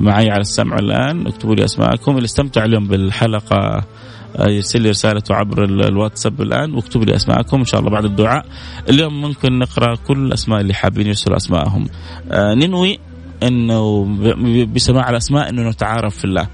معي 0.00 0.30
على 0.30 0.40
السمع 0.40 0.76
الآن 0.78 1.26
اكتبوا 1.26 1.54
لي 1.54 1.64
أسماءكم. 1.64 2.16
اللي 2.16 2.24
استمتع 2.24 2.64
اليوم 2.64 2.86
بالحلقة 2.86 3.84
يرسل 4.38 4.82
لي 4.82 4.90
رسالته 4.90 5.34
عبر 5.34 5.64
الواتساب 5.64 6.42
الآن 6.42 6.74
واكتبوا 6.74 7.04
لي 7.04 7.16
أسماءكم 7.16 7.58
إن 7.58 7.64
شاء 7.64 7.80
الله 7.80 7.90
بعد 7.90 8.04
الدعاء. 8.04 8.46
اليوم 8.90 9.20
ممكن 9.20 9.58
نقرأ 9.58 9.94
كل 9.94 10.18
الأسماء 10.18 10.60
اللي 10.60 10.74
حابين 10.74 11.06
يرسلوا 11.06 11.36
أسماءهم. 11.36 11.88
آه، 12.30 12.54
ننوي 12.54 12.98
إنه 13.42 14.04
بسماع 14.74 15.10
الأسماء 15.10 15.48
إنه 15.48 15.68
نتعارف 15.68 16.16
في 16.16 16.24
الله. 16.24 16.48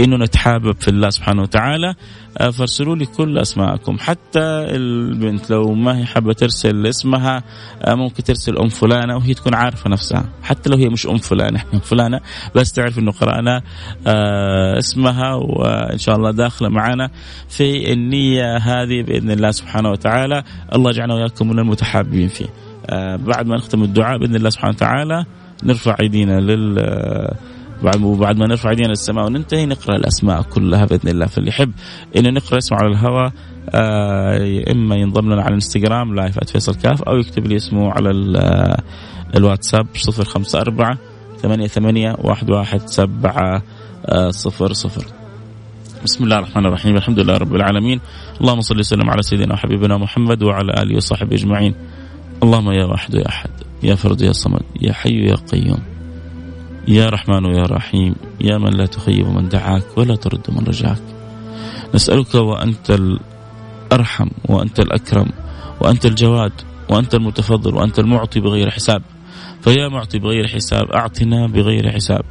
إنه 0.00 0.16
نتحابب 0.16 0.76
في 0.80 0.88
الله 0.88 1.10
سبحانه 1.10 1.42
وتعالى. 1.42 1.94
آه، 2.38 2.50
فارسلوا 2.50 2.96
لي 2.96 3.06
كل 3.06 3.38
أسماءكم. 3.38 3.98
حتى 3.98 4.40
البنت 4.76 5.50
لو 5.50 5.74
ما 5.74 5.98
هي 5.98 6.04
حابة 6.04 6.32
ترسل 6.32 6.86
اسمها 6.86 7.42
آه، 7.82 7.94
ممكن 7.94 8.24
ترسل 8.24 8.58
أم 8.58 8.68
فلانة 8.68 9.16
وهي 9.16 9.34
تكون 9.34 9.54
عارفة 9.54 9.90
نفسها. 9.90 10.24
حتى 10.42 10.70
لو 10.70 10.76
هي 10.76 10.88
مش 10.88 11.06
أم 11.06 11.16
فلانة 11.16 11.64
ام 11.74 11.78
فلانة 11.78 12.20
بس 12.54 12.72
تعرف 12.72 12.98
إنه 12.98 13.12
قرأنا 13.12 13.62
آه، 14.06 14.78
اسمها 14.78 15.34
وإن 15.34 15.98
شاء 15.98 16.16
الله 16.16 16.30
داخلة 16.30 16.68
معنا 16.68 17.10
في 17.48 17.92
النية 17.92 18.56
هذه 18.56 19.02
بإذن 19.02 19.30
الله 19.30 19.50
سبحانه 19.50 19.90
وتعالى. 19.90 20.42
الله 20.74 20.90
يجعلنا 20.90 21.14
وإياكم 21.14 21.48
من 21.48 21.58
المتحابين 21.58 22.28
فيه. 22.28 22.46
بعد 23.16 23.46
ما 23.46 23.56
نختم 23.56 23.82
الدعاء 23.82 24.18
بإذن 24.18 24.36
الله 24.36 24.50
سبحانه 24.50 24.74
وتعالى 24.74 25.24
نرفع 25.64 25.96
إيدينا 26.00 26.40
لل 26.40 26.78
وبعد 27.82 28.36
ما 28.36 28.46
نرفع 28.46 28.70
ايدينا 28.70 28.88
للسماء 28.88 29.24
وننتهي 29.26 29.66
نقرأ 29.66 29.96
الأسماء 29.96 30.42
كلها 30.42 30.84
بإذن 30.84 31.08
الله. 31.08 31.26
فاللي 31.26 31.48
يحب 31.48 31.72
إنه 32.16 32.30
نقرأ 32.30 32.58
اسمه 32.58 32.78
على 32.78 32.88
الهواء 32.88 33.32
آه 33.70 34.72
إما 34.72 34.96
ينضم 34.96 35.26
لنا 35.26 35.42
على 35.42 35.48
الإنستغرام 35.48 36.14
لايف 36.14 36.38
@فيصل 36.44 36.74
كاف 36.74 37.02
أو 37.02 37.16
يكتب 37.16 37.46
لي 37.46 37.56
اسمه 37.56 37.90
على 37.90 38.10
الواتساب 39.36 39.86
054 39.94 40.98
ثمانية 41.42 41.66
ثمانية 41.66 42.16
واحد 42.18 42.50
واحد 42.50 42.80
سبعة 42.86 43.62
آه، 44.06 44.30
صفر 44.30 44.72
صفر. 44.72 45.04
بسم 46.04 46.24
الله 46.24 46.38
الرحمن 46.38 46.66
الرحيم 46.66 46.96
الحمد 46.96 47.18
لله 47.18 47.36
رب 47.36 47.54
العالمين. 47.54 48.00
اللهم 48.40 48.60
صل 48.60 48.78
وسلم 48.78 49.10
على 49.10 49.22
سيدنا 49.22 49.54
وحبيبنا 49.54 49.98
محمد 49.98 50.42
وعلى 50.42 50.82
آله 50.82 50.96
وصحبه 50.96 51.36
أجمعين. 51.36 51.74
اللهم 52.42 52.70
يا 52.70 52.84
واحد 52.84 53.14
يا 53.14 53.28
أحد 53.28 53.50
يا 53.82 53.94
فرد 53.94 54.20
يا 54.20 54.32
صمد 54.32 54.62
يا 54.80 54.92
حي 54.92 55.26
يا 55.26 55.34
قيوم. 55.34 55.93
يا 56.88 57.08
رحمن 57.08 57.44
يا 57.44 57.62
رحيم 57.62 58.14
يا 58.40 58.58
من 58.58 58.70
لا 58.70 58.86
تخيب 58.86 59.26
من 59.26 59.48
دعاك 59.48 59.98
ولا 59.98 60.16
ترد 60.16 60.46
من 60.48 60.64
رجاك. 60.66 61.02
نسألك 61.94 62.34
وأنت 62.34 62.90
الأرحم 62.90 64.28
وأنت 64.48 64.80
الأكرم 64.80 65.26
وأنت 65.80 66.06
الجواد 66.06 66.52
وأنت 66.90 67.14
المتفضل 67.14 67.74
وأنت 67.74 67.98
المعطي 67.98 68.40
بغير 68.40 68.70
حساب. 68.70 69.02
فيا 69.60 69.88
معطي 69.88 70.18
بغير 70.18 70.46
حساب 70.46 70.90
أعطنا 70.90 71.46
بغير 71.46 71.92
حساب. 71.92 72.22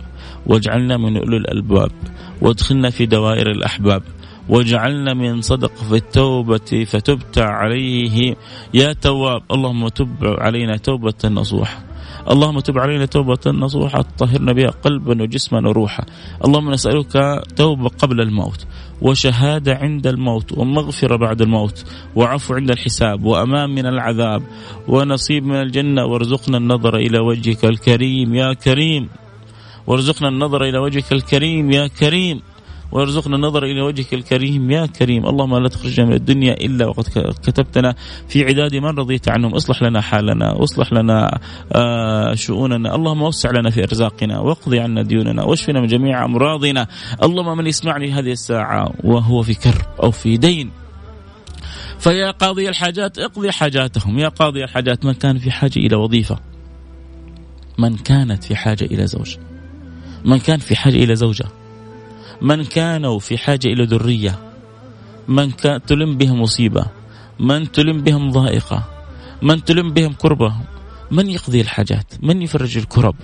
واجعلنا 0.46 0.98
من 0.98 1.18
أولي 1.18 1.38
الألباب 1.38 1.92
وادخلنا 2.42 2.90
في 2.90 3.06
دوائر 3.06 3.52
الأحباب. 3.52 4.04
واجعلنا 4.50 5.14
من 5.14 5.42
صدق 5.42 5.76
في 5.76 5.96
التوبة 5.96 6.86
فتبت 6.88 7.38
عليه. 7.38 8.36
يا 8.74 8.94
تواب 8.94 9.42
اللهم 9.52 9.88
تب 9.88 10.18
علينا 10.24 10.78
توبة 10.78 11.14
نصوحة. 11.26 11.93
اللهم 12.32 12.60
تب 12.60 12.78
علينا 12.78 13.06
توبة 13.06 13.40
نصوحة 13.48 14.06
طهرنا 14.18 14.54
بها 14.54 14.70
قلبا 14.70 15.22
وجسما 15.22 15.68
وروحا. 15.70 16.04
اللهم 16.46 16.72
نسألك 16.72 17.44
توبة 17.56 17.90
قبل 17.90 18.22
الموت 18.22 18.66
وشهادة 19.02 19.74
عند 19.76 20.08
الموت 20.08 20.58
ومغفرة 20.58 21.16
بعد 21.16 21.42
الموت 21.42 21.86
وعفو 22.16 22.54
عند 22.54 22.72
الحساب 22.72 23.26
وأمان 23.26 23.70
من 23.70 23.86
العذاب 23.86 24.44
ونصيب 24.88 25.44
من 25.46 25.56
الجنة. 25.56 26.06
وارزقنا 26.06 26.58
النظر 26.58 26.96
إلى 26.96 27.20
وجهك 27.20 27.66
الكريم 27.66 28.36
يا 28.36 28.54
كريم. 28.54 29.10
وارزقنا 29.88 30.28
النظر 30.28 30.64
إلى 30.64 30.78
وجهك 30.78 31.12
الكريم 31.12 31.72
يا 31.72 31.88
كريم. 31.88 32.42
ويرزقنا 32.94 33.36
النظر 33.36 33.64
إلى 33.64 33.82
وجهك 33.82 34.14
الكريم. 34.14 34.72
يا 34.72 34.86
كريم 34.86 35.26
اللهم 35.26 35.58
لا 35.58 35.70
تخرجنا 35.70 36.06
من 36.06 36.14
الدنيا 36.14 36.54
إلا 36.54 36.88
وقد 36.88 37.04
كتبتنا 37.44 37.96
في 38.28 38.46
عداد 38.46 38.76
من 38.76 38.86
رضيت 38.86 39.30
عنهم. 39.30 39.56
اصلح 39.56 39.84
لنا 39.84 40.02
حالنا 40.02 40.52
واصلح 40.52 40.94
لنا 40.94 41.40
آه، 41.72 42.34
شؤوننا. 42.36 42.96
اللهم 42.96 43.22
وسع 43.22 43.52
لنا 43.52 43.70
في 43.70 43.84
أرزاقنا 43.84 44.40
واقضي 44.40 44.80
عنا 44.80 45.02
ديوننا 45.02 45.44
واشفنا 45.44 45.82
من 45.82 45.88
جميع 45.88 46.26
أمراضنا. 46.26 46.88
اللهم 47.24 47.58
من 47.58 47.68
يسمعني 47.68 48.12
هذه 48.12 48.32
الساعة 48.32 48.94
وهو 49.04 49.44
في 49.44 49.54
كرب 49.54 49.86
أو 50.04 50.12
في 50.12 50.38
دين. 50.38 50.72
فيا 52.00 52.32
قاضي 52.32 52.70
الحاجات 52.70 53.20
اقضي 53.20 53.52
حاجاتهم. 53.52 54.20
يا 54.20 54.28
قاضي 54.28 54.64
الحاجات 54.64 55.06
من 55.06 55.14
كان 55.14 55.38
في 55.38 55.52
حاجة 55.52 55.80
إلى 55.80 55.96
وظيفة؟ 55.96 56.40
من 57.78 57.96
كانت 57.96 58.44
في 58.44 58.56
حاجة 58.56 58.86
إلى 58.86 59.08
زوج. 59.08 59.38
من 60.26 60.40
كان 60.40 60.60
في 60.60 60.76
حاجة 60.76 60.96
إلى 60.96 61.16
زوجة؟ 61.16 61.63
من 62.44 62.64
كانوا 62.64 63.20
في 63.20 63.38
حاجة 63.38 63.68
إلى 63.68 63.84
ذرية 63.84 64.40
من 65.28 65.56
تلم 65.88 66.18
بهم 66.18 66.42
مصيبة 66.42 66.86
من 67.40 67.72
تلم 67.72 68.02
بهم 68.02 68.32
ضائقة 68.32 68.84
من 69.42 69.64
تلم 69.64 69.94
بهم 69.94 70.14
كربة 70.14 70.54
من 71.12 71.30
يقضي 71.30 71.62
الحاجات؟ 71.62 72.14
من 72.24 72.42
يفرج 72.42 72.78
الكرب؟ 72.78 73.16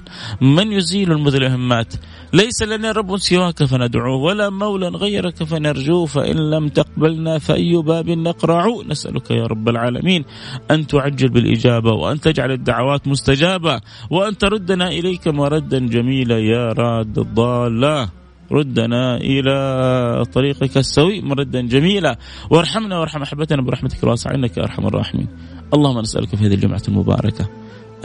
من 0.42 0.72
يزيل 0.72 1.12
المذلهمات؟ 1.12 1.94
ليس 2.34 2.64
لنا 2.64 2.92
رب 2.92 3.18
سواك 3.18 3.64
فندعوه 3.64 4.16
ولا 4.16 4.50
مولى 4.50 4.88
غيرك 4.88 5.44
فنرجوه 5.44 6.06
فإن 6.06 6.50
لم 6.50 6.68
تقبلنا 6.70 7.40
فأي 7.40 7.76
باب 7.76 8.10
نقرع؟ 8.10 8.66
نسألك 8.88 9.32
يا 9.32 9.44
رب 9.44 9.70
العالمين 9.70 10.26
أن 10.72 10.88
تعجل 10.88 11.30
بالإجابة 11.30 11.92
وأن 11.92 12.20
تجعل 12.20 12.52
الدعوات 12.52 13.08
مستجابة 13.08 13.82
وأن 14.10 14.38
تردنا 14.38 14.88
إليك 14.88 15.28
مردا 15.28 15.80
جميلا 15.80 16.40
يا 16.40 16.66
راد 16.74 17.20
الضالة. 17.20 18.19
ردنا 18.52 19.18
إلى 19.18 20.26
طريقك 20.34 20.78
السوي 20.78 21.22
مردا 21.22 21.62
جميلا. 21.62 22.18
وارحمنا 22.50 23.00
وارحم 23.00 23.22
أحبتنا 23.22 23.62
برحمتك 23.62 24.04
الواسعة 24.04 24.36
إنك 24.36 24.60
أرحم 24.60 24.88
الراحمين. 24.88 25.28
اللهم 25.74 26.00
نسألك 26.00 26.36
في 26.36 26.46
هذه 26.46 26.54
الجمعة 26.54 26.82
المباركة 26.88 27.50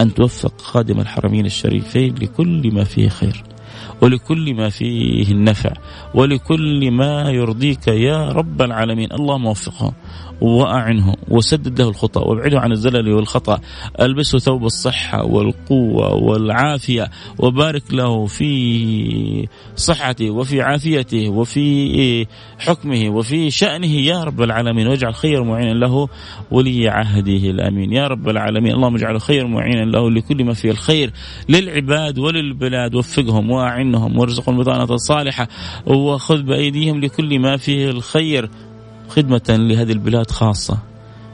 أن 0.00 0.14
توفق 0.14 0.60
خادم 0.60 1.00
الحرمين 1.00 1.46
الشريفين 1.46 2.14
لكل 2.14 2.74
ما 2.74 2.84
فيه 2.84 3.08
خير. 3.08 3.53
ولكل 4.00 4.54
ما 4.54 4.68
فيه 4.68 5.32
النفع 5.32 5.72
ولكل 6.14 6.90
ما 6.90 7.30
يرضيك 7.30 7.88
يا 7.88 8.28
رب 8.28 8.62
العالمين. 8.62 9.12
اللهم 9.12 9.46
وفقه 9.46 9.94
وأعنه 10.40 11.14
وسدد 11.28 11.80
له 11.80 11.88
الخطأ 11.88 12.20
وابعده 12.20 12.60
عن 12.60 12.72
الزلل 12.72 13.12
والخطأ. 13.12 13.60
ألبسه 14.00 14.38
ثوب 14.38 14.64
الصحة 14.64 15.24
والقوة 15.24 16.14
والعافية 16.14 17.10
وبارك 17.38 17.94
له 17.94 18.26
في 18.26 19.48
صحته 19.76 20.30
وفي 20.30 20.62
عافيته 20.62 21.28
وفي 21.28 22.26
حكمه 22.58 23.08
وفي 23.10 23.50
شأنه 23.50 23.86
يا 23.86 24.24
رب 24.24 24.42
العالمين. 24.42 24.86
واجعل 24.86 25.14
خير 25.14 25.44
معين 25.44 25.80
له 25.80 26.08
ولي 26.50 26.88
عهده 26.88 27.50
الأمين. 27.50 27.92
يا 27.92 28.06
رب 28.06 28.28
العالمين 28.28 28.72
اللهم 28.72 28.94
اجعله 28.94 29.18
خير 29.18 29.46
معين 29.46 29.90
له 29.90 30.10
لكل 30.10 30.44
ما 30.44 30.54
فيه 30.54 30.70
الخير 30.70 31.12
للعباد 31.48 32.18
وللبلاد. 32.18 32.94
وفقهم 32.94 33.50
وأعنهم 33.50 33.83
وارزقهم 33.92 34.60
البطانة 34.60 34.84
الصالحة 34.84 35.48
وخذ 35.86 36.42
بأيديهم 36.42 37.00
لكل 37.00 37.38
ما 37.38 37.56
فيه 37.56 37.90
الخير. 37.90 38.50
خدمة 39.08 39.42
لهذه 39.48 39.92
البلاد 39.92 40.30
خاصة. 40.30 40.78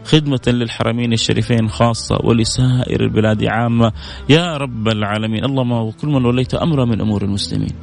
خدمة 0.04 0.40
للحرمين 0.46 1.12
الشريفين 1.12 1.68
خاصة. 1.68 2.18
ولسائر 2.24 3.00
البلاد 3.00 3.44
عامة. 3.44 3.92
يا 4.28 4.56
رب 4.56 4.88
العالمين. 4.88 5.44
اللهم 5.44 5.72
وكل 5.72 6.08
من 6.08 6.24
وليت 6.24 6.54
أمر 6.54 6.84
من 6.84 7.00
أمور 7.00 7.24
المسلمين. 7.24 7.74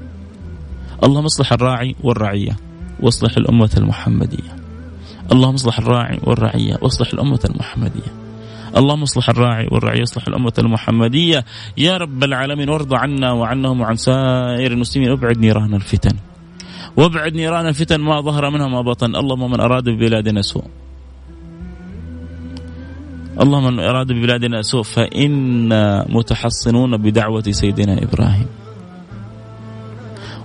اللهم 1.04 1.26
اصلح 1.26 1.54
الراعي 1.54 1.96
والرعية. 2.04 2.58
واصلح 3.00 3.38
الأمة 3.38 3.72
المحمدية. 3.78 4.56
اللهم 5.32 5.54
اصلح 5.54 5.80
الراعي 5.80 6.20
والرعية. 6.24 6.78
واصلح 6.82 7.14
الأمة 7.14 7.40
المحمدية. 7.50 8.27
اللهم 8.78 9.02
اصلح 9.02 9.30
الراعي 9.30 9.68
والرعية 9.72 10.00
واصلح 10.00 10.28
الأمة 10.28 10.54
المحمدية. 10.60 11.46
يا 11.78 11.98
رب 11.98 12.24
العالمين 12.24 12.70
وارض 12.70 12.94
عنا 12.94 13.32
وعنهم 13.32 13.82
وعن 13.82 13.96
سائر 13.96 14.72
المسلمين. 14.72 15.10
وابعد 15.12 15.38
نيران 15.38 15.74
الفتن. 15.74 16.16
وابعد 16.98 17.34
نيران 17.34 17.68
الفتن 17.68 18.00
ما 18.02 18.22
ظهر 18.22 18.50
منها 18.50 18.68
ما 18.68 18.82
بطن. 18.82 19.16
اللهم 19.16 19.52
من 19.52 19.60
أراد 19.60 19.90
ببلادنا 19.90 20.42
سوء. 20.42 20.64
اللهم 23.42 23.74
من 23.74 23.80
أراد 23.80 24.08
ببلادنا 24.08 24.62
سوء 24.62 24.84
فإنا 24.84 26.06
متحصنون 26.10 26.98
بدعوة 26.98 27.44
سيدنا 27.50 28.04
إبراهيم 28.04 28.48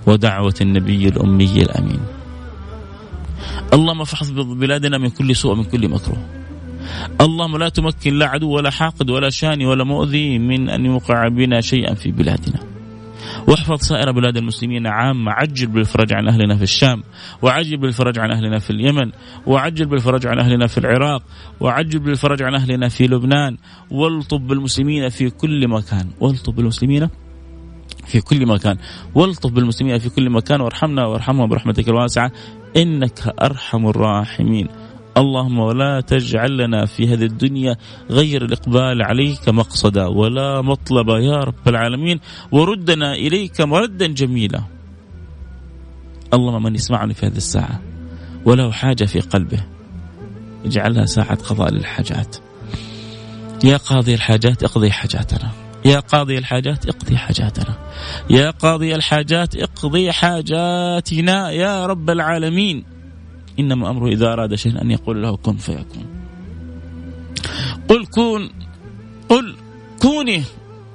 ودعوة 0.06 0.54
النبي 0.60 1.08
الأمي 1.08 1.62
الأمين. 1.62 2.00
اللهم 3.72 4.04
فحص 4.04 4.30
بلادنا 4.30 4.98
من 4.98 5.10
كل 5.10 5.36
سوء 5.36 5.54
من 5.54 5.64
كل 5.64 5.88
مكروه. 5.88 6.41
اللهم 7.20 7.56
لا 7.56 7.68
تمكن 7.68 8.14
لا 8.14 8.26
عدو 8.26 8.50
ولا 8.50 8.70
حاقد 8.70 9.10
ولا 9.10 9.30
شاني 9.30 9.66
ولا 9.66 9.84
مؤذي 9.84 10.38
من 10.38 10.70
أن 10.70 10.84
يوقع 10.84 11.28
بنا 11.28 11.60
شيئا 11.60 11.94
في 11.94 12.12
بلادنا. 12.12 12.60
واحفظ 13.48 13.80
سائر 13.80 14.12
بلاد 14.12 14.36
المسلمين 14.36 14.86
عامة 14.86 15.32
عجل 15.32 15.66
بالفرج 15.66 16.12
عن 16.12 16.28
أهلنا 16.28 16.56
في 16.56 16.62
الشام 16.62 17.02
وعجل 17.42 17.76
بالفرج 17.76 18.18
عن 18.18 18.30
أهلنا 18.30 18.58
في 18.58 18.70
اليمن 18.70 19.10
وعجل 19.46 19.86
بالفرج 19.86 20.26
عن 20.26 20.38
أهلنا 20.38 20.66
في 20.66 20.78
العراق 20.78 21.22
وعجل 21.60 21.98
بالفرج 21.98 22.42
عن 22.42 22.54
أهلنا 22.54 22.88
في 22.88 23.06
لبنان. 23.06 23.56
والطب 23.90 24.46
بالمسلمين 24.46 25.08
في 25.08 25.30
كل 25.30 25.68
مكان 25.68 26.06
والطب 26.20 26.54
بالمسلمين 26.54 27.08
في 28.06 28.20
كل 28.20 28.46
مكان 28.46 28.76
والطف 29.14 29.50
بالمسلمين 29.50 29.98
في 29.98 30.08
كل 30.08 30.30
مكان. 30.30 30.60
وارحمنا 30.60 31.06
وارحمهم 31.06 31.48
برحمتك 31.48 31.88
الواسعة 31.88 32.32
إنك 32.76 33.34
أرحم 33.42 33.86
الراحمين. 33.86 34.68
اللهم 35.16 35.58
ولا 35.58 36.00
تجعل 36.00 36.56
لنا 36.56 36.86
في 36.86 37.08
هذه 37.08 37.24
الدنيا 37.24 37.76
غير 38.10 38.44
الإقبال 38.44 39.02
عليك 39.02 39.48
مقصدا 39.48 40.06
ولا 40.06 40.62
مطلبا 40.62 41.18
يا 41.18 41.36
رب 41.36 41.68
العالمين. 41.68 42.20
وردنا 42.52 43.12
إليك 43.14 43.60
مردا 43.60 44.06
جميلا. 44.06 44.62
اللهم 46.34 46.62
من 46.62 46.74
يسمعني 46.74 47.14
في 47.14 47.26
هذه 47.26 47.36
الساعة 47.36 47.80
وله 48.44 48.70
حاجة 48.70 49.04
في 49.04 49.20
قلبه 49.20 49.64
اجعلها 50.64 51.06
ساعة 51.06 51.34
قضاء 51.34 51.74
للحاجات. 51.74 52.36
يا 53.64 53.76
قاضي 53.76 54.14
الحاجات 54.14 54.62
اقضي 54.62 54.90
حاجاتنا. 54.90 55.50
يا 55.84 56.00
قاضي 56.00 56.38
الحاجات 56.38 56.88
اقضي 56.88 57.16
حاجاتنا. 57.16 57.74
يا 58.30 58.50
قاضي 58.50 58.94
الحاجات 58.94 59.56
اقضي 59.56 60.12
حاجاتنا 60.12 61.50
يا 61.50 61.86
رب 61.86 62.10
العالمين. 62.10 62.91
إنما 63.58 63.90
أمره 63.90 64.08
إذا 64.08 64.32
أراد 64.32 64.54
شيئا 64.54 64.82
أن 64.82 64.90
يقول 64.90 65.22
له 65.22 65.36
كن 65.36 65.56
فيكون. 65.56 66.06
قل 67.88 68.06
كون 68.06 68.50
قل 69.28 69.56
كوني 70.02 70.42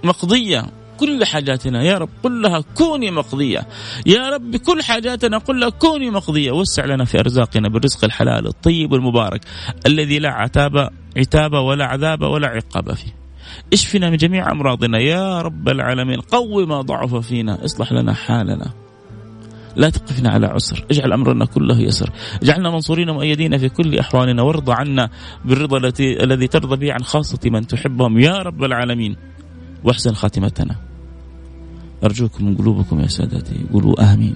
مقضية 0.04 0.66
كل 1.00 1.26
حاجاتنا. 1.26 1.84
يا 1.84 1.98
رب 1.98 2.10
كلها 2.24 2.64
كوني 2.76 3.12
مقضية. 3.12 3.68
يا 4.06 4.30
رب 4.30 4.56
كل 4.56 4.84
حاجاتنا 4.84 5.40
كلها 5.40 5.70
كوني 5.70 6.10
مقضية. 6.10 6.52
وسع 6.52 6.86
لنا 6.86 7.06
في 7.06 7.20
أرزاقنا 7.20 7.70
بالرزق 7.70 8.04
الحلال 8.06 8.48
الطيب 8.48 8.94
المبارك 8.94 9.42
الذي 9.86 10.20
لا 10.20 10.30
عتاب 10.30 10.90
عتاب 11.18 11.54
ولا 11.54 11.86
عذاب 11.86 12.22
ولا 12.22 12.48
عقاب 12.48 12.94
فيه. 12.94 13.16
اشفنا 13.74 14.10
من 14.10 14.18
جميع 14.18 14.52
أمراضنا. 14.52 15.00
يا 15.00 15.42
رب 15.42 15.70
العالمين 15.70 16.20
قوي 16.22 16.66
ما 16.66 16.82
ضعف 16.82 17.16
فينا. 17.16 17.66
اصلح 17.66 17.92
لنا 17.92 18.14
حالنا. 18.14 18.87
لا 19.78 19.90
تقفنا 19.90 20.30
على 20.30 20.48
عسر. 20.48 20.86
اجعل 20.92 21.14
أمرنا 21.14 21.46
كله 21.46 21.80
يسر. 21.80 22.10
اجعلنا 22.44 22.70
منصورين 22.70 23.10
مؤيدين 23.10 23.58
في 23.58 23.70
كل 23.70 24.00
أحوالنا. 24.00 24.42
وارض 24.42 24.70
عنا 24.70 25.10
بالرضا 25.46 25.78
التي 25.78 26.24
الذي 26.24 26.48
ترضى 26.48 26.76
به 26.76 26.94
عن 26.94 27.04
خاصة 27.04 27.40
من 27.46 27.68
تحبهم. 27.68 28.20
يا 28.20 28.38
رب 28.38 28.64
العالمين. 28.64 29.16
واحسن 29.84 30.14
خاتمتنا. 30.14 30.76
أرجوكم 32.04 32.46
من 32.46 32.58
قلوبكم 32.58 33.00
يا 33.00 33.08
سادتي. 33.08 33.66
قولوا 33.74 34.14
آمين. 34.14 34.36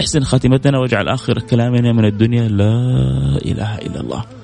احسن 0.00 0.20
خاتمتنا 0.20 0.78
واجعل 0.78 1.08
آخر 1.08 1.38
كلامنا 1.38 1.92
من 1.92 2.04
الدنيا. 2.04 2.48
لا 2.48 2.72
إله 3.44 3.78
إلا 3.78 4.00
الله. 4.00 4.39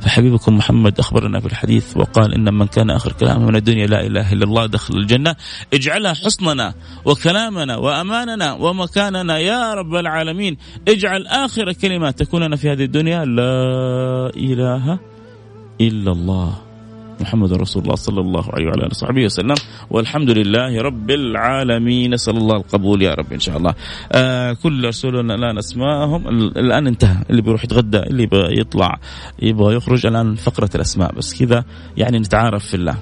فحبيبكم 0.00 0.56
محمد 0.56 0.98
أخبرنا 0.98 1.40
في 1.40 1.46
الحديث 1.46 1.96
وقال 1.96 2.34
إن 2.34 2.54
من 2.54 2.66
كان 2.66 2.90
آخر 2.90 3.12
كلامه 3.12 3.46
من 3.46 3.56
الدنيا 3.56 3.86
لا 3.86 4.06
إله 4.06 4.32
إلا 4.32 4.44
الله 4.44 4.66
دخل 4.66 4.94
الجنة. 4.94 5.36
اجعلها 5.74 6.14
حصننا 6.14 6.74
وكلامنا 7.04 7.76
وأماننا 7.76 8.52
ومكاننا 8.52 9.38
يا 9.38 9.74
رب 9.74 9.94
العالمين. 9.94 10.56
اجعل 10.88 11.26
آخر 11.26 11.72
كلمة 11.72 12.10
تكون 12.10 12.42
لنا 12.42 12.56
في 12.56 12.72
هذه 12.72 12.84
الدنيا. 12.84 13.24
لا 13.24 14.30
إله 14.36 14.98
إلا 15.80 16.12
الله. 16.12 16.69
محمد 17.20 17.52
رسول 17.52 17.82
الله 17.82 17.94
صلى 17.94 18.20
الله 18.20 18.44
عليه 18.52 18.66
وعلى 18.66 18.82
آله 18.82 18.90
وصحبه 18.90 19.24
وسلم. 19.24 19.54
والحمد 19.90 20.30
لله 20.30 20.82
رب 20.82 21.10
العالمين. 21.10 22.14
نسأل 22.14 22.36
الله 22.36 22.56
القبول 22.56 23.02
يا 23.02 23.14
رب 23.14 23.32
إن 23.32 23.40
شاء 23.40 23.56
الله. 23.56 23.74
آه 24.12 24.52
كل 24.52 24.88
رسولنا 24.88 25.34
الآن 25.34 25.58
أسماءهم 25.58 26.28
الآن 26.56 26.86
انتهى. 26.86 27.24
اللي 27.30 27.42
بيروح 27.42 27.64
يتغدى 27.64 27.98
اللي 27.98 28.28
يطلع 28.32 28.98
يبغى 29.42 29.74
يخرج 29.74 30.06
الآن 30.06 30.34
فقرة 30.34 30.70
الأسماء. 30.74 31.14
بس 31.14 31.42
كذا 31.42 31.64
يعني 31.96 32.18
نتعارف 32.18 32.66
في 32.66 32.74
الله. 32.74 32.96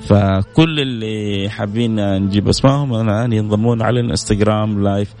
فكل 0.00 0.80
اللي 0.80 1.48
حابين 1.50 2.18
نجيب 2.22 2.48
اسمائهم 2.48 2.94
الآن 2.94 3.32
ينضمون 3.32 3.82
على 3.82 4.00
الإنستغرام 4.00 4.84
live 4.84 5.14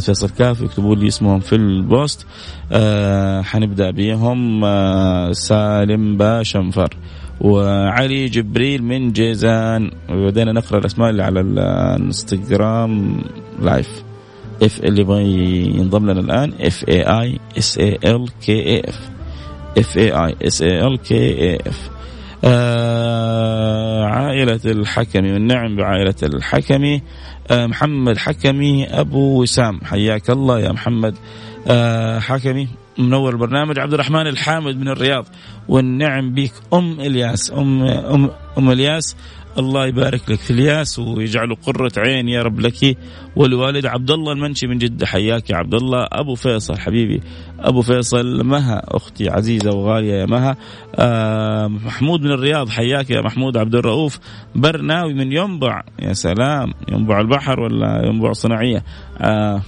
فيصل 0.00 0.28
كاف. 0.28 0.60
يكتبوا 0.60 0.94
لي 0.96 1.08
اسمهم 1.08 1.40
في 1.40 1.54
ال 1.54 1.66
post. 1.66 2.26
آه 2.72 3.42
حنبدأ 3.42 3.90
بهم 3.90 4.64
آه 4.64 5.32
سالم 5.32 6.16
باشنفر. 6.16 6.96
وعلي 7.40 8.26
جبريل 8.26 8.82
من 8.82 9.12
جيزان. 9.12 9.90
وبدينا 10.10 10.52
نقرأ 10.52 10.78
الأسماء 10.78 11.10
اللي 11.10 11.22
على 11.22 11.40
الانستغرام 11.40 13.22
live. 13.62 14.04
F 14.62 14.80
اللي 14.84 15.00
يبغى 15.00 15.24
ينضم 15.78 16.10
لنا 16.10 16.20
الآن. 16.20 16.52
F 16.60 16.84
A 16.88 17.02
I 17.02 17.38
S 17.58 17.78
A 17.78 17.98
L 18.04 18.28
K 18.46 18.52
A 18.52 18.80
F 18.88 19.10
F 19.78 19.98
A 19.98 20.10
I 20.10 20.36
S 20.42 20.62
A 20.62 20.86
L 20.86 20.98
K 20.98 21.14
A 21.14 21.58
F 21.66 21.90
عائلة 24.14 24.60
الحكمي 24.64 25.32
والنعم 25.32 25.76
بعائلة 25.76 26.14
الحكمي. 26.22 27.02
آه 27.50 27.66
محمد 27.66 28.18
حكمي 28.18 28.84
أبو 28.84 29.42
وسام. 29.42 29.80
حياك 29.84 30.30
الله 30.30 30.60
يا 30.60 30.72
محمد. 30.72 31.14
آه 31.68 32.18
حكمي. 32.18 32.68
منور 32.98 33.32
البرنامج 33.32 33.78
عبد 33.78 33.94
الرحمن 33.94 34.26
الحامد 34.26 34.76
من 34.76 34.88
الرياض. 34.88 35.26
والنعم 35.68 36.34
بك 36.34 36.52
أم 36.74 37.00
إلياس. 37.00 37.52
أم 37.52 37.82
أم 37.84 38.30
أم 38.58 38.70
إلياس 38.70 39.16
الله 39.58 39.86
يبارك 39.86 40.30
لك 40.30 40.38
في 40.38 40.50
الياس 40.50 40.98
ويجعله 40.98 41.56
قرة 41.66 41.92
عين 41.98 42.28
يا 42.28 42.42
رب 42.42 42.60
لك. 42.60 42.98
ولوالد 43.36 43.86
عبد 43.86 44.10
الله 44.10 44.32
المنشي 44.32 44.66
من 44.66 44.78
جدة 44.78 45.06
حياك 45.06 45.50
يا 45.50 45.56
عبد 45.56 45.74
الله 45.74 46.06
أبو 46.12 46.34
فيصل 46.34 46.78
حبيبي 46.78 47.20
أبو 47.58 47.82
فيصل 47.82 48.44
مها 48.44 48.82
أختي 48.88 49.28
عزيزة 49.28 49.70
وغالية 49.70 50.14
يا 50.14 50.26
مها. 50.26 50.56
آه 50.94 51.66
محمود 51.66 52.22
من 52.22 52.30
الرياض 52.30 52.68
حياك 52.68 53.10
يا 53.10 53.20
محمود 53.20 53.56
عبد 53.56 53.74
الرؤوف. 53.74 54.18
برناوي 54.54 55.14
من 55.14 55.32
ينبع 55.32 55.82
يا 56.02 56.12
سلام. 56.12 56.74
ينبع 56.92 57.20
البحر 57.20 57.60
ولا 57.60 58.02
ينبع 58.06 58.32
صناعية؟ 58.32 58.84
آه 59.18 59.62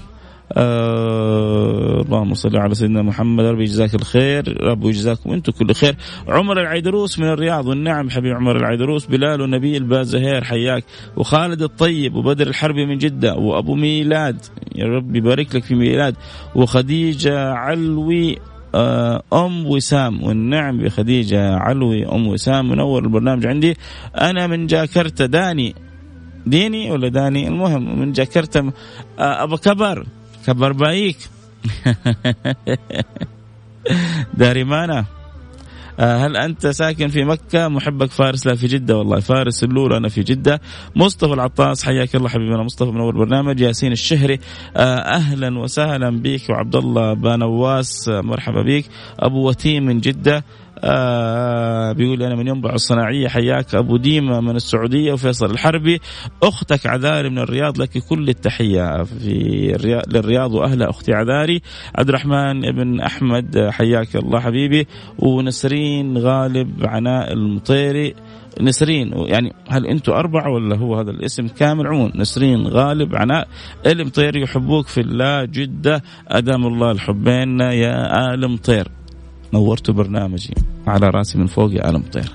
آه 0.56 2.02
اللهم 2.02 2.34
صل 2.34 2.56
على 2.56 2.74
سيدنا 2.74 3.02
محمد. 3.02 3.44
ربي 3.44 3.62
يجزاك 3.62 3.94
الخير. 3.94 4.62
ربي 4.62 4.88
يجزاكم 4.88 5.32
أنتم 5.32 5.52
كل 5.52 5.74
خير. 5.74 5.96
عمر 6.28 6.60
العيدروس 6.60 7.18
من 7.18 7.26
الرياض 7.26 7.66
والنعم 7.66 8.10
حبيب 8.10 8.34
عمر 8.34 8.56
العيدروس. 8.56 9.06
بلال 9.06 9.40
ونبيل 9.40 9.84
بازهير 9.84 10.44
حياك. 10.44 10.84
وخالد 11.16 11.62
الطيب 11.62 12.14
وبدر 12.14 12.46
الحربي 12.46 12.86
من 12.86 12.98
جدة. 12.98 13.34
وأبو 13.34 13.74
ميلاد 13.74 14.36
يا 14.74 14.84
رب 14.84 15.16
يبارك 15.16 15.54
لك 15.54 15.64
في 15.64 15.74
ميلاد. 15.74 16.14
وخديجة 16.54 17.52
علوي 17.52 18.38
آه، 18.74 19.22
أم 19.32 19.66
وسام. 19.66 20.22
والنعم 20.22 20.78
بخديجة 20.78 21.56
علوي 21.56 22.06
أم 22.06 22.26
وسام. 22.26 22.68
منور 22.68 23.04
البرنامج 23.04 23.46
عندي. 23.46 23.76
أنا 24.20 24.46
من 24.46 24.66
جاكرتا. 24.66 25.26
داني. 25.26 25.74
ديني 26.46 26.90
ولا 26.90 27.08
داني؟ 27.08 27.48
المهم 27.48 28.00
من 28.00 28.12
جاكرتا. 28.12 28.72
آه، 29.18 29.42
أبو 29.42 29.56
كبر. 29.56 30.06
كبر 30.46 30.72
بايك 30.72 31.16
داريمانا 34.34 35.04
آه، 36.00 36.26
هل 36.26 36.36
أنت 36.36 36.66
ساكن 36.66 37.08
في 37.08 37.24
مكة؟ 37.24 37.68
محبك 37.68 38.10
فارس؟ 38.10 38.46
لا 38.46 38.54
في 38.54 38.66
جدة 38.66 38.96
والله. 38.96 39.20
فارس 39.20 39.64
اللور 39.64 39.96
أنا 39.96 40.08
في 40.08 40.22
جدة. 40.22 40.60
مصطفى 40.96 41.32
العطاس 41.32 41.84
حياك 41.84 42.16
الله 42.16 42.28
حبيبنا 42.28 42.62
مصطفى 42.62 42.90
من 42.90 43.00
أول 43.00 43.14
برنامج. 43.14 43.60
ياسين 43.60 43.92
الشهري 43.92 44.38
آه، 44.76 44.98
أهلا 44.98 45.58
وسهلا 45.58 46.10
بك 46.10 46.50
وعبد 46.50 46.76
الله 46.76 47.12
بنواس 47.12 48.08
آه، 48.08 48.20
مرحبا 48.20 48.62
بك 48.62 48.84
أبو 49.20 49.48
وتيم 49.48 49.86
من 49.86 50.00
جدة. 50.00 50.44
آه 50.78 51.92
بيقول 51.92 52.22
أنا 52.22 52.34
من 52.34 52.46
ينبع 52.46 52.72
الصناعيه 52.72 53.28
حياك 53.28 53.74
أبو 53.74 53.96
ديمه 53.96 54.40
من 54.40 54.56
السعودية 54.56 55.12
وفيصل 55.12 55.50
الحربي. 55.50 56.00
أختك 56.42 56.86
عذاري 56.86 57.30
من 57.30 57.38
الرياض 57.38 57.78
لك 57.82 57.98
كل 58.08 58.28
التحية 58.28 59.02
في 59.02 59.74
الرياض 59.74 60.16
للرياض 60.16 60.54
واهلها 60.54 60.90
أختي 60.90 61.12
عذاري. 61.12 61.62
عبد 61.98 62.08
الرحمن 62.08 62.60
بن 62.60 63.00
أحمد 63.00 63.68
حياك 63.70 64.16
الله 64.16 64.40
حبيبي. 64.40 64.86
ونسرين 65.18 66.18
غالب 66.18 66.86
عناء 66.86 67.32
المطيري. 67.32 68.14
نسرين 68.60 69.12
يعني 69.16 69.52
هل 69.68 69.86
أنتم 69.86 70.12
أربعة 70.12 70.50
ولا 70.50 70.76
هو 70.76 70.96
هذا 70.96 71.10
الاسم 71.10 71.48
كامل 71.48 71.86
عموما؟ 71.86 72.12
نسرين 72.14 72.66
غالب 72.66 73.16
عناء. 73.16 73.48
المطير 73.86 74.36
يحبوك 74.36 74.86
في 74.86 75.00
الله 75.00 75.44
جدة. 75.44 76.02
أدام 76.28 76.66
الله 76.66 76.90
الحبين 76.90 77.60
يا 77.60 78.34
آل 78.34 78.48
مطير. 78.50 78.88
نورتوا 79.52 79.94
برنامجي 79.94 80.54
على 80.86 81.10
راسي 81.10 81.38
من 81.38 81.46
فوق 81.46 81.72
يا 81.72 81.86
عالم 81.86 82.02
طير 82.12 82.30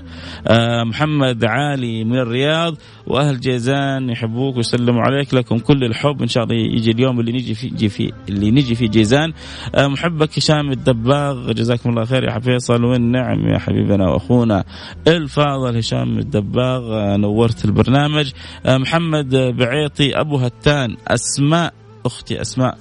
آه 0.46 0.84
محمد 0.84 1.44
علي 1.44 2.04
من 2.04 2.18
الرياض 2.18 2.74
وأهل 3.06 3.40
جيزان 3.40 4.10
يحبوك 4.10 4.56
ويسلموا 4.56 5.02
عليك. 5.02 5.34
لكم 5.34 5.58
كل 5.58 5.84
الحب. 5.84 6.22
إن 6.22 6.28
شاء 6.28 6.44
الله 6.44 6.54
يجي 6.54 6.90
اليوم 6.90 7.20
اللي 7.20 7.32
نجي 7.32 7.54
في 7.54 7.66
يجي 7.66 7.88
في 7.88 8.12
اللي 8.28 8.50
نجي 8.50 8.74
في 8.74 8.88
جيزان. 8.88 9.32
آه 9.74 9.86
محبك 9.86 10.38
هشام 10.38 10.70
الدباغ 10.70 11.52
جزاكم 11.52 11.90
الله 11.90 12.04
خير 12.04 12.24
يا 12.24 12.38
فيصل. 12.38 12.84
والنعم 12.84 13.48
يا 13.48 13.58
حبيبنا 13.58 14.08
وأخونا 14.08 14.64
الفاضل 15.08 15.76
هشام 15.76 16.18
الدباغ. 16.18 16.94
آه 16.94 17.16
نورت 17.16 17.64
البرنامج. 17.64 18.32
آه 18.66 18.76
محمد 18.76 19.34
بعيطي 19.34 20.20
أبو 20.20 20.36
هتان 20.36 20.96
أسماء 21.08 21.74
أختي 22.06 22.40
أسماء. 22.40 22.78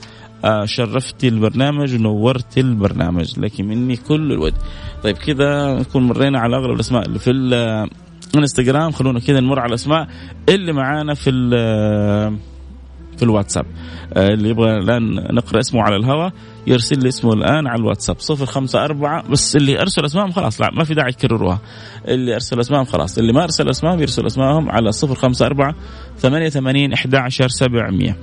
شرفتي 0.66 1.28
البرنامج 1.28 1.96
ونورتي 1.96 2.60
البرنامج 2.60 3.40
لك 3.40 3.62
مني 3.62 3.96
كل 3.96 4.32
الود. 4.32 4.54
طيب 5.04 5.18
كذا 5.18 5.80
نكون 5.80 6.08
مرينا 6.08 6.40
على 6.40 6.56
أغلب 6.56 6.76
الأسماء 6.76 7.06
اللي 7.06 7.20
في 7.20 7.32
الإنستغرام. 8.34 8.92
خلونا 8.92 9.20
كذا 9.20 9.40
نمر 9.40 9.60
على 9.60 9.70
الأسماء 9.70 10.08
اللي 10.50 10.74
معانا 10.74 11.14
في 11.14 11.32
في 13.18 13.24
الواتساب. 13.24 13.66
آه، 14.14 14.28
اللي 14.28 14.50
يبغى 14.50 14.78
الآن 14.78 15.14
نقرأ 15.36 15.60
اسمه 15.60 15.82
على 15.82 15.96
الهواء 15.96 16.34
يرسل 16.68 17.00
لي 17.00 17.08
اسمه 17.08 17.34
الآن 17.34 17.68
على 17.68 17.80
الواتساب. 17.80 18.16
صفر 18.20 18.46
خمسة 18.46 18.84
أربعة 18.84 19.30
بس 19.30 19.56
اللي 19.56 19.82
أرسل 19.82 20.06
أسمائهم 20.06 20.32
خلاص 20.32 20.62
لا 20.62 20.70
ما 20.74 20.84
في 20.84 20.94
داعي 20.94 21.10
يكرروها. 21.10 21.60
اللي 22.08 22.34
أرسل 22.34 22.60
أسمائهم 22.60 22.86
خلاص 22.86 23.18
اللي 23.18 23.34
ما 23.34 23.44
أرسل 23.44 23.70
أسمائهم 23.70 24.00
يرسل 24.00 24.26
أسمائهم 24.26 24.70
على 24.70 24.92
صفر 24.92 25.16
خمسة 25.16 25.46
أربعة 25.46 25.76
ثمانية 26.18 26.50
ثمانين 26.50 26.94
أحد 26.94 27.16
عشر 27.16 27.48
سبعمية. 27.48 28.18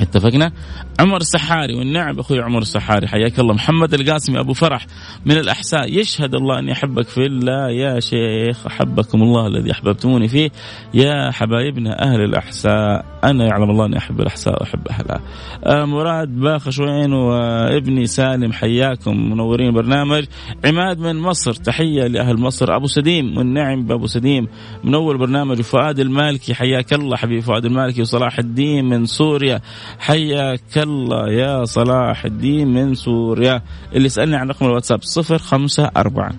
اتفقنا؟ 0.00 0.52
عمر 1.00 1.16
السحاري 1.16 1.74
والنعم 1.74 2.18
أخوي 2.18 2.40
عمر 2.40 2.58
السحاري 2.58 3.08
حياك 3.08 3.38
الله. 3.38 3.54
محمد 3.54 3.94
القاسمي 3.94 4.40
أبو 4.40 4.52
فرح 4.52 4.86
من 5.26 5.36
الأحساء. 5.36 5.98
يشهد 5.98 6.34
الله 6.34 6.58
أني 6.58 6.72
أحبك 6.72 7.08
في 7.08 7.26
الله 7.26 7.70
يا 7.70 8.00
شيخ. 8.00 8.66
أحبكم 8.66 9.22
الله 9.22 9.46
الذي 9.46 9.72
أحببتموني 9.72 10.28
فيه 10.28 10.50
يا 10.94 11.30
حبايبنا 11.30 12.02
أهل 12.02 12.20
الأحساء. 12.20 13.04
أنا 13.24 13.46
يعلم 13.46 13.70
الله 13.70 13.86
أني 13.86 13.98
أحب 13.98 14.20
الأحساء 14.20 14.60
وأحب 14.60 14.88
أهلها. 14.88 15.20
آه 15.64 15.84
مراد 15.84 16.28
باخشوين 16.28 17.12
وابني 17.12 18.06
سالم 18.06 18.52
حياكم. 18.52 19.30
منورين 19.30 19.66
البرنامج 19.66 20.24
عماد 20.64 20.98
من 20.98 21.16
مصر 21.16 21.52
تحية 21.52 22.06
لأهل 22.06 22.40
مصر. 22.40 22.76
أبو 22.76 22.86
سديم 22.86 23.38
والنعم 23.38 23.86
بأبو 23.86 24.06
سديم. 24.06 24.48
منور 24.84 25.12
البرنامج 25.12 25.58
وفؤاد 25.58 25.98
المالكي 26.00 26.54
حياك 26.54 26.92
الله 26.92 27.16
حبيبي 27.16 27.40
فؤاد 27.40 27.64
المالكي. 27.64 28.00
وصلاح 28.00 28.38
الدين 28.38 28.84
من 28.84 29.06
سوريا 29.06 29.60
حياك 29.98 30.87
الله 30.88 31.32
يا 31.32 31.64
صلاح 31.64 32.24
الدين 32.24 32.68
من 32.68 32.94
سوريا. 32.94 33.62
اللي 33.92 34.06
يسألني 34.06 34.36
عن 34.36 34.48
رقم 34.48 34.66
الواتساب 34.66 35.02
صفر 35.02 35.38
خمسة 35.38 35.90
أربعة 35.96 36.32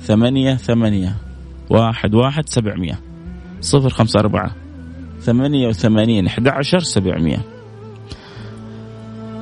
ثمانية 0.00 0.54
ثمانية 0.54 1.16
واحد 1.70 2.14
واحد 2.14 2.48
سبعمية. 2.48 3.00
صفر 3.60 3.88
خمسة 3.88 4.20
أربعة 4.20 4.54
ثمانية 5.20 5.68
وثمانين 5.68 6.26
أحد 6.26 6.48
عشر 6.48 6.78
سبعمية. 6.78 7.53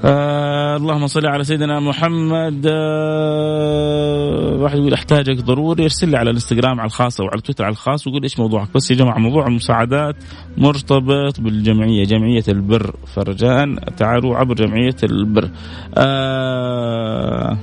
آه 0.04 0.76
اللهم 0.76 1.06
صل 1.06 1.26
على 1.26 1.44
سيدنا 1.44 1.80
محمد. 1.80 2.66
آه 2.66 4.56
واحد 4.58 4.78
يقول 4.78 4.92
أحتاجك 4.92 5.44
ضروري. 5.44 5.82
ارسل 5.82 6.08
لي 6.08 6.16
على 6.16 6.30
الإنستغرام 6.30 6.80
على 6.80 6.86
الخاص 6.86 7.20
أو 7.20 7.26
على 7.26 7.40
تويتر 7.40 7.64
على 7.64 7.72
الخاص 7.72 8.06
وقول 8.06 8.22
إيش 8.22 8.38
موضوعك. 8.38 8.68
بس 8.74 8.90
يا 8.90 8.96
جماعة 8.96 9.18
موضوع 9.18 9.46
المساعدات 9.46 10.16
مرتبط 10.58 11.40
بالجمعية 11.40 12.04
جمعية 12.04 12.44
البر. 12.48 12.94
فرجاء 13.14 13.74
تعالوا 13.96 14.36
عبر 14.36 14.54
جمعية 14.54 14.96
البر. 15.02 15.50
آه 15.96 17.58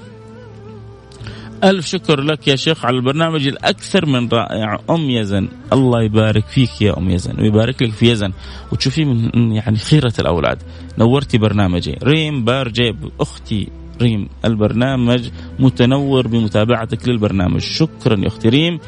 ألف 1.64 1.86
شكر 1.86 2.22
لك 2.22 2.48
يا 2.48 2.56
شيخ 2.56 2.86
على 2.86 2.98
البرنامج 2.98 3.48
الأكثر 3.48 4.06
من 4.06 4.30
رائع. 4.30 4.80
أم 4.90 5.10
يزن 5.10 5.48
الله 5.74 6.04
يبارك 6.04 6.46
فيك 6.46 6.82
يا 6.82 6.98
أم 6.98 7.10
يزن 7.10 7.42
ويبارك 7.42 7.82
لك 7.82 7.92
في 7.92 8.12
يزن. 8.12 8.32
وتشوفي 8.72 9.06
من 9.06 9.52
يعني 9.52 9.78
خيرة 9.78 10.14
الأولاد. 10.20 10.58
نورتي 10.98 11.38
برنامجي. 11.38 11.98
ريم 12.04 12.44
بارجيب 12.46 12.96
أختي 13.20 13.68
ريم. 14.02 14.30
البرنامج 14.46 15.30
متنور 15.60 16.28
بمتابعتك 16.28 17.08
للبرنامج. 17.08 17.62
شكرا 17.62 18.20
يا 18.20 18.28
أختي 18.28 18.50
ريم. 18.50 18.80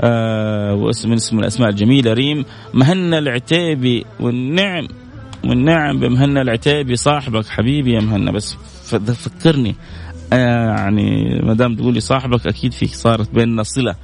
آه 0.00 0.74
واسم 0.74 1.12
اسم 1.12 1.38
الأسماء 1.38 1.68
الجميلة 1.68 2.12
ريم. 2.12 2.44
مهنا 2.74 3.18
العتيبي 3.18 4.04
والنعم 4.20 4.88
والنعم 5.44 6.00
بمهنا 6.00 6.42
العتيبي. 6.42 6.96
صاحبك 6.96 7.46
حبيبي 7.46 7.92
يا 7.92 8.00
مهنا. 8.00 8.30
بس 8.30 8.56
فكرني. 9.24 9.74
يعني 10.32 11.40
ما 11.42 11.54
دام 11.54 11.76
تقولي 11.76 12.00
صاحبك 12.00 12.46
أكيد 12.46 12.72
فيك 12.72 12.94
صارت 12.94 13.34
بيننا 13.34 13.62
صلة. 13.62 13.94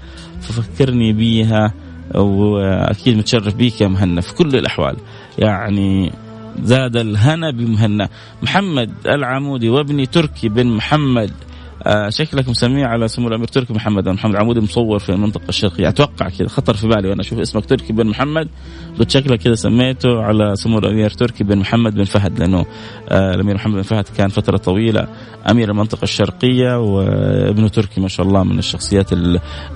ففكرني 0.41 1.13
بيها 1.13 1.73
وأكيد 2.15 3.17
متشرف 3.17 3.55
بيك 3.55 3.81
يا 3.81 3.89
مهنا 3.89 4.21
في 4.21 4.35
كل 4.35 4.57
الأحوال. 4.57 4.97
يعني 5.39 6.13
زاد 6.63 6.97
الهنا 6.97 7.51
بمهنا 7.51 8.09
محمد 8.43 8.91
العمودي 9.07 9.69
وابني 9.69 10.07
تركي 10.07 10.49
بن 10.49 10.67
محمد 10.67 11.31
آه 11.31 11.54
شكلك 12.09 12.49
مسميه 12.49 12.87
على 12.87 13.09
سمو 13.09 13.29
الأمير 13.29 13.47
تركي 13.47 13.73
محمد 13.73 14.09
محمد 14.09 14.37
عمودي 14.37 14.61
مصور 14.61 14.99
في 14.99 15.09
المنطقة 15.09 15.49
الشرقية. 15.49 15.89
أتوقع 15.89 16.29
كذا 16.29 16.49
خطر 16.49 16.75
في 16.75 16.89
بالي 16.89 17.09
وأنا 17.09 17.21
أشوف 17.21 17.39
اسمك 17.39 17.67
تركي 17.67 17.93
بن 17.93 18.07
محمد. 18.07 18.49
قلت 18.99 19.11
شكلك 19.11 19.39
كذا 19.39 19.55
سميته 19.55 20.23
على 20.23 20.57
سمو 20.57 20.79
الأمير 20.79 21.11
تركي 21.11 21.45
بن 21.45 21.59
محمد 21.59 21.95
بن 21.95 22.05
فهد 22.05 22.39
لأنه 22.39 22.67
آه 23.09 23.35
الأمير 23.35 23.55
محمد 23.55 23.75
بن 23.75 23.83
فهد 23.83 24.05
كان 24.17 24.29
فترة 24.29 24.57
طويلة 24.57 25.09
أمير 25.51 25.71
المنطقة 25.71 26.03
الشرقية 26.03 26.81
وابنه 26.81 27.69
تركي 27.69 28.01
ما 28.01 28.09
شاء 28.09 28.27
الله 28.27 28.45
من 28.45 28.59
الشخصيات 28.59 29.11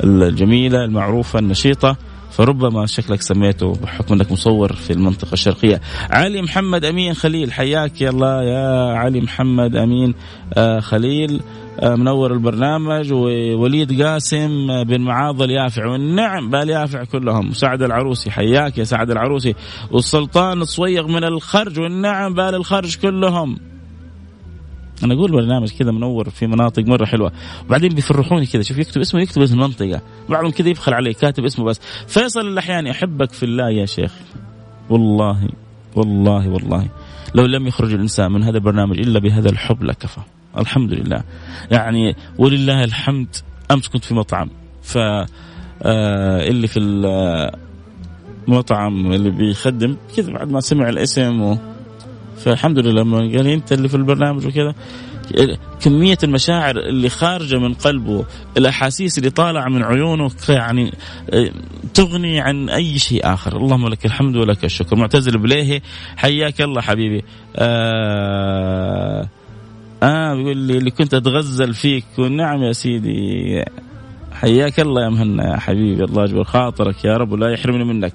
الجميلة 0.04 0.84
المعروفة 0.84 1.38
النشيطة. 1.38 1.96
فربما 2.38 2.86
شكلك 2.86 3.22
سميته 3.22 3.72
بحكم 3.72 4.14
انك 4.14 4.32
مصور 4.32 4.72
في 4.72 4.92
المنطقة 4.92 5.32
الشرقية. 5.32 5.80
علي 6.10 6.42
محمد 6.42 6.84
أمين 6.84 7.14
خليل 7.14 7.52
حياك 7.52 8.00
يا 8.00 8.10
الله 8.10 8.42
يا 8.42 8.94
علي 8.94 9.20
محمد 9.20 9.76
أمين. 9.76 10.14
آه 10.54 10.80
خليل 10.80 11.40
آه 11.80 11.94
منور 11.94 12.32
البرنامج 12.32 13.12
ووليد 13.12 14.02
قاسم 14.02 14.66
بن 14.84 15.00
معاذ 15.00 15.42
اليافع. 15.42 15.86
والنعم 15.86 16.50
باليافع 16.50 17.04
كلهم. 17.04 17.52
سعد 17.52 17.82
العروسي 17.82 18.30
حياك 18.30 18.78
يا 18.78 18.84
سعد 18.84 19.10
العروسي. 19.10 19.54
والسلطان 19.90 20.60
الصويغ 20.60 21.06
من 21.06 21.24
الخرج 21.24 21.80
والنعم 21.80 22.34
بال 22.34 22.54
الخرج 22.54 22.96
كلهم. 22.96 23.58
أنا 25.04 25.14
أقول 25.14 25.32
برنامج 25.32 25.70
كذا 25.78 25.90
منور 25.90 26.30
في 26.30 26.46
مناطق 26.46 26.82
مرة 26.82 27.04
حلوة. 27.04 27.32
وبعدين 27.66 27.94
بيفرحوني 27.94 28.46
كذا. 28.46 28.62
شوف 28.62 28.78
يكتب 28.78 29.00
اسمه 29.00 29.20
يكتب 29.20 29.42
اسم 29.42 29.54
المنطقة 29.54 30.00
بعضهم 30.28 30.50
كذا 30.50 30.68
يبخل 30.68 30.94
عليه 30.94 31.12
كاتب 31.12 31.44
اسمه 31.44 31.64
بس. 31.64 31.80
فيصل 32.06 32.40
الأحياني 32.40 32.90
أحبك 32.90 33.32
في 33.32 33.42
الله 33.42 33.70
يا 33.70 33.86
شيخ. 33.86 34.12
والله 34.90 35.48
والله 35.94 36.48
والله. 36.48 36.88
لو 37.34 37.44
لم 37.44 37.66
يخرج 37.66 37.94
الإنسان 37.94 38.32
من 38.32 38.42
هذا 38.42 38.56
البرنامج 38.56 38.98
إلا 38.98 39.18
بهذا 39.18 39.50
الحب 39.50 39.84
لكفى. 39.84 40.20
الحمد 40.58 40.92
لله. 40.92 41.22
يعني 41.70 42.16
ولله 42.38 42.84
الحمد 42.84 43.36
أمس 43.70 43.88
كنت 43.88 44.04
في 44.04 44.14
مطعم. 44.14 44.50
ف 44.82 44.98
آه 45.82 46.48
اللي 46.48 46.66
في 46.66 46.78
المطعم 48.48 49.12
اللي 49.12 49.30
بيخدم 49.30 49.96
كذا 50.16 50.32
بعد 50.32 50.50
ما 50.50 50.60
سمع 50.60 50.88
الاسم 50.88 51.42
و 51.42 51.58
فالحمد 52.44 52.78
لله 52.78 53.02
لما 53.02 53.18
قال 53.18 53.46
أنت 53.46 53.72
اللي 53.72 53.88
في 53.88 53.94
البرنامج 53.94 54.46
وكذا. 54.46 54.74
كمية 55.80 56.18
المشاعر 56.24 56.76
اللي 56.76 57.08
خارجة 57.08 57.58
من 57.58 57.74
قلبه 57.74 58.24
الأحاسيس 58.56 59.18
اللي 59.18 59.30
طالعة 59.30 59.68
من 59.68 59.82
عيونه 59.82 60.30
يعني 60.48 60.92
تغني 61.94 62.40
عن 62.40 62.68
أي 62.68 62.98
شيء 62.98 63.32
آخر. 63.34 63.56
اللهم 63.56 63.88
لك 63.88 64.06
الحمد 64.06 64.36
ولك 64.36 64.64
الشكر. 64.64 64.96
معتز 64.96 65.28
البليهي 65.28 65.80
حياك 66.16 66.60
الله 66.60 66.80
حبيبي. 66.80 67.24
آه 67.56 69.28
آه 70.02 70.34
بيقول 70.34 70.56
لي 70.56 70.78
اللي 70.78 70.90
كنت 70.90 71.14
أتغزل 71.14 71.74
فيك. 71.74 72.04
ونعم 72.18 72.62
يا 72.62 72.72
سيدي. 72.72 73.64
حياك 74.40 74.80
الله 74.80 75.02
يا 75.04 75.08
مهنا 75.08 75.52
يا 75.52 75.56
حبيبي. 75.56 76.04
الله 76.04 76.24
يجبر 76.24 76.44
خاطرك 76.44 77.04
يا 77.04 77.16
رب 77.16 77.32
ولا 77.32 77.52
يحرمني 77.52 77.84
منك. 77.84 78.12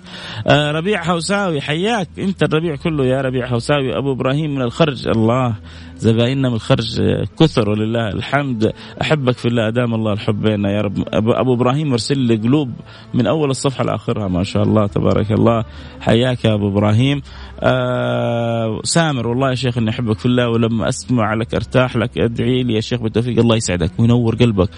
آه 0.47 0.71
ربيع 0.71 1.11
هوساوي 1.11 1.61
حياك 1.61 2.07
انت 2.19 2.43
الربيع 2.43 2.75
كله 2.75 3.05
يا 3.05 3.21
ربيع 3.21 3.47
هوساوي 3.47 3.97
أبو 3.97 4.11
إبراهيم 4.11 4.55
من 4.55 4.61
الخرج. 4.61 5.07
الله. 5.07 5.55
زبايننا 5.97 6.49
من 6.49 6.55
الخرج 6.55 7.01
كثر 7.39 7.69
ولله 7.69 8.07
الحمد. 8.07 8.73
أحبك 9.01 9.37
في 9.37 9.47
الله 9.47 9.67
أدام 9.67 9.93
الله 9.93 10.13
الحب 10.13 10.41
بيننا 10.41 10.71
يا 10.71 10.81
رب. 10.81 11.03
أبو 11.13 11.53
إبراهيم 11.53 11.89
مرسل 11.89 12.17
لي 12.17 12.35
قلوب 12.35 12.71
من 13.13 13.27
أول 13.27 13.49
الصفحة 13.49 13.83
لآخرها 13.83 14.27
ما 14.27 14.43
شاء 14.43 14.63
الله 14.63 14.87
تبارك 14.87 15.31
الله. 15.31 15.65
حياك 15.99 16.45
يا 16.45 16.53
أبو 16.53 16.67
إبراهيم. 16.67 17.21
آه 17.59 18.79
سامر 18.83 19.27
والله 19.27 19.49
يا 19.49 19.55
شيخ 19.55 19.77
إني 19.77 19.89
أحبك 19.89 20.19
في 20.19 20.25
الله 20.25 20.49
ولما 20.49 20.89
أسمع 20.89 21.33
لك 21.33 21.55
أرتاح 21.55 21.95
لك 21.95 22.17
أدعي 22.17 22.63
لي 22.63 22.73
يا 22.73 22.81
شيخ 22.81 23.01
بالتوفيق. 23.01 23.39
الله 23.39 23.55
يسعدك 23.55 23.91
وينور 23.99 24.35
قلبك 24.35 24.69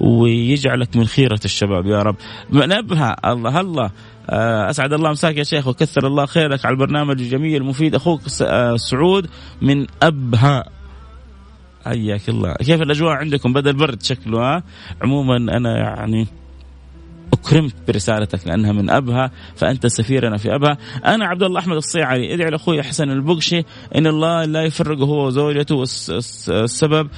ويجعلك 0.00 0.96
من 0.96 1.04
خيرة 1.04 1.40
الشباب 1.44 1.86
يا 1.86 2.02
رب. 2.02 2.16
نبهة 2.52 3.16
الله 3.24 3.60
الله. 3.60 3.90
أسعد 4.70 4.92
الله 4.92 5.10
مساك 5.10 5.36
يا 5.36 5.42
شيخ 5.42 5.66
وكثر 5.66 6.06
الله 6.06 6.26
خيرك 6.26 6.64
على 6.64 6.72
البرنامج 6.72 7.20
الجميل 7.20 7.62
المفيد. 7.62 7.94
أخوك 7.94 8.20
آه، 8.42 8.76
سعود 8.76 9.26
من 9.62 9.86
أبها. 10.02 10.64
حياك 11.84 12.28
الله. 12.28 12.54
كيف 12.54 12.82
الأجواء 12.82 13.12
عندكم 13.12 13.52
بدا 13.52 13.70
البرد 13.70 14.02
شكله 14.02 14.38
ها؟ 14.38 14.62
عموما 15.02 15.36
أنا 15.36 15.78
يعني 15.78 16.26
أكرمت 17.34 17.74
برسالتك 17.88 18.46
لأنها 18.46 18.72
من 18.72 18.90
أبها 18.90 19.30
فأنت 19.56 19.86
سفيرنا 19.86 20.36
في 20.36 20.54
أبها. 20.54 20.78
أنا 21.04 21.26
عبد 21.26 21.42
الله 21.42 21.60
أحمد 21.60 21.76
الصيعري 21.76 22.34
ادعي 22.34 22.50
لأخوي 22.50 22.82
حسن 22.82 23.10
البقشي 23.10 23.64
إن 23.96 24.06
الله 24.06 24.44
لا 24.44 24.62
يفرقه 24.62 25.04
هو 25.04 25.26
وزوجته 25.26 25.74
والسبب 25.74 27.08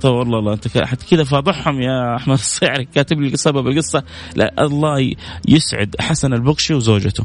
طيب 0.00 0.14
والله 0.14 0.38
الله 0.38 0.52
أنت 0.52 0.68
كذا 1.10 1.24
فاضحهم 1.24 1.80
يا 1.80 2.16
أحمد 2.16 2.34
الصيعري 2.34 2.84
كاتب 2.84 3.20
لي 3.20 3.36
سبب 3.36 3.68
القصة. 3.68 4.02
لا 4.36 4.64
الله 4.64 5.12
يسعد 5.48 5.96
حسن 6.00 6.32
البقشي 6.32 6.74
وزوجته. 6.74 7.24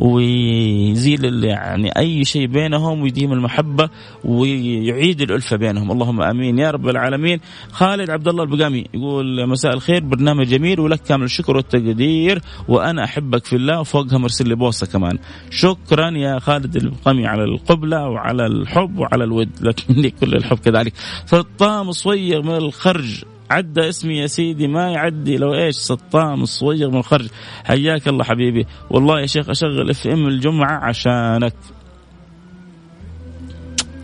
ويزيل 0.00 1.44
يعني 1.44 1.98
أي 1.98 2.24
شيء 2.24 2.46
بينهم 2.46 3.02
ويديم 3.02 3.32
المحبة 3.32 3.88
ويعيد 4.24 5.20
الألفة 5.20 5.56
بينهم. 5.56 5.92
اللهم 5.92 6.22
آمين. 6.22 6.58
يا 6.58 6.70
رب 6.70 6.88
العالمين. 6.88 7.40
خالد 7.72 8.10
عبد 8.10 8.28
الله 8.28 8.42
البقامي 8.42 8.84
يقول 8.94 9.48
مساء 9.48 9.74
الخير 9.74 10.04
برنامج 10.04 10.46
جميل 10.46 10.80
ولك 10.80 11.00
كامل 11.02 11.24
الشكر 11.24 11.56
والتقدير 11.56 12.42
وأنا 12.68 13.04
أحبك 13.04 13.44
في 13.44 13.56
الله 13.56 13.80
وفوقها 13.80 14.18
مرسل 14.18 14.48
لي 14.48 14.54
بوصة 14.54 14.86
كمان. 14.86 15.18
شكرا 15.50 16.10
يا 16.10 16.38
خالد 16.38 16.76
البقامي 16.76 17.26
على 17.26 17.44
القبلة 17.44 18.08
وعلى 18.08 18.46
الحب 18.46 18.98
وعلى 18.98 19.24
الود. 19.24 19.50
لك 19.60 19.80
مني 19.90 20.10
كل 20.20 20.34
الحب 20.34 20.58
كذلك. 20.58 20.92
فطام 21.26 21.92
صويغ 21.92 22.42
من 22.42 22.56
الخرج. 22.56 23.24
عدى 23.50 23.88
اسمي 23.88 24.16
يا 24.16 24.26
سيدي 24.26 24.68
ما 24.68 24.90
يعدي. 24.90 25.36
لو 25.36 25.54
إيش؟ 25.54 25.76
سطام 25.76 26.42
الصويغ 26.42 26.90
من 26.90 26.96
الخرج. 26.96 27.28
حياك 27.64 28.08
الله 28.08 28.24
حبيبي. 28.24 28.66
والله 28.90 29.20
يا 29.20 29.26
شيخ 29.26 29.50
أشغل 29.50 29.90
اف 29.90 30.06
إم 30.06 30.26
الجمعة 30.26 30.84
عشانك. 30.84 31.54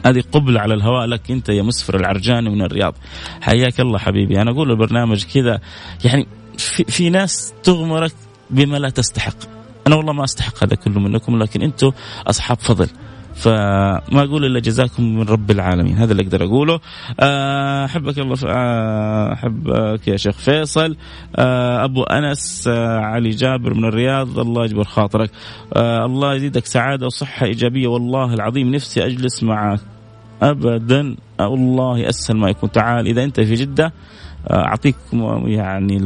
هذه 0.06 0.22
قبلة 0.32 0.60
على 0.60 0.74
الهواء 0.74 1.06
لك 1.06 1.30
أنت 1.30 1.48
يا 1.48 1.62
مسفر 1.62 1.96
العرجاني 1.96 2.50
من 2.50 2.62
الرياض. 2.62 2.94
حياك 3.40 3.80
الله 3.80 3.98
حبيبي. 3.98 4.42
أنا 4.42 4.50
أقول 4.50 4.70
البرنامج 4.70 5.24
كذا 5.24 5.60
يعني 6.04 6.26
في, 6.58 6.84
في 6.84 7.10
ناس 7.10 7.54
تغمرك 7.62 8.12
بما 8.50 8.76
لا 8.76 8.90
تستحق. 8.90 9.36
أنا 9.86 9.96
والله 9.96 10.12
ما 10.12 10.24
أستحق 10.24 10.64
هذا 10.64 10.76
كله 10.76 11.00
منكم 11.00 11.38
لكن 11.42 11.62
أنتم 11.62 11.92
أصحاب 12.26 12.58
فضل. 12.58 12.88
فما 13.36 14.22
أقول 14.24 14.44
إلا 14.44 14.60
جزاكم 14.60 15.16
من 15.16 15.22
رب 15.22 15.50
العالمين. 15.50 15.96
هذا 15.96 16.12
اللي 16.12 16.22
أقدر 16.22 16.44
أقوله. 16.44 16.80
آه، 17.20 17.84
أحبك 17.84 18.18
الله 18.18 18.36
آه، 18.46 19.32
أحبك 19.32 20.08
يا 20.08 20.16
شيخ 20.16 20.36
فيصل. 20.36 20.96
آه، 21.36 21.84
أبو 21.84 22.02
أنس 22.02 22.68
علي 22.98 23.30
جابر 23.30 23.74
من 23.74 23.84
الرياض. 23.84 24.38
الله 24.38 24.64
يجبر 24.64 24.84
خاطرك. 24.84 25.30
الله 25.76 26.34
يزيدك 26.34 26.66
سعادة 26.66 27.06
وصحة 27.06 27.46
إيجابية. 27.46 27.86
والله 27.86 28.34
العظيم 28.34 28.74
نفسي 28.74 29.06
أجلس 29.06 29.42
معك 29.42 29.80
ابدا. 30.42 31.16
والله 31.40 32.08
أسهل 32.08 32.36
ما 32.36 32.50
يكون. 32.50 32.72
تعال 32.72 33.06
إذا 33.06 33.24
أنت 33.24 33.40
في 33.40 33.54
جدة 33.54 33.92
أعطيك 34.50 34.96
يعني 35.46 35.98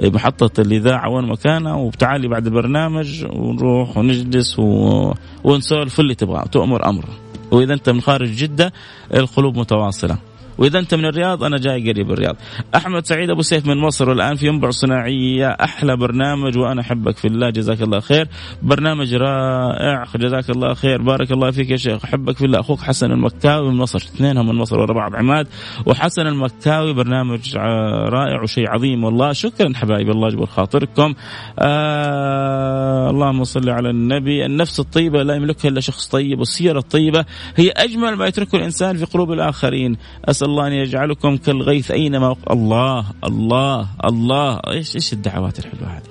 محطة 0.00 0.60
الإذاعة 0.60 1.10
وين 1.10 1.24
مكانها 1.24 1.74
وتعالي 1.74 2.28
بعد 2.28 2.46
البرنامج 2.46 3.24
ونروح 3.24 3.96
ونجلس 3.96 4.58
و... 4.58 5.12
ونسولف 5.44 6.00
اللي 6.00 6.14
تبغاه. 6.14 6.44
تؤمر 6.44 6.88
أمر. 6.88 7.04
وإذا 7.50 7.74
أنت 7.74 7.90
من 7.90 8.00
خارج 8.00 8.28
جدة 8.28 8.72
القلوب 9.14 9.58
متواصلة. 9.58 10.29
وإذا 10.60 10.78
أنت 10.78 10.94
من 10.94 11.04
الرياض 11.04 11.44
أنا 11.44 11.58
جاي 11.58 11.92
قريب 11.92 12.10
الرياض. 12.10 12.36
أحمد 12.74 13.06
سعيد 13.06 13.30
أبو 13.30 13.42
سيف 13.42 13.66
من 13.66 13.76
مصر 13.76 14.08
والان 14.08 14.36
في 14.36 14.46
ينبع 14.46 14.70
صناعية 14.70 15.48
أحلى 15.48 15.96
برنامج 15.96 16.58
وأنا 16.58 16.80
أحبك 16.80 17.16
في 17.16 17.28
الله 17.28 17.50
جزاك 17.50 17.82
الله 17.82 18.00
خير. 18.00 18.28
برنامج 18.62 19.14
رائع 19.14 20.04
جزاك 20.16 20.50
الله 20.50 20.74
خير 20.74 21.02
بارك 21.02 21.32
الله 21.32 21.50
فيك 21.50 21.70
يا 21.70 21.76
شيخ 21.76 22.04
أحبك 22.04 22.36
في 22.36 22.44
الله. 22.44 22.60
أخوك 22.60 22.80
حسن 22.80 23.12
المكاوي 23.12 23.70
من 23.70 23.76
مصر 23.76 23.98
اثنينهم 23.98 24.48
من 24.48 24.54
مصر 24.54 24.80
ورا 24.80 24.94
بعض 24.94 25.16
عماد. 25.16 25.48
وحسن 25.86 26.26
المكاوي 26.26 26.92
برنامج 26.92 27.56
رائع 27.56 28.42
وشيء 28.42 28.70
عظيم 28.70 29.04
والله. 29.04 29.32
شكرا 29.32 29.72
حبايبي 29.74 30.10
الله 30.10 30.28
يجبر 30.28 30.46
خاطركم. 30.46 31.14
آه 31.58 33.10
اللهم 33.10 33.44
صل 33.44 33.70
على 33.70 33.90
النبي. 33.90 34.46
النفس 34.46 34.80
الطيبة 34.80 35.22
لا 35.22 35.34
يملكها 35.34 35.68
إلا 35.68 35.80
شخص 35.80 36.08
طيب 36.08 36.38
والسيرة 36.38 36.78
الطيبة 36.78 37.24
هي 37.56 37.70
أجمل 37.70 38.16
ما 38.16 38.26
يتركه 38.26 38.56
الإنسان 38.56 38.96
في 38.96 39.04
قلوب 39.04 39.32
الآخرين. 39.32 39.96
أسأل 40.24 40.49
الله 40.50 40.66
أن 40.66 40.72
يجعلكم 40.72 41.36
كالغيث 41.36 41.90
أينما. 41.90 42.36
الله 42.50 43.04
الله 43.24 43.88
الله 44.04 44.60
إيش 44.66 44.96
إيش 44.96 45.12
الدعوات 45.12 45.58
الحلوة 45.58 45.88
هذه 45.88 46.10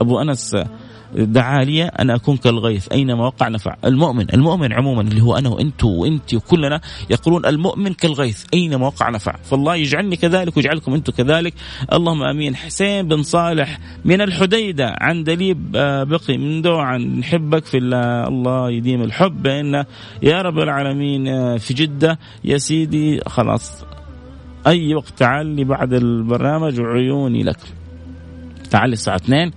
أبو 0.00 0.20
أنس 0.20 0.56
دعا 1.14 1.64
لي 1.64 1.84
أن 1.84 2.10
أكون 2.10 2.36
كالغيث 2.36 2.88
أينما 2.92 3.26
وقع 3.26 3.48
نفع. 3.48 3.76
المؤمن 3.84 4.26
المؤمن 4.34 4.72
عموما 4.72 5.02
اللي 5.02 5.20
هو 5.20 5.36
أنا 5.36 5.48
وأنت 5.48 5.84
وأنت 5.84 6.34
وكلنا 6.34 6.80
يقولون 7.10 7.46
المؤمن 7.46 7.94
كالغيث 7.94 8.44
أينما 8.54 8.86
وقع 8.86 9.10
نفع. 9.10 9.36
فالله 9.44 9.76
يجعلني 9.76 10.16
كذلك 10.16 10.56
ويجعلكم 10.56 10.94
أنتم 10.94 11.12
كذلك. 11.12 11.54
اللهم 11.92 12.22
أمين. 12.22 12.56
حسين 12.56 13.08
بن 13.08 13.22
صالح 13.22 13.78
من 14.04 14.20
الحديدة 14.20 14.96
عن 15.00 15.24
دليب 15.24 15.76
آه، 15.76 16.04
بقي 16.04 16.38
من 16.38 16.62
دوعا 16.62 16.98
نحبك 16.98 17.64
في 17.64 17.78
الله. 17.78 18.28
الله 18.28 18.70
يديم 18.70 19.02
الحب. 19.02 19.46
إن 19.46 19.84
يا 20.22 20.42
رب 20.42 20.58
العالمين 20.58 21.28
آه، 21.28 21.56
في 21.56 21.74
جدة 21.74 22.18
يا 22.44 22.58
سيدي 22.58 23.20
خلاص. 23.26 23.84
أي 24.66 24.94
وقت 24.94 25.08
تعال 25.16 25.46
لي 25.46 25.64
بعد 25.64 25.92
البرنامج 25.92 26.80
وعيوني 26.80 27.42
لك. 27.42 27.58
تعال 28.70 28.92
الساعة 28.92 29.16
2 29.16 29.52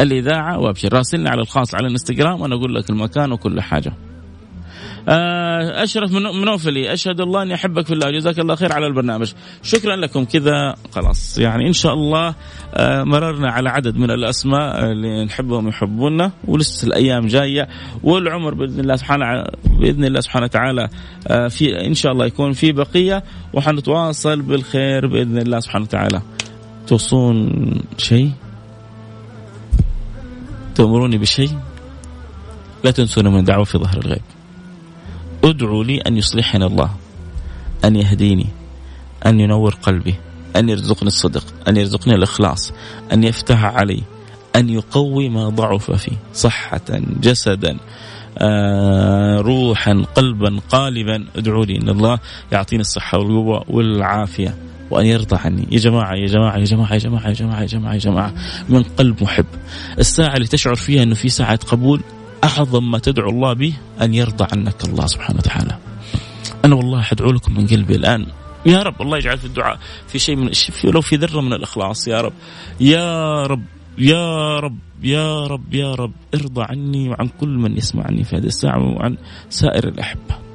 الإذاعة 0.00 0.58
وأبشر. 0.58 0.92
راسلني 0.92 1.28
على 1.28 1.40
الخاص 1.40 1.74
على 1.74 1.86
الإنستغرام 1.86 2.40
وأنا 2.40 2.54
أقول 2.54 2.74
لك 2.74 2.90
المكان 2.90 3.32
وكل 3.32 3.60
حاجة. 3.60 3.92
آه، 5.08 5.82
أشرف 5.82 6.12
منوفلي 6.12 6.92
أشهد 6.92 7.20
الله 7.20 7.42
أني 7.42 7.54
أحبك 7.54 7.86
في 7.86 7.92
الله. 7.92 8.10
جزاك 8.10 8.38
الله 8.38 8.54
خير 8.54 8.72
على 8.72 8.86
البرنامج. 8.86 9.32
شكرا 9.62 9.96
لكم. 9.96 10.24
كذا 10.24 10.74
خلاص. 10.94 11.38
يعني 11.38 11.68
إن 11.68 11.72
شاء 11.72 11.94
الله 11.94 12.34
آه، 12.74 13.04
مررنا 13.04 13.50
على 13.50 13.70
عدد 13.70 13.96
من 13.96 14.10
الأسماء 14.10 14.92
اللي 14.92 15.24
نحبهم 15.24 15.68
يحبونا 15.68 16.32
ولسه 16.44 16.86
الأيام 16.86 17.26
جاية 17.26 17.68
والعمر 18.02 18.54
بإذن 18.54 18.80
الله 18.80 18.96
سبحانه 18.96 19.44
بإذن 19.80 20.04
الله 20.04 20.20
سبحانه 20.20 20.44
وتعالى 20.44 20.88
آه، 21.28 21.48
في 21.48 21.86
إن 21.86 21.94
شاء 21.94 22.12
الله 22.12 22.26
يكون 22.26 22.52
في 22.52 22.72
بقية 22.72 23.24
وحنتواصل 23.52 24.42
بالخير 24.42 25.06
بإذن 25.06 25.38
الله 25.38 25.60
سبحانه 25.60 25.84
وتعالى. 25.84 26.22
توصون 26.86 27.50
شيء؟ 27.98 28.30
تأمروني 30.74 31.18
بشيء 31.18 31.58
لا 32.84 32.90
تنسون 32.90 33.28
من 33.28 33.44
دعوة 33.44 33.64
في 33.64 33.78
ظهر 33.78 33.98
الغيب. 33.98 34.22
ادعوا 35.44 35.84
لي 35.84 36.00
أن 36.00 36.16
يصلحني 36.16 36.66
الله 36.66 36.90
أن 37.84 37.96
يهديني 37.96 38.46
أن 39.26 39.40
ينور 39.40 39.74
قلبي 39.74 40.14
أن 40.56 40.68
يرزقني 40.68 41.06
الصدق 41.06 41.44
أن 41.68 41.76
يرزقني 41.76 42.14
الإخلاص 42.14 42.72
أن 43.12 43.24
يفتح 43.24 43.64
علي 43.64 44.02
أن 44.56 44.68
يقوي 44.68 45.28
ما 45.28 45.48
ضعف 45.48 45.90
فيه 45.90 46.16
صحة 46.34 46.80
جسدا 47.20 47.78
آه 48.38 49.40
روحا 49.40 50.04
قلبا 50.14 50.60
قالبا. 50.68 51.26
ادعوا 51.36 51.64
لي 51.64 51.76
إن 51.76 51.88
الله 51.88 52.18
يعطيني 52.52 52.80
الصحة 52.80 53.18
والقوة 53.18 53.64
والعافية. 53.68 54.54
وأن 54.94 55.06
يرضى 55.06 55.36
عني 55.36 55.66
يا 55.70 55.78
جماعة 55.78 56.14
يا 56.14 56.26
جماعة 56.26 56.56
يا 56.58 56.64
جماعة 56.64 56.92
يا 56.92 56.98
جماعة 56.98 57.28
يا 57.28 57.32
جماعة 57.32 57.60
يا 57.60 57.66
جماعة 57.66 57.92
يا 57.94 57.98
جماعة. 57.98 58.34
من 58.68 58.82
قلب 58.82 59.22
محب. 59.22 59.46
الساعة 59.98 60.34
اللي 60.36 60.46
تشعر 60.46 60.74
فيها 60.74 61.02
أنه 61.02 61.14
في 61.14 61.28
ساعة 61.28 61.56
قبول 61.56 62.00
أعظم 62.44 62.90
ما 62.90 62.98
تدعو 62.98 63.30
الله 63.30 63.52
به 63.52 63.74
أن 64.02 64.14
يرضى 64.14 64.46
عنك 64.52 64.84
الله 64.84 65.06
سبحانه 65.06 65.38
وتعالى. 65.38 65.78
أنا 66.64 66.74
والله 66.74 67.02
حدعو 67.02 67.30
لكم 67.30 67.54
من 67.54 67.66
قلبي 67.66 67.94
الآن. 67.96 68.26
يا 68.66 68.82
رب 68.82 69.02
الله 69.02 69.18
يجعل 69.18 69.38
في 69.38 69.44
الدعاء 69.44 69.78
في 70.06 70.18
شيء 70.18 70.36
من 70.36 70.52
في 70.52 70.90
لو 70.90 71.00
في 71.00 71.16
ذرة 71.16 71.40
من 71.40 71.52
الإخلاص 71.52 72.08
يا 72.08 72.20
رب. 72.20 72.32
يا 72.80 73.42
رب 73.46 73.64
يا 73.98 74.58
رب 74.58 74.78
يا 75.02 75.46
رب 75.46 75.74
يا 75.74 75.94
رب. 75.94 76.12
ارضى 76.34 76.62
عني 76.62 77.08
وعن 77.08 77.28
كل 77.40 77.48
من 77.48 77.76
يسمعني 77.76 78.24
في 78.24 78.36
هذه 78.36 78.46
الساعة 78.46 78.78
وعن 78.78 79.16
سائر 79.50 79.88
الأحبة. 79.88 80.53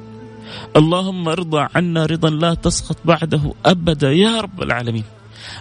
اللهم 0.76 1.28
ارضى 1.28 1.68
عنا 1.74 2.06
رضا 2.06 2.30
لا 2.30 2.54
تسخط 2.54 2.96
بعده 3.04 3.54
أبدا 3.66 4.12
يا 4.12 4.40
رب 4.40 4.62
العالمين. 4.62 5.04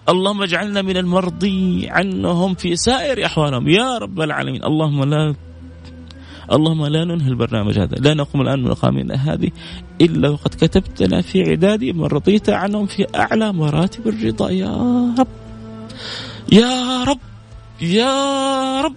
اللهم 0.10 0.41
اجعلنا 0.43 0.82
من 0.82 0.97
المرضي 0.97 1.89
عنهم 1.89 2.53
في 2.53 2.76
سائر 2.76 3.26
أحوالهم 3.26 3.70
يا 3.70 3.97
رب 3.97 4.22
العالمين. 4.22 4.64
اللهم 4.64 5.03
لا 5.03 5.36
اللهم 6.51 6.86
لا 6.86 7.05
ننهي 7.05 7.28
البرنامج 7.28 7.80
هذا 7.80 7.95
لا 7.95 8.14
نقوم 8.14 8.41
الآن 8.41 8.74
من 8.93 9.12
هذه 9.12 9.51
إلا 10.01 10.30
وقد 10.30 10.53
كتبت 10.55 11.01
لنا 11.01 11.22
في 11.22 11.51
عدادي 11.51 11.93
من 11.93 12.05
رضيت 12.05 12.49
عنهم 12.49 12.86
في 12.86 13.05
أعلى 13.16 13.53
مراتب 13.53 14.07
الرضا 14.07 14.49
يا 14.49 14.74
رب. 15.20 15.28
يا 16.51 17.03
رب 17.03 17.20
يا 17.82 18.82
رب 18.82 18.95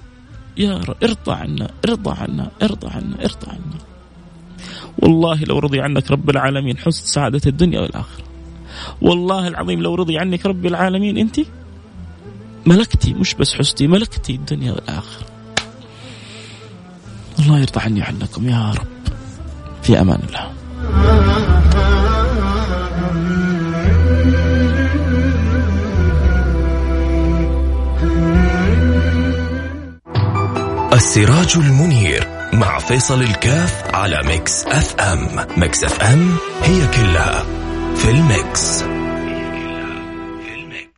يا 0.57 0.75
رب. 0.77 0.97
ارضى 1.03 1.33
عنا 1.33 1.71
ارضى 1.89 2.11
عنا 2.11 2.51
ارضى 2.63 2.89
عنا 2.89 3.17
ارضى 3.25 3.49
عنا. 3.49 3.92
والله 5.03 5.45
لو 5.45 5.59
رضي 5.59 5.81
عنك 5.81 6.11
رب 6.11 6.31
العالمين 6.31 6.79
حسن 6.79 7.07
سعادة 7.07 7.41
الدنيا 7.47 7.81
والآخرة. 7.81 8.25
والله 9.01 9.49
العظيم 9.49 9.83
لو 9.83 9.95
رضي 9.95 10.19
عنك 10.19 10.47
رب 10.47 10.67
العالمين 10.67 11.19
أنت 11.19 11.41
ملكتي 12.67 13.15
مش 13.15 13.35
بس 13.35 13.55
حستي 13.55 13.87
ملكتي 13.87 14.35
الدنيا 14.35 14.73
والآخرة. 14.73 15.27
الله 17.39 17.59
يرضى 17.59 17.81
عني 17.81 18.01
وعنكم 18.01 18.49
يا 18.49 18.71
رب. 18.71 18.87
في 19.83 20.01
أمان 20.01 20.21
الله. 20.29 20.53
السراج 30.93 31.57
المنير. 31.57 32.32
مع 32.53 32.79
فيصل 32.79 33.23
الكاف 33.23 33.95
على 33.95 34.23
Mix 34.23 34.67
FM. 34.67 35.47
Mix 35.57 35.85
FM 35.85 36.37
هي 36.63 36.87
كلها 36.87 37.45
في 37.97 38.11
الميكس. 38.11 38.85